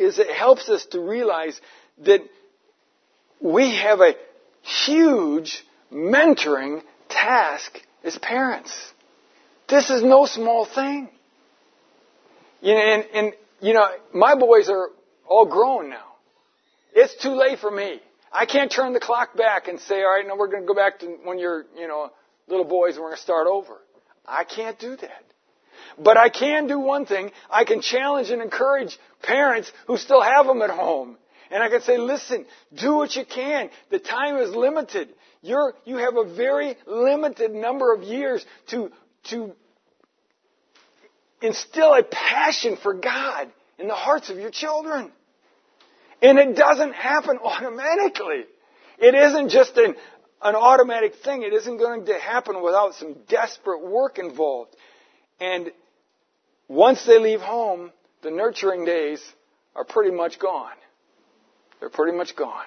is 0.00 0.18
it 0.18 0.30
helps 0.30 0.68
us 0.70 0.86
to 0.86 1.00
realize 1.00 1.60
that 2.04 2.20
we 3.40 3.74
have 3.76 4.00
a 4.00 4.14
huge 4.62 5.64
mentoring 5.92 6.82
task 7.08 7.80
as 8.04 8.18
parents. 8.18 8.92
This 9.68 9.90
is 9.90 10.02
no 10.02 10.26
small 10.26 10.64
thing. 10.66 11.08
You 12.60 12.74
know, 12.74 12.80
and, 12.80 13.04
and 13.14 13.32
you 13.60 13.74
know, 13.74 13.88
my 14.12 14.34
boys 14.34 14.68
are 14.68 14.88
all 15.26 15.46
grown 15.46 15.88
now. 15.90 16.04
It's 16.94 17.14
too 17.16 17.34
late 17.34 17.58
for 17.58 17.70
me. 17.70 18.00
I 18.32 18.46
can't 18.46 18.70
turn 18.70 18.92
the 18.92 19.00
clock 19.00 19.36
back 19.36 19.68
and 19.68 19.80
say, 19.80 20.02
all 20.02 20.10
right, 20.10 20.26
now 20.26 20.36
we're 20.36 20.48
going 20.48 20.62
to 20.62 20.66
go 20.66 20.74
back 20.74 21.00
to 21.00 21.06
when 21.24 21.38
you're, 21.38 21.64
you 21.76 21.88
know, 21.88 22.10
little 22.48 22.64
boys 22.64 22.94
and 22.94 23.02
we're 23.02 23.10
going 23.10 23.16
to 23.16 23.22
start 23.22 23.46
over. 23.46 23.78
I 24.26 24.44
can't 24.44 24.78
do 24.78 24.96
that. 24.96 25.24
But 25.98 26.16
I 26.16 26.28
can 26.28 26.66
do 26.66 26.78
one 26.78 27.06
thing. 27.06 27.32
I 27.50 27.64
can 27.64 27.80
challenge 27.80 28.30
and 28.30 28.40
encourage 28.40 28.98
parents 29.22 29.72
who 29.86 29.96
still 29.96 30.20
have 30.20 30.46
them 30.46 30.62
at 30.62 30.70
home. 30.70 31.16
And 31.50 31.62
I 31.62 31.68
can 31.68 31.80
say, 31.82 31.98
listen, 31.98 32.46
do 32.72 32.94
what 32.94 33.16
you 33.16 33.24
can. 33.24 33.70
The 33.90 33.98
time 33.98 34.36
is 34.36 34.50
limited. 34.50 35.08
You're, 35.42 35.74
you 35.84 35.96
have 35.96 36.16
a 36.16 36.24
very 36.34 36.76
limited 36.86 37.52
number 37.52 37.92
of 37.92 38.02
years 38.02 38.44
to, 38.68 38.90
to 39.30 39.52
instill 41.42 41.94
a 41.94 42.02
passion 42.02 42.76
for 42.76 42.94
God 42.94 43.50
in 43.78 43.88
the 43.88 43.94
hearts 43.94 44.30
of 44.30 44.38
your 44.38 44.50
children. 44.50 45.10
And 46.22 46.38
it 46.38 46.54
doesn't 46.54 46.92
happen 46.92 47.38
automatically. 47.42 48.44
It 48.98 49.14
isn't 49.14 49.48
just 49.48 49.76
an, 49.76 49.96
an 50.42 50.54
automatic 50.54 51.14
thing. 51.24 51.42
It 51.42 51.54
isn't 51.54 51.78
going 51.78 52.06
to 52.06 52.14
happen 52.18 52.62
without 52.62 52.94
some 52.94 53.16
desperate 53.28 53.82
work 53.82 54.18
involved. 54.18 54.76
And 55.40 55.72
once 56.68 57.04
they 57.06 57.18
leave 57.18 57.40
home, 57.40 57.90
the 58.22 58.30
nurturing 58.30 58.84
days 58.84 59.20
are 59.74 59.84
pretty 59.84 60.14
much 60.14 60.38
gone. 60.38 60.76
They're 61.80 61.88
pretty 61.88 62.16
much 62.16 62.36
gone. 62.36 62.66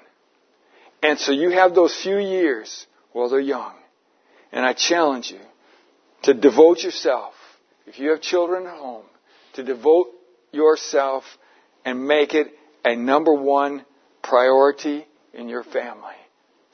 And 1.02 1.20
so 1.20 1.32
you 1.32 1.52
have 1.52 1.76
those 1.76 1.96
few 1.96 2.18
years 2.18 2.86
while 3.12 3.30
they're 3.30 3.40
young. 3.40 3.76
And 4.52 4.66
I 4.66 4.74
challenge 4.74 5.32
you 5.32 5.40
to 6.24 6.34
devote 6.34 6.80
yourself, 6.80 7.34
if 7.86 8.00
you 8.00 8.10
have 8.12 8.22
children 8.22 8.66
at 8.66 8.78
home, 8.78 9.06
to 9.54 9.64
devote 9.64 10.08
yourself 10.52 11.24
and 11.86 12.08
make 12.08 12.34
it 12.34 12.48
a 12.86 12.96
number 12.96 13.34
one 13.34 13.86
priority 14.22 15.06
in 15.34 15.50
your 15.50 15.64
family 15.64 16.16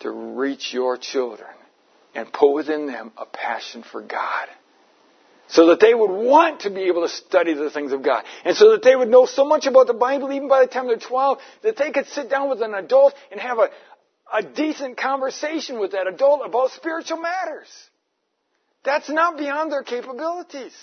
to 0.02 0.12
reach 0.12 0.74
your 0.74 0.98
children 0.98 1.50
and 2.16 2.32
put 2.32 2.54
within 2.54 2.88
them 2.88 3.12
a 3.18 3.26
passion 3.26 3.84
for 3.84 4.02
God. 4.02 4.48
So 5.50 5.68
that 5.68 5.80
they 5.80 5.96
would 5.96 6.12
want 6.12 6.62
to 6.62 6.70
be 6.70 6.82
able 6.84 7.02
to 7.02 7.10
study 7.10 7.56
the 7.56 7.72
things 7.72 7.92
of 7.92 8.04
God. 8.04 8.24
And 8.46 8.56
so 8.56 8.72
that 8.72 8.84
they 8.84 8.96
would 8.96 9.08
know 9.08 9.26
so 9.26 9.46
much 9.46 9.66
about 9.66 9.88
the 9.88 9.96
Bible, 9.96 10.32
even 10.32 10.48
by 10.48 10.62
the 10.62 10.68
time 10.72 10.88
they're 10.88 10.98
12, 10.98 11.40
that 11.64 11.76
they 11.76 11.92
could 11.92 12.06
sit 12.08 12.30
down 12.30 12.50
with 12.50 12.62
an 12.62 12.76
adult 12.76 13.16
and 13.32 13.40
have 13.40 13.58
a, 13.58 13.70
a 14.32 14.44
decent 14.44 14.98
conversation 14.98 15.80
with 15.80 15.94
that 15.94 16.06
adult 16.06 16.42
about 16.46 16.70
spiritual 16.72 17.18
matters. 17.18 17.68
That's 18.84 19.10
not 19.10 19.38
beyond 19.38 19.72
their 19.72 19.84
capabilities. 19.84 20.76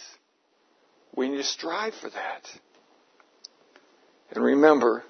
We 1.15 1.29
need 1.29 1.39
to 1.39 1.45
strive 1.45 1.95
for 1.95 2.11
that. 2.11 2.43
And 4.33 4.45
remember, 4.45 5.05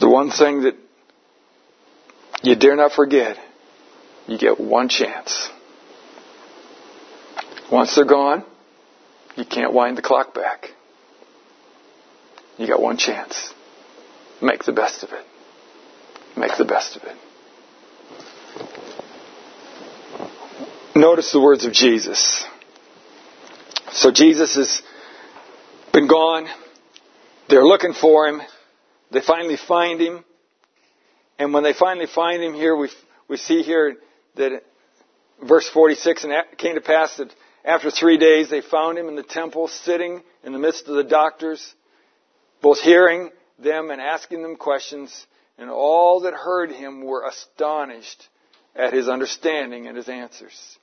the 0.00 0.08
one 0.08 0.30
thing 0.30 0.62
that 0.62 0.74
you 2.42 2.56
dare 2.56 2.74
not 2.74 2.92
forget, 2.92 3.38
you 4.26 4.36
get 4.38 4.58
one 4.60 4.88
chance. 4.88 5.48
Once 7.72 7.94
they're 7.94 8.04
gone, 8.04 8.44
you 9.34 9.46
can't 9.46 9.72
wind 9.72 9.96
the 9.96 10.02
clock 10.02 10.34
back. 10.34 10.68
You 12.58 12.66
got 12.66 12.82
one 12.82 12.98
chance. 12.98 13.54
Make 14.42 14.64
the 14.64 14.72
best 14.72 15.02
of 15.02 15.08
it. 15.12 15.24
Make 16.36 16.58
the 16.58 16.66
best 16.66 16.96
of 16.96 17.02
it. 17.04 17.16
Notice 20.94 21.32
the 21.32 21.40
words 21.40 21.64
of 21.64 21.72
Jesus. 21.72 22.44
So 23.92 24.12
Jesus 24.12 24.54
has 24.56 24.82
been 25.94 26.08
gone. 26.08 26.48
They're 27.48 27.64
looking 27.64 27.94
for 27.94 28.28
him. 28.28 28.42
They 29.10 29.22
finally 29.22 29.56
find 29.56 29.98
him. 29.98 30.24
And 31.38 31.54
when 31.54 31.62
they 31.62 31.72
finally 31.72 32.06
find 32.06 32.42
him 32.42 32.52
here, 32.52 32.76
we, 32.76 32.90
we 33.28 33.38
see 33.38 33.62
here 33.62 33.96
that 34.36 34.62
verse 35.42 35.66
46, 35.70 36.24
and 36.24 36.32
it 36.34 36.58
came 36.58 36.74
to 36.74 36.82
pass 36.82 37.16
that 37.16 37.34
after 37.64 37.90
three 37.90 38.18
days 38.18 38.50
they 38.50 38.60
found 38.60 38.98
him 38.98 39.08
in 39.08 39.16
the 39.16 39.22
temple 39.22 39.68
sitting 39.68 40.22
in 40.42 40.52
the 40.52 40.58
midst 40.58 40.88
of 40.88 40.96
the 40.96 41.04
doctors, 41.04 41.74
both 42.60 42.80
hearing 42.80 43.30
them 43.58 43.90
and 43.90 44.00
asking 44.00 44.42
them 44.42 44.56
questions, 44.56 45.26
and 45.58 45.70
all 45.70 46.20
that 46.20 46.34
heard 46.34 46.72
him 46.72 47.04
were 47.04 47.26
astonished 47.26 48.28
at 48.74 48.92
his 48.92 49.08
understanding 49.08 49.86
and 49.86 49.96
his 49.96 50.08
answers. 50.08 50.78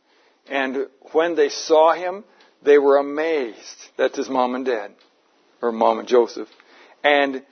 And 0.48 0.88
when 1.12 1.36
they 1.36 1.50
saw 1.50 1.94
him, 1.94 2.24
they 2.64 2.78
were 2.78 2.98
amazed. 2.98 3.58
That's 3.98 4.18
his 4.18 4.30
mom 4.30 4.56
and 4.56 4.66
dad, 4.66 4.94
or 5.62 5.72
mom 5.72 6.00
and 6.00 6.08
Joseph. 6.08 6.50
And 7.04 7.44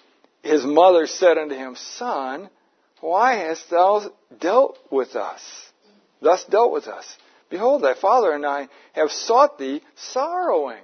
his 0.44 0.66
mother 0.66 1.08
said 1.08 1.38
unto 1.38 1.56
him, 1.56 1.76
Son, 1.76 2.50
why 3.02 3.36
hast 3.36 3.70
thou 3.70 4.12
dealt 4.40 4.78
with 4.90 5.16
us? 5.16 5.42
Thus 6.22 6.44
dealt 6.46 6.72
with 6.72 6.88
us. 6.88 7.06
Behold, 7.50 7.82
thy 7.82 7.94
father 7.94 8.34
and 8.34 8.46
I 8.46 8.68
have 8.94 9.12
sought 9.12 9.58
thee 9.58 9.82
sorrowing. 9.96 10.84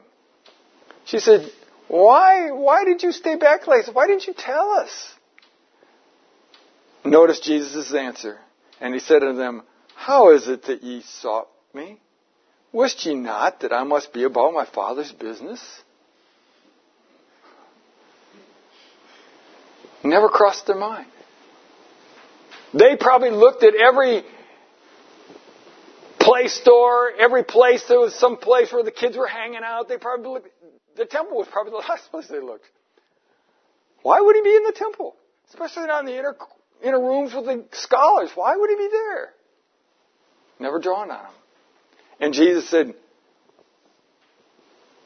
She 1.05 1.19
said, 1.19 1.51
Why, 1.87 2.51
why 2.51 2.85
did 2.85 3.03
you 3.03 3.11
stay 3.11 3.35
back 3.35 3.67
late? 3.67 3.85
Why 3.91 4.07
didn't 4.07 4.27
you 4.27 4.33
tell 4.33 4.71
us? 4.71 5.13
Notice 7.03 7.39
Jesus' 7.41 7.93
answer. 7.93 8.39
And 8.79 8.93
he 8.93 8.99
said 8.99 9.23
unto 9.23 9.37
them, 9.37 9.63
How 9.95 10.33
is 10.33 10.47
it 10.47 10.63
that 10.63 10.83
ye 10.83 11.01
sought 11.01 11.49
me? 11.73 11.99
Wist 12.71 13.05
ye 13.05 13.13
not 13.13 13.59
that 13.59 13.73
I 13.73 13.83
must 13.83 14.13
be 14.13 14.23
about 14.23 14.53
my 14.53 14.65
Father's 14.65 15.11
business? 15.11 15.61
Never 20.03 20.27
crossed 20.27 20.65
their 20.67 20.77
mind. 20.77 21.07
They 22.73 22.95
probably 22.95 23.29
looked 23.29 23.63
at 23.63 23.75
every 23.75 24.23
play 26.23 26.47
store, 26.47 27.11
every 27.17 27.43
place 27.43 27.83
there 27.87 27.99
was 27.99 28.15
some 28.15 28.37
place 28.37 28.71
where 28.71 28.83
the 28.83 28.91
kids 28.91 29.17
were 29.17 29.27
hanging 29.27 29.61
out. 29.63 29.87
They 29.87 29.97
probably 29.97 30.29
looked, 30.31 30.49
the 30.95 31.05
temple 31.05 31.37
was 31.37 31.47
probably 31.51 31.71
the 31.71 31.77
last 31.89 32.09
place 32.11 32.27
they 32.27 32.39
looked. 32.39 32.65
Why 34.01 34.19
would 34.19 34.35
he 34.35 34.41
be 34.41 34.55
in 34.55 34.63
the 34.63 34.73
temple? 34.73 35.15
Especially 35.49 35.87
not 35.87 36.01
in 36.01 36.05
the 36.07 36.17
inner, 36.17 36.35
inner 36.83 36.99
rooms 36.99 37.33
with 37.33 37.45
the 37.45 37.65
scholars. 37.71 38.31
Why 38.35 38.55
would 38.55 38.69
he 38.69 38.75
be 38.75 38.89
there? 38.91 39.33
Never 40.59 40.79
drawn 40.79 41.09
on 41.11 41.25
him. 41.25 41.31
And 42.19 42.33
Jesus 42.33 42.69
said, 42.69 42.93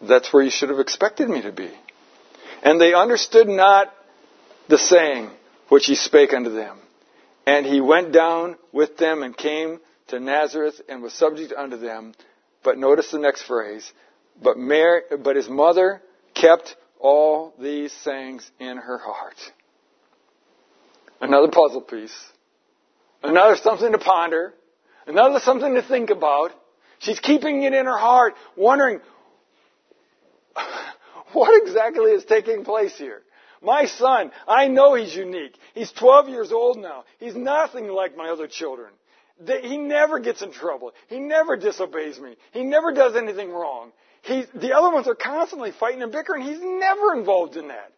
That's 0.01 0.31
where 0.33 0.43
you 0.43 0.51
should 0.51 0.69
have 0.69 0.79
expected 0.79 1.29
me 1.29 1.41
to 1.43 1.51
be. 1.51 1.71
And 2.63 2.81
they 2.81 2.93
understood 2.93 3.47
not 3.47 3.93
the 4.67 4.77
saying 4.77 5.29
which 5.69 5.85
he 5.85 5.95
spake 5.95 6.33
unto 6.33 6.51
them. 6.51 6.77
And 7.45 7.65
he 7.65 7.79
went 7.79 8.11
down 8.11 8.57
with 8.73 8.97
them 8.97 9.23
and 9.23 9.35
came 9.35 9.79
to 10.07 10.19
Nazareth 10.19 10.81
and 10.87 11.01
was 11.01 11.13
subject 11.13 11.53
unto 11.55 11.77
them. 11.77 12.13
But 12.63 12.77
notice 12.77 13.11
the 13.11 13.19
next 13.19 13.43
phrase. 13.43 13.91
But, 14.41 14.57
Mary, 14.57 15.01
but 15.23 15.35
his 15.35 15.49
mother 15.49 16.01
kept 16.33 16.75
all 16.99 17.53
these 17.59 17.91
sayings 17.91 18.49
in 18.59 18.77
her 18.77 18.97
heart. 18.97 19.35
Another 21.19 21.49
puzzle 21.49 21.81
piece. 21.81 22.15
Another 23.23 23.55
something 23.55 23.91
to 23.91 23.97
ponder. 23.97 24.53
Another 25.07 25.39
something 25.39 25.73
to 25.75 25.81
think 25.81 26.09
about. 26.09 26.51
She's 26.99 27.19
keeping 27.19 27.63
it 27.63 27.73
in 27.73 27.85
her 27.85 27.97
heart, 27.97 28.35
wondering 28.55 28.99
what 31.33 31.61
exactly 31.61 32.11
is 32.11 32.25
taking 32.25 32.63
place 32.63 32.97
here. 32.97 33.21
My 33.61 33.85
son, 33.85 34.31
I 34.47 34.67
know 34.67 34.93
he's 34.93 35.15
unique. 35.15 35.57
He's 35.73 35.91
12 35.91 36.29
years 36.29 36.51
old 36.51 36.77
now. 36.77 37.05
He's 37.19 37.35
nothing 37.35 37.87
like 37.87 38.15
my 38.15 38.29
other 38.29 38.47
children. 38.47 38.91
He 39.45 39.77
never 39.77 40.19
gets 40.19 40.41
in 40.41 40.51
trouble. 40.51 40.93
He 41.07 41.19
never 41.19 41.55
disobeys 41.57 42.19
me. 42.19 42.35
He 42.51 42.63
never 42.63 42.91
does 42.91 43.15
anything 43.15 43.51
wrong. 43.51 43.91
He, 44.23 44.45
the 44.55 44.75
other 44.75 44.91
ones 44.91 45.07
are 45.07 45.15
constantly 45.15 45.71
fighting 45.71 46.01
and 46.01 46.11
bickering. 46.11 46.43
He's 46.43 46.59
never 46.61 47.13
involved 47.15 47.55
in 47.55 47.67
that. 47.67 47.93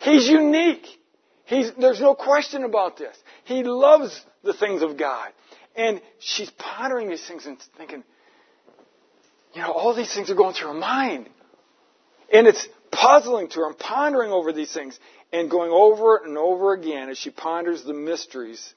He's 0.00 0.28
unique. 0.28 0.86
He's, 1.44 1.72
there's 1.78 2.00
no 2.00 2.14
question 2.14 2.64
about 2.64 2.96
this. 2.96 3.16
He 3.44 3.64
loves 3.64 4.24
the 4.44 4.54
things 4.54 4.82
of 4.82 4.96
God. 4.96 5.30
And 5.74 6.00
she's 6.20 6.50
pondering 6.50 7.08
these 7.08 7.26
things 7.26 7.46
and 7.46 7.58
thinking, 7.76 8.04
you 9.54 9.62
know, 9.62 9.72
all 9.72 9.94
these 9.94 10.14
things 10.14 10.30
are 10.30 10.34
going 10.34 10.54
through 10.54 10.68
her 10.68 10.74
mind. 10.78 11.28
And 12.32 12.46
it's 12.46 12.66
puzzling 12.92 13.48
to 13.48 13.60
her 13.60 13.66
and 13.66 13.78
pondering 13.78 14.30
over 14.30 14.52
these 14.52 14.72
things 14.72 14.98
and 15.32 15.50
going 15.50 15.70
over 15.72 16.16
it 16.16 16.22
and 16.26 16.38
over 16.38 16.72
again 16.72 17.08
as 17.08 17.18
she 17.18 17.30
ponders 17.30 17.82
the 17.82 17.94
mysteries 17.94 18.74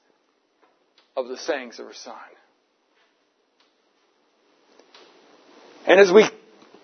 of 1.16 1.28
the 1.28 1.36
sayings 1.36 1.78
of 1.78 1.86
her 1.86 1.94
son. 1.94 2.14
And 5.86 6.00
as 6.00 6.10
we 6.10 6.24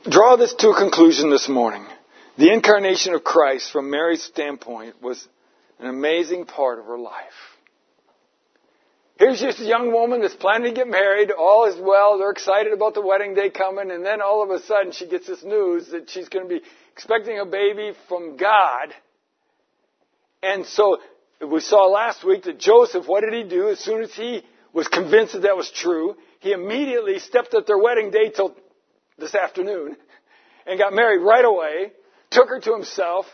draw 0.05 0.37
this 0.37 0.55
to 0.55 0.71
a 0.71 0.77
conclusion 0.77 1.31
this 1.31 1.49
morning, 1.49 1.85
the 2.37 2.53
incarnation 2.53 3.15
of 3.15 3.25
Christ 3.25 3.73
from 3.73 3.91
Mary's 3.91 4.23
standpoint 4.23 5.03
was 5.03 5.27
an 5.79 5.87
amazing 5.87 6.45
part 6.45 6.79
of 6.79 6.87
her 6.87 6.99
life. 6.99 7.15
Here's 9.19 9.41
just 9.41 9.61
a 9.61 9.65
young 9.65 9.93
woman 9.93 10.23
that's 10.23 10.35
planning 10.35 10.73
to 10.73 10.75
get 10.75 10.89
married. 10.89 11.31
All 11.31 11.67
is 11.67 11.79
well. 11.79 12.19
They're 12.19 12.31
excited 12.31 12.73
about 12.73 12.95
the 12.95 13.03
wedding 13.03 13.35
day 13.35 13.51
coming. 13.51 13.91
And 13.91 14.05
then 14.05 14.23
all 14.23 14.43
of 14.43 14.49
a 14.49 14.65
sudden 14.65 14.93
she 14.93 15.07
gets 15.07 15.27
this 15.27 15.45
news 15.45 15.89
that 15.89 16.09
she's 16.09 16.31
going 16.31 16.49
to 16.49 16.55
be 16.55 16.63
expecting 16.93 17.39
a 17.39 17.45
baby 17.45 17.93
from 18.09 18.39
God. 18.39 18.95
And 20.43 20.65
so 20.65 21.01
we 21.49 21.61
saw 21.61 21.87
last 21.87 22.25
week 22.25 22.45
that 22.45 22.59
Joseph, 22.59 23.07
what 23.07 23.23
did 23.23 23.33
he 23.33 23.49
do? 23.49 23.69
As 23.69 23.79
soon 23.79 24.03
as 24.03 24.13
he 24.13 24.43
was 24.73 24.89
convinced 24.89 25.33
that 25.33 25.43
that 25.43 25.57
was 25.57 25.71
true, 25.71 26.17
he 26.41 26.53
immediately 26.53 27.19
stepped 27.19 27.55
at 27.55 27.67
their 27.67 27.79
wedding 27.79 28.11
day 28.11 28.31
till 28.31 28.55
this 29.19 29.35
afternoon 29.35 29.97
and 30.67 30.79
got 30.79 30.93
married 30.93 31.23
right 31.23 31.45
away, 31.45 31.93
took 32.31 32.49
her 32.49 32.61
to 32.61 32.73
himself, 32.73 33.27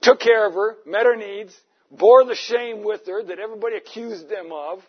took 0.00 0.20
care 0.20 0.46
of 0.46 0.54
her, 0.54 0.76
met 0.86 1.06
her 1.06 1.16
needs, 1.16 1.54
bore 1.90 2.24
the 2.24 2.34
shame 2.34 2.84
with 2.84 3.06
her 3.06 3.22
that 3.22 3.38
everybody 3.38 3.76
accused 3.76 4.28
them 4.28 4.52
of, 4.52 4.82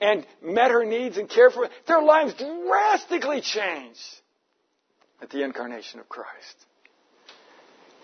and 0.00 0.26
met 0.42 0.70
her 0.70 0.84
needs 0.84 1.16
and 1.16 1.28
cared 1.28 1.52
for 1.52 1.64
her, 1.64 1.70
their 1.86 2.02
lives 2.02 2.34
drastically 2.34 3.40
changed 3.40 4.00
at 5.22 5.30
the 5.30 5.42
incarnation 5.42 6.00
of 6.00 6.08
Christ. 6.08 6.66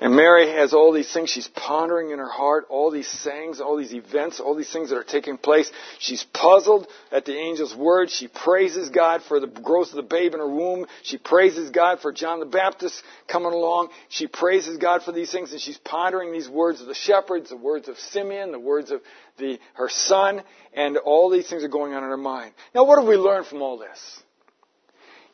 And 0.01 0.17
Mary 0.17 0.51
has 0.51 0.73
all 0.73 0.93
these 0.93 1.13
things 1.13 1.31
she's 1.31 1.47
pondering 1.47 2.11
in 2.11 2.19
her 2.19 2.29
heart, 2.29 2.67
all 2.69 2.91
these 2.91 3.07
sayings, 3.07 3.61
all 3.61 3.77
these 3.77 3.95
events, 3.95 4.41
all 4.41 4.57
these 4.57 4.73
things 4.73 4.91
that 4.91 4.97
are 4.97 5.05
taking 5.05 5.39
place. 5.39 5.71
She's 6.01 6.25
puzzled 6.25 6.89
at 7.13 7.25
the 7.25 7.39
angel's 7.39 7.75
word. 7.75 8.11
She 8.11 8.27
praises 8.27 8.91
God 8.91 9.23
for 9.23 9.39
the 9.39 9.47
growth 9.47 9.91
of 9.91 9.95
the 9.95 10.03
babe 10.03 10.35
in 10.35 10.41
her 10.41 10.49
womb. 10.49 10.87
She 11.05 11.19
praises 11.19 11.71
God 11.71 12.01
for 12.01 12.13
John 12.13 12.41
the 12.41 12.47
Baptist 12.47 13.01
coming 13.29 13.53
along. 13.53 13.91
She 14.09 14.27
praises 14.27 14.77
God 14.77 15.05
for 15.05 15.13
these 15.13 15.31
things 15.31 15.53
and 15.53 15.61
she's 15.61 15.79
pondering 15.79 16.33
these 16.33 16.49
words 16.49 16.81
of 16.81 16.89
the 16.89 16.95
shepherds, 16.95 17.51
the 17.51 17.57
words 17.57 17.87
of 17.87 17.97
Simeon, 17.97 18.51
the 18.51 18.59
words 18.59 18.91
of 18.91 19.03
the, 19.39 19.61
her 19.75 19.89
son, 19.89 20.43
and 20.75 20.97
all 20.97 21.31
these 21.31 21.49
things 21.49 21.63
are 21.63 21.69
going 21.69 21.93
on 21.93 22.03
in 22.03 22.11
her 22.11 22.17
mind. 22.17 22.55
Now 22.75 22.85
what 22.85 22.99
have 22.99 23.07
we 23.07 23.15
learned 23.15 23.47
from 23.47 23.63
all 23.63 23.79
this? 23.79 24.23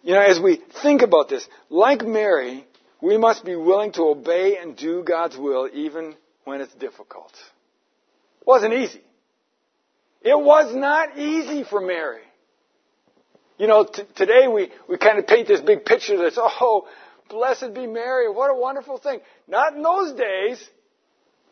You 0.03 0.13
know, 0.13 0.21
as 0.21 0.39
we 0.39 0.61
think 0.83 1.01
about 1.01 1.31
this, 1.31 1.49
like 1.71 2.03
Mary, 2.03 2.67
we 3.01 3.17
must 3.17 3.45
be 3.45 3.55
willing 3.55 3.93
to 3.93 4.03
obey 4.03 4.59
and 4.61 4.77
do 4.77 5.03
God's 5.03 5.37
will 5.37 5.69
even 5.73 6.17
when 6.45 6.61
it's 6.61 6.75
difficult. 6.75 7.33
It 8.41 8.47
wasn't 8.47 8.75
easy. 8.75 9.03
It 10.23 10.39
was 10.39 10.75
not 10.75 11.17
easy 11.17 11.65
for 11.65 11.81
Mary. 11.81 12.23
You 13.57 13.67
know, 13.67 13.85
t- 13.85 14.03
today 14.15 14.49
we, 14.49 14.71
we 14.89 14.99
kind 14.99 15.19
of 15.19 15.27
paint 15.27 15.49
this 15.49 15.61
big 15.61 15.85
picture 15.85 16.17
that's, 16.17 16.39
oh, 16.39 16.89
blessed 17.29 17.75
be 17.75 17.87
Mary, 17.87 18.31
what 18.31 18.51
a 18.51 18.55
wonderful 18.55 18.99
thing. 18.99 19.21
Not 19.47 19.75
in 19.75 19.83
those 19.83 20.13
days. 20.15 20.69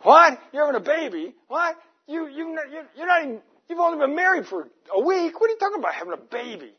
What? 0.02 0.38
You're 0.52 0.66
having 0.66 0.80
a 0.80 0.84
baby? 0.84 1.34
What? 1.48 1.76
You, 2.06 2.28
you, 2.28 2.56
you're 2.96 3.06
not 3.06 3.22
even, 3.22 3.40
you've 3.68 3.78
only 3.78 3.98
been 3.98 4.14
married 4.14 4.46
for 4.46 4.68
a 4.94 5.00
week. 5.00 5.40
What 5.40 5.48
are 5.48 5.52
you 5.52 5.58
talking 5.58 5.78
about 5.78 5.94
having 5.94 6.12
a 6.12 6.16
baby? 6.16 6.72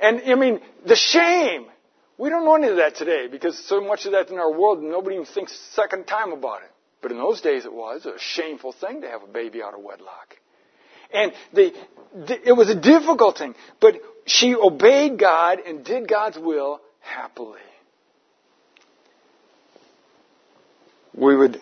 And, 0.00 0.22
I 0.26 0.34
mean, 0.34 0.60
the 0.86 0.96
shame. 0.96 1.66
We 2.16 2.30
don't 2.30 2.44
know 2.44 2.54
any 2.54 2.68
of 2.68 2.76
that 2.76 2.94
today 2.94 3.26
because 3.26 3.58
so 3.66 3.80
much 3.80 4.06
of 4.06 4.12
that 4.12 4.30
in 4.30 4.38
our 4.38 4.52
world, 4.52 4.82
nobody 4.82 5.16
even 5.16 5.26
thinks 5.26 5.58
second 5.74 6.06
time 6.06 6.32
about 6.32 6.62
it. 6.62 6.70
But 7.02 7.10
in 7.10 7.18
those 7.18 7.40
days, 7.40 7.64
it 7.64 7.72
was 7.72 8.06
a 8.06 8.18
shameful 8.18 8.72
thing 8.72 9.02
to 9.02 9.08
have 9.08 9.22
a 9.22 9.26
baby 9.26 9.62
out 9.62 9.74
of 9.74 9.80
wedlock. 9.80 10.36
And 11.12 11.32
the, 11.52 11.72
it 12.44 12.52
was 12.56 12.70
a 12.70 12.74
difficult 12.74 13.38
thing, 13.38 13.54
but 13.80 13.96
she 14.26 14.54
obeyed 14.54 15.18
God 15.18 15.58
and 15.60 15.84
did 15.84 16.08
God's 16.08 16.38
will 16.38 16.80
happily. 17.00 17.60
We 21.14 21.36
would, 21.36 21.60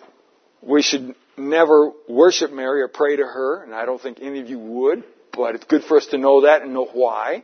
we 0.61 0.81
should 0.81 1.13
never 1.37 1.91
worship 2.07 2.51
Mary 2.51 2.81
or 2.81 2.87
pray 2.87 3.17
to 3.17 3.23
her, 3.23 3.63
and 3.63 3.75
I 3.75 3.85
don't 3.85 4.01
think 4.01 4.19
any 4.21 4.39
of 4.39 4.49
you 4.49 4.59
would, 4.59 5.03
but 5.31 5.55
it's 5.55 5.65
good 5.65 5.83
for 5.83 5.97
us 5.97 6.07
to 6.07 6.17
know 6.17 6.41
that 6.41 6.61
and 6.61 6.73
know 6.73 6.85
why. 6.85 7.43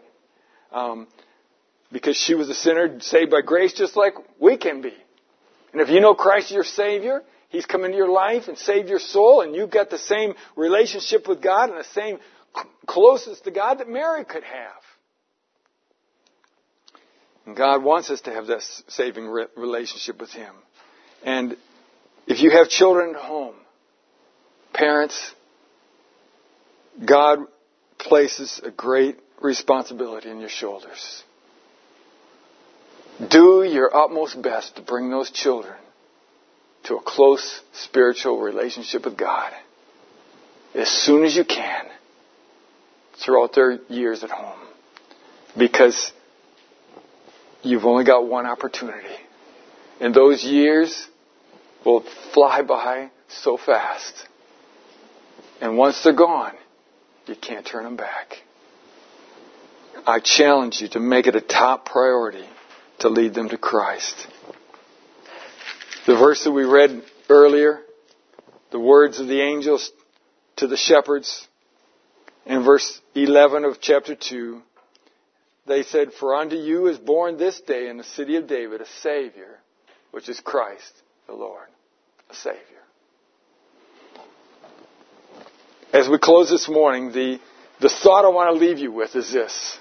Um, 0.72 1.07
because 1.92 2.18
she 2.18 2.36
was 2.36 2.50
a 2.50 2.54
sinner 2.54 3.00
saved 3.00 3.32
by 3.32 3.42
grace 3.42 3.74
just 3.74 3.96
like 3.96 4.14
we 4.40 4.58
can 4.58 4.82
be. 4.82 4.94
And 5.72 5.82
if 5.82 5.90
you 5.90 6.00
know 6.00 6.14
Christ 6.14 6.52
your 6.52 6.64
Savior, 6.64 7.24
He's 7.50 7.66
come 7.66 7.84
into 7.84 7.98
your 7.98 8.10
life 8.10 8.48
and 8.48 8.58
saved 8.58 8.90
your 8.90 9.00
soul, 9.00 9.42
and 9.42 9.56
you've 9.56 9.72
got 9.72 9.90
the 9.90 9.98
same 9.98 10.36
relationship 10.56 11.28
with 11.28 11.42
God 11.42 11.70
and 11.70 11.80
the 11.80 11.84
same 11.84 12.20
closeness 12.86 13.40
to 13.42 13.52
God 13.52 13.80
that 13.80 13.90
Mary 13.90 14.24
could 14.24 14.44
have. 14.44 14.82
And 17.46 17.58
God 17.58 17.84
wants 17.84 18.12
us 18.12 18.22
to 18.22 18.32
have 18.32 18.46
this 18.46 18.84
saving 18.88 19.26
relationship 19.26 20.20
with 20.20 20.32
Him. 20.32 20.54
And 21.24 21.58
if 22.28 22.42
you 22.42 22.52
have 22.52 22.70
children 22.70 23.16
at 23.16 23.22
home, 23.22 23.56
parents, 24.72 25.34
God 27.04 27.40
places 27.98 28.62
a 28.64 28.70
great 28.70 29.18
responsibility 29.42 30.30
in 30.30 30.40
your 30.40 30.50
shoulders. 30.50 31.24
Do 33.28 33.63
your 33.63 33.93
utmost 33.95 34.41
best 34.41 34.78
to 34.78 34.82
bring 34.82 35.09
those 35.09 35.30
children 35.30 35.76
to 36.84 36.95
a 36.95 37.01
close 37.01 37.61
spiritual 37.74 38.39
relationship 38.39 39.03
with 39.03 39.17
God 39.17 39.51
as 40.74 40.88
soon 40.88 41.26
as 41.26 41.36
you 41.36 41.43
can 41.43 41.86
throughout 43.24 43.53
their 43.53 43.80
years 43.89 44.24
at 44.24 44.30
home. 44.30 44.59
Because 45.57 46.13
you've 47.61 47.86
only 47.86 48.05
got 48.05 48.26
one 48.26 48.45
opportunity. 48.45 49.07
And 49.99 50.13
those 50.13 50.43
years 50.43 51.07
will 51.86 52.05
fly 52.34 52.61
by 52.61 53.09
so 53.28 53.57
fast. 53.57 54.13
And 55.59 55.78
once 55.78 56.01
they're 56.03 56.13
gone, 56.13 56.53
you 57.26 57.36
can't 57.36 57.65
turn 57.65 57.84
them 57.84 57.97
back. 57.97 58.38
I 60.07 60.22
challenge 60.22 60.80
you 60.80 60.88
to 60.89 61.01
make 61.01 61.28
it 61.28 61.36
a 61.36 61.41
top 61.41 61.86
priority 61.86 62.45
to 63.00 63.10
lead 63.10 63.34
them 63.34 63.50
to 63.50 63.58
Christ. 63.58 64.28
The 66.06 66.16
verse 66.16 66.43
that 66.43 66.52
we 66.52 66.64
read 66.64 67.04
earlier, 67.30 67.82
the 68.72 68.80
words 68.80 69.20
of 69.20 69.28
the 69.28 69.41
angels 69.41 69.91
to 70.58 70.68
the 70.68 70.78
shepherds, 70.78 71.47
in 72.45 72.64
verse 72.64 73.00
11 73.16 73.64
of 73.66 73.80
chapter 73.80 74.16
2, 74.16 74.62
they 75.68 75.84
said, 75.84 76.14
For 76.14 76.36
unto 76.36 76.56
you 76.56 76.88
is 76.88 76.97
born 76.97 77.38
this 77.38 77.62
day 77.62 77.89
in 77.89 77.97
the 77.97 78.04
city 78.04 78.36
of 78.38 78.47
David 78.47 78.82
a 78.82 78.88
Savior, 79.02 79.60
which 80.12 80.28
is 80.28 80.39
Christ 80.39 80.91
the 81.28 81.34
Lord. 81.34 81.68
A 82.32 82.36
Savior. 82.36 82.60
As 85.93 86.10
we 86.10 86.18
close 86.20 86.50
this 86.50 86.68
morning, 86.68 87.12
the, 87.12 87.39
the 87.82 87.89
thought 87.89 88.26
I 88.26 88.30
want 88.30 88.54
to 88.54 88.66
leave 88.66 88.80
you 88.80 88.91
with 88.91 89.16
is 89.16 89.32
this. 89.32 89.78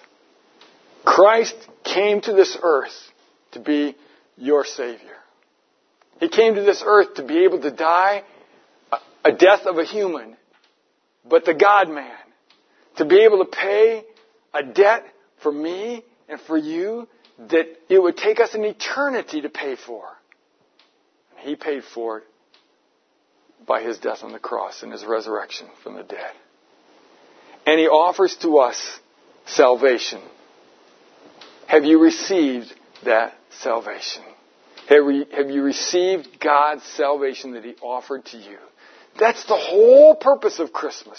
Christ 1.05 1.57
came 1.85 2.21
to 2.23 2.33
this 2.33 2.57
earth 2.63 2.97
to 3.53 3.61
be 3.61 3.97
your 4.37 4.65
Savior. 4.65 5.17
He 6.21 6.29
came 6.29 6.55
to 6.55 6.63
this 6.63 6.83
earth 6.85 7.15
to 7.15 7.23
be 7.23 7.45
able 7.45 7.61
to 7.61 7.71
die 7.71 8.25
a 9.25 9.33
death 9.33 9.67
of 9.67 9.79
a 9.79 9.85
human, 9.85 10.37
but 11.29 11.45
the 11.45 11.55
God 11.55 11.89
man. 11.89 12.17
To 12.97 13.05
be 13.05 13.21
able 13.21 13.45
to 13.45 13.51
pay 13.51 14.05
a 14.53 14.63
debt 14.63 15.05
for 15.43 15.53
me 15.53 16.05
and 16.29 16.41
for 16.41 16.57
you 16.57 17.09
that 17.39 17.67
it 17.89 18.03
would 18.03 18.17
take 18.17 18.41
us 18.41 18.55
an 18.55 18.65
eternity 18.65 19.43
to 19.43 19.49
pay 19.49 19.77
for. 19.77 20.05
He 21.39 21.55
paid 21.55 21.85
for 21.85 22.19
it 22.19 22.25
by 23.67 23.83
his 23.83 23.99
death 23.99 24.25
on 24.25 24.33
the 24.33 24.39
cross 24.41 24.83
and 24.83 24.91
his 24.91 25.05
resurrection 25.05 25.69
from 25.83 25.95
the 25.95 26.03
dead. 26.03 26.33
And 27.67 27.79
he 27.79 27.87
offers 27.87 28.37
to 28.43 28.59
us 28.59 28.99
salvation. 29.47 30.21
Have 31.69 31.85
you 31.85 32.01
received 32.01 32.75
that 33.05 33.35
salvation? 33.61 34.23
Have, 34.89 35.51
you 35.51 35.63
received 35.63 36.41
God's 36.41 36.83
salvation 36.83 37.53
that 37.53 37.63
He 37.63 37.75
offered 37.83 38.25
to 38.27 38.39
you? 38.39 38.57
That's 39.21 39.45
the 39.45 39.57
whole 39.57 40.17
purpose 40.17 40.61
of 40.61 40.73
Christmas. 40.73 41.19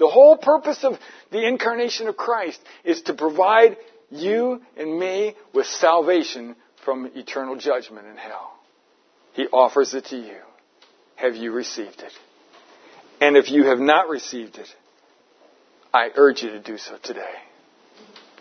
The 0.00 0.08
whole 0.08 0.36
purpose 0.36 0.82
of 0.82 0.98
the 1.30 1.46
incarnation 1.46 2.08
of 2.08 2.16
Christ 2.16 2.60
is 2.82 3.02
to 3.02 3.14
provide 3.14 3.76
you 4.10 4.62
and 4.76 4.98
me 4.98 5.36
with 5.54 5.66
salvation 5.66 6.56
from 6.84 7.12
eternal 7.14 7.54
judgment 7.54 8.08
in 8.08 8.16
hell. 8.16 8.52
He 9.34 9.46
offers 9.46 9.94
it 9.94 10.06
to 10.06 10.16
you. 10.16 10.38
Have 11.14 11.36
you 11.36 11.52
received 11.52 12.00
it? 12.00 12.12
And 13.20 13.36
if 13.36 13.48
you 13.48 13.66
have 13.66 13.78
not 13.78 14.08
received 14.08 14.56
it, 14.58 14.68
I 15.92 16.08
urge 16.16 16.42
you 16.42 16.50
to 16.50 16.60
do 16.60 16.78
so 16.78 16.96
today. 17.00 17.34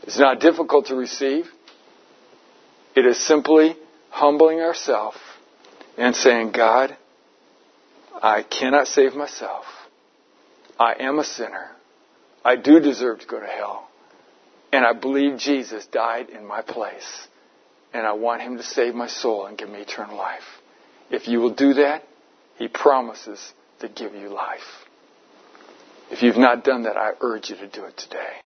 It's 0.03 0.19
not 0.19 0.39
difficult 0.39 0.87
to 0.87 0.95
receive. 0.95 1.45
It 2.95 3.05
is 3.05 3.17
simply 3.25 3.75
humbling 4.09 4.59
ourselves 4.59 5.17
and 5.97 6.15
saying, 6.15 6.51
God, 6.51 6.95
I 8.21 8.43
cannot 8.43 8.87
save 8.87 9.15
myself. 9.15 9.65
I 10.79 10.95
am 10.99 11.19
a 11.19 11.23
sinner. 11.23 11.71
I 12.43 12.55
do 12.55 12.79
deserve 12.79 13.19
to 13.21 13.27
go 13.27 13.39
to 13.39 13.45
hell. 13.45 13.87
And 14.71 14.85
I 14.85 14.93
believe 14.93 15.37
Jesus 15.37 15.85
died 15.85 16.29
in 16.29 16.45
my 16.45 16.61
place. 16.61 17.27
And 17.93 18.05
I 18.05 18.13
want 18.13 18.41
him 18.41 18.57
to 18.57 18.63
save 18.63 18.95
my 18.95 19.07
soul 19.07 19.45
and 19.45 19.57
give 19.57 19.69
me 19.69 19.79
eternal 19.79 20.17
life. 20.17 20.41
If 21.11 21.27
you 21.27 21.39
will 21.39 21.53
do 21.53 21.75
that, 21.75 22.03
he 22.57 22.67
promises 22.67 23.53
to 23.79 23.87
give 23.87 24.13
you 24.15 24.29
life. 24.29 24.59
If 26.09 26.23
you've 26.23 26.37
not 26.37 26.63
done 26.63 26.83
that, 26.83 26.97
I 26.97 27.11
urge 27.21 27.49
you 27.49 27.55
to 27.57 27.67
do 27.67 27.85
it 27.85 27.97
today. 27.97 28.41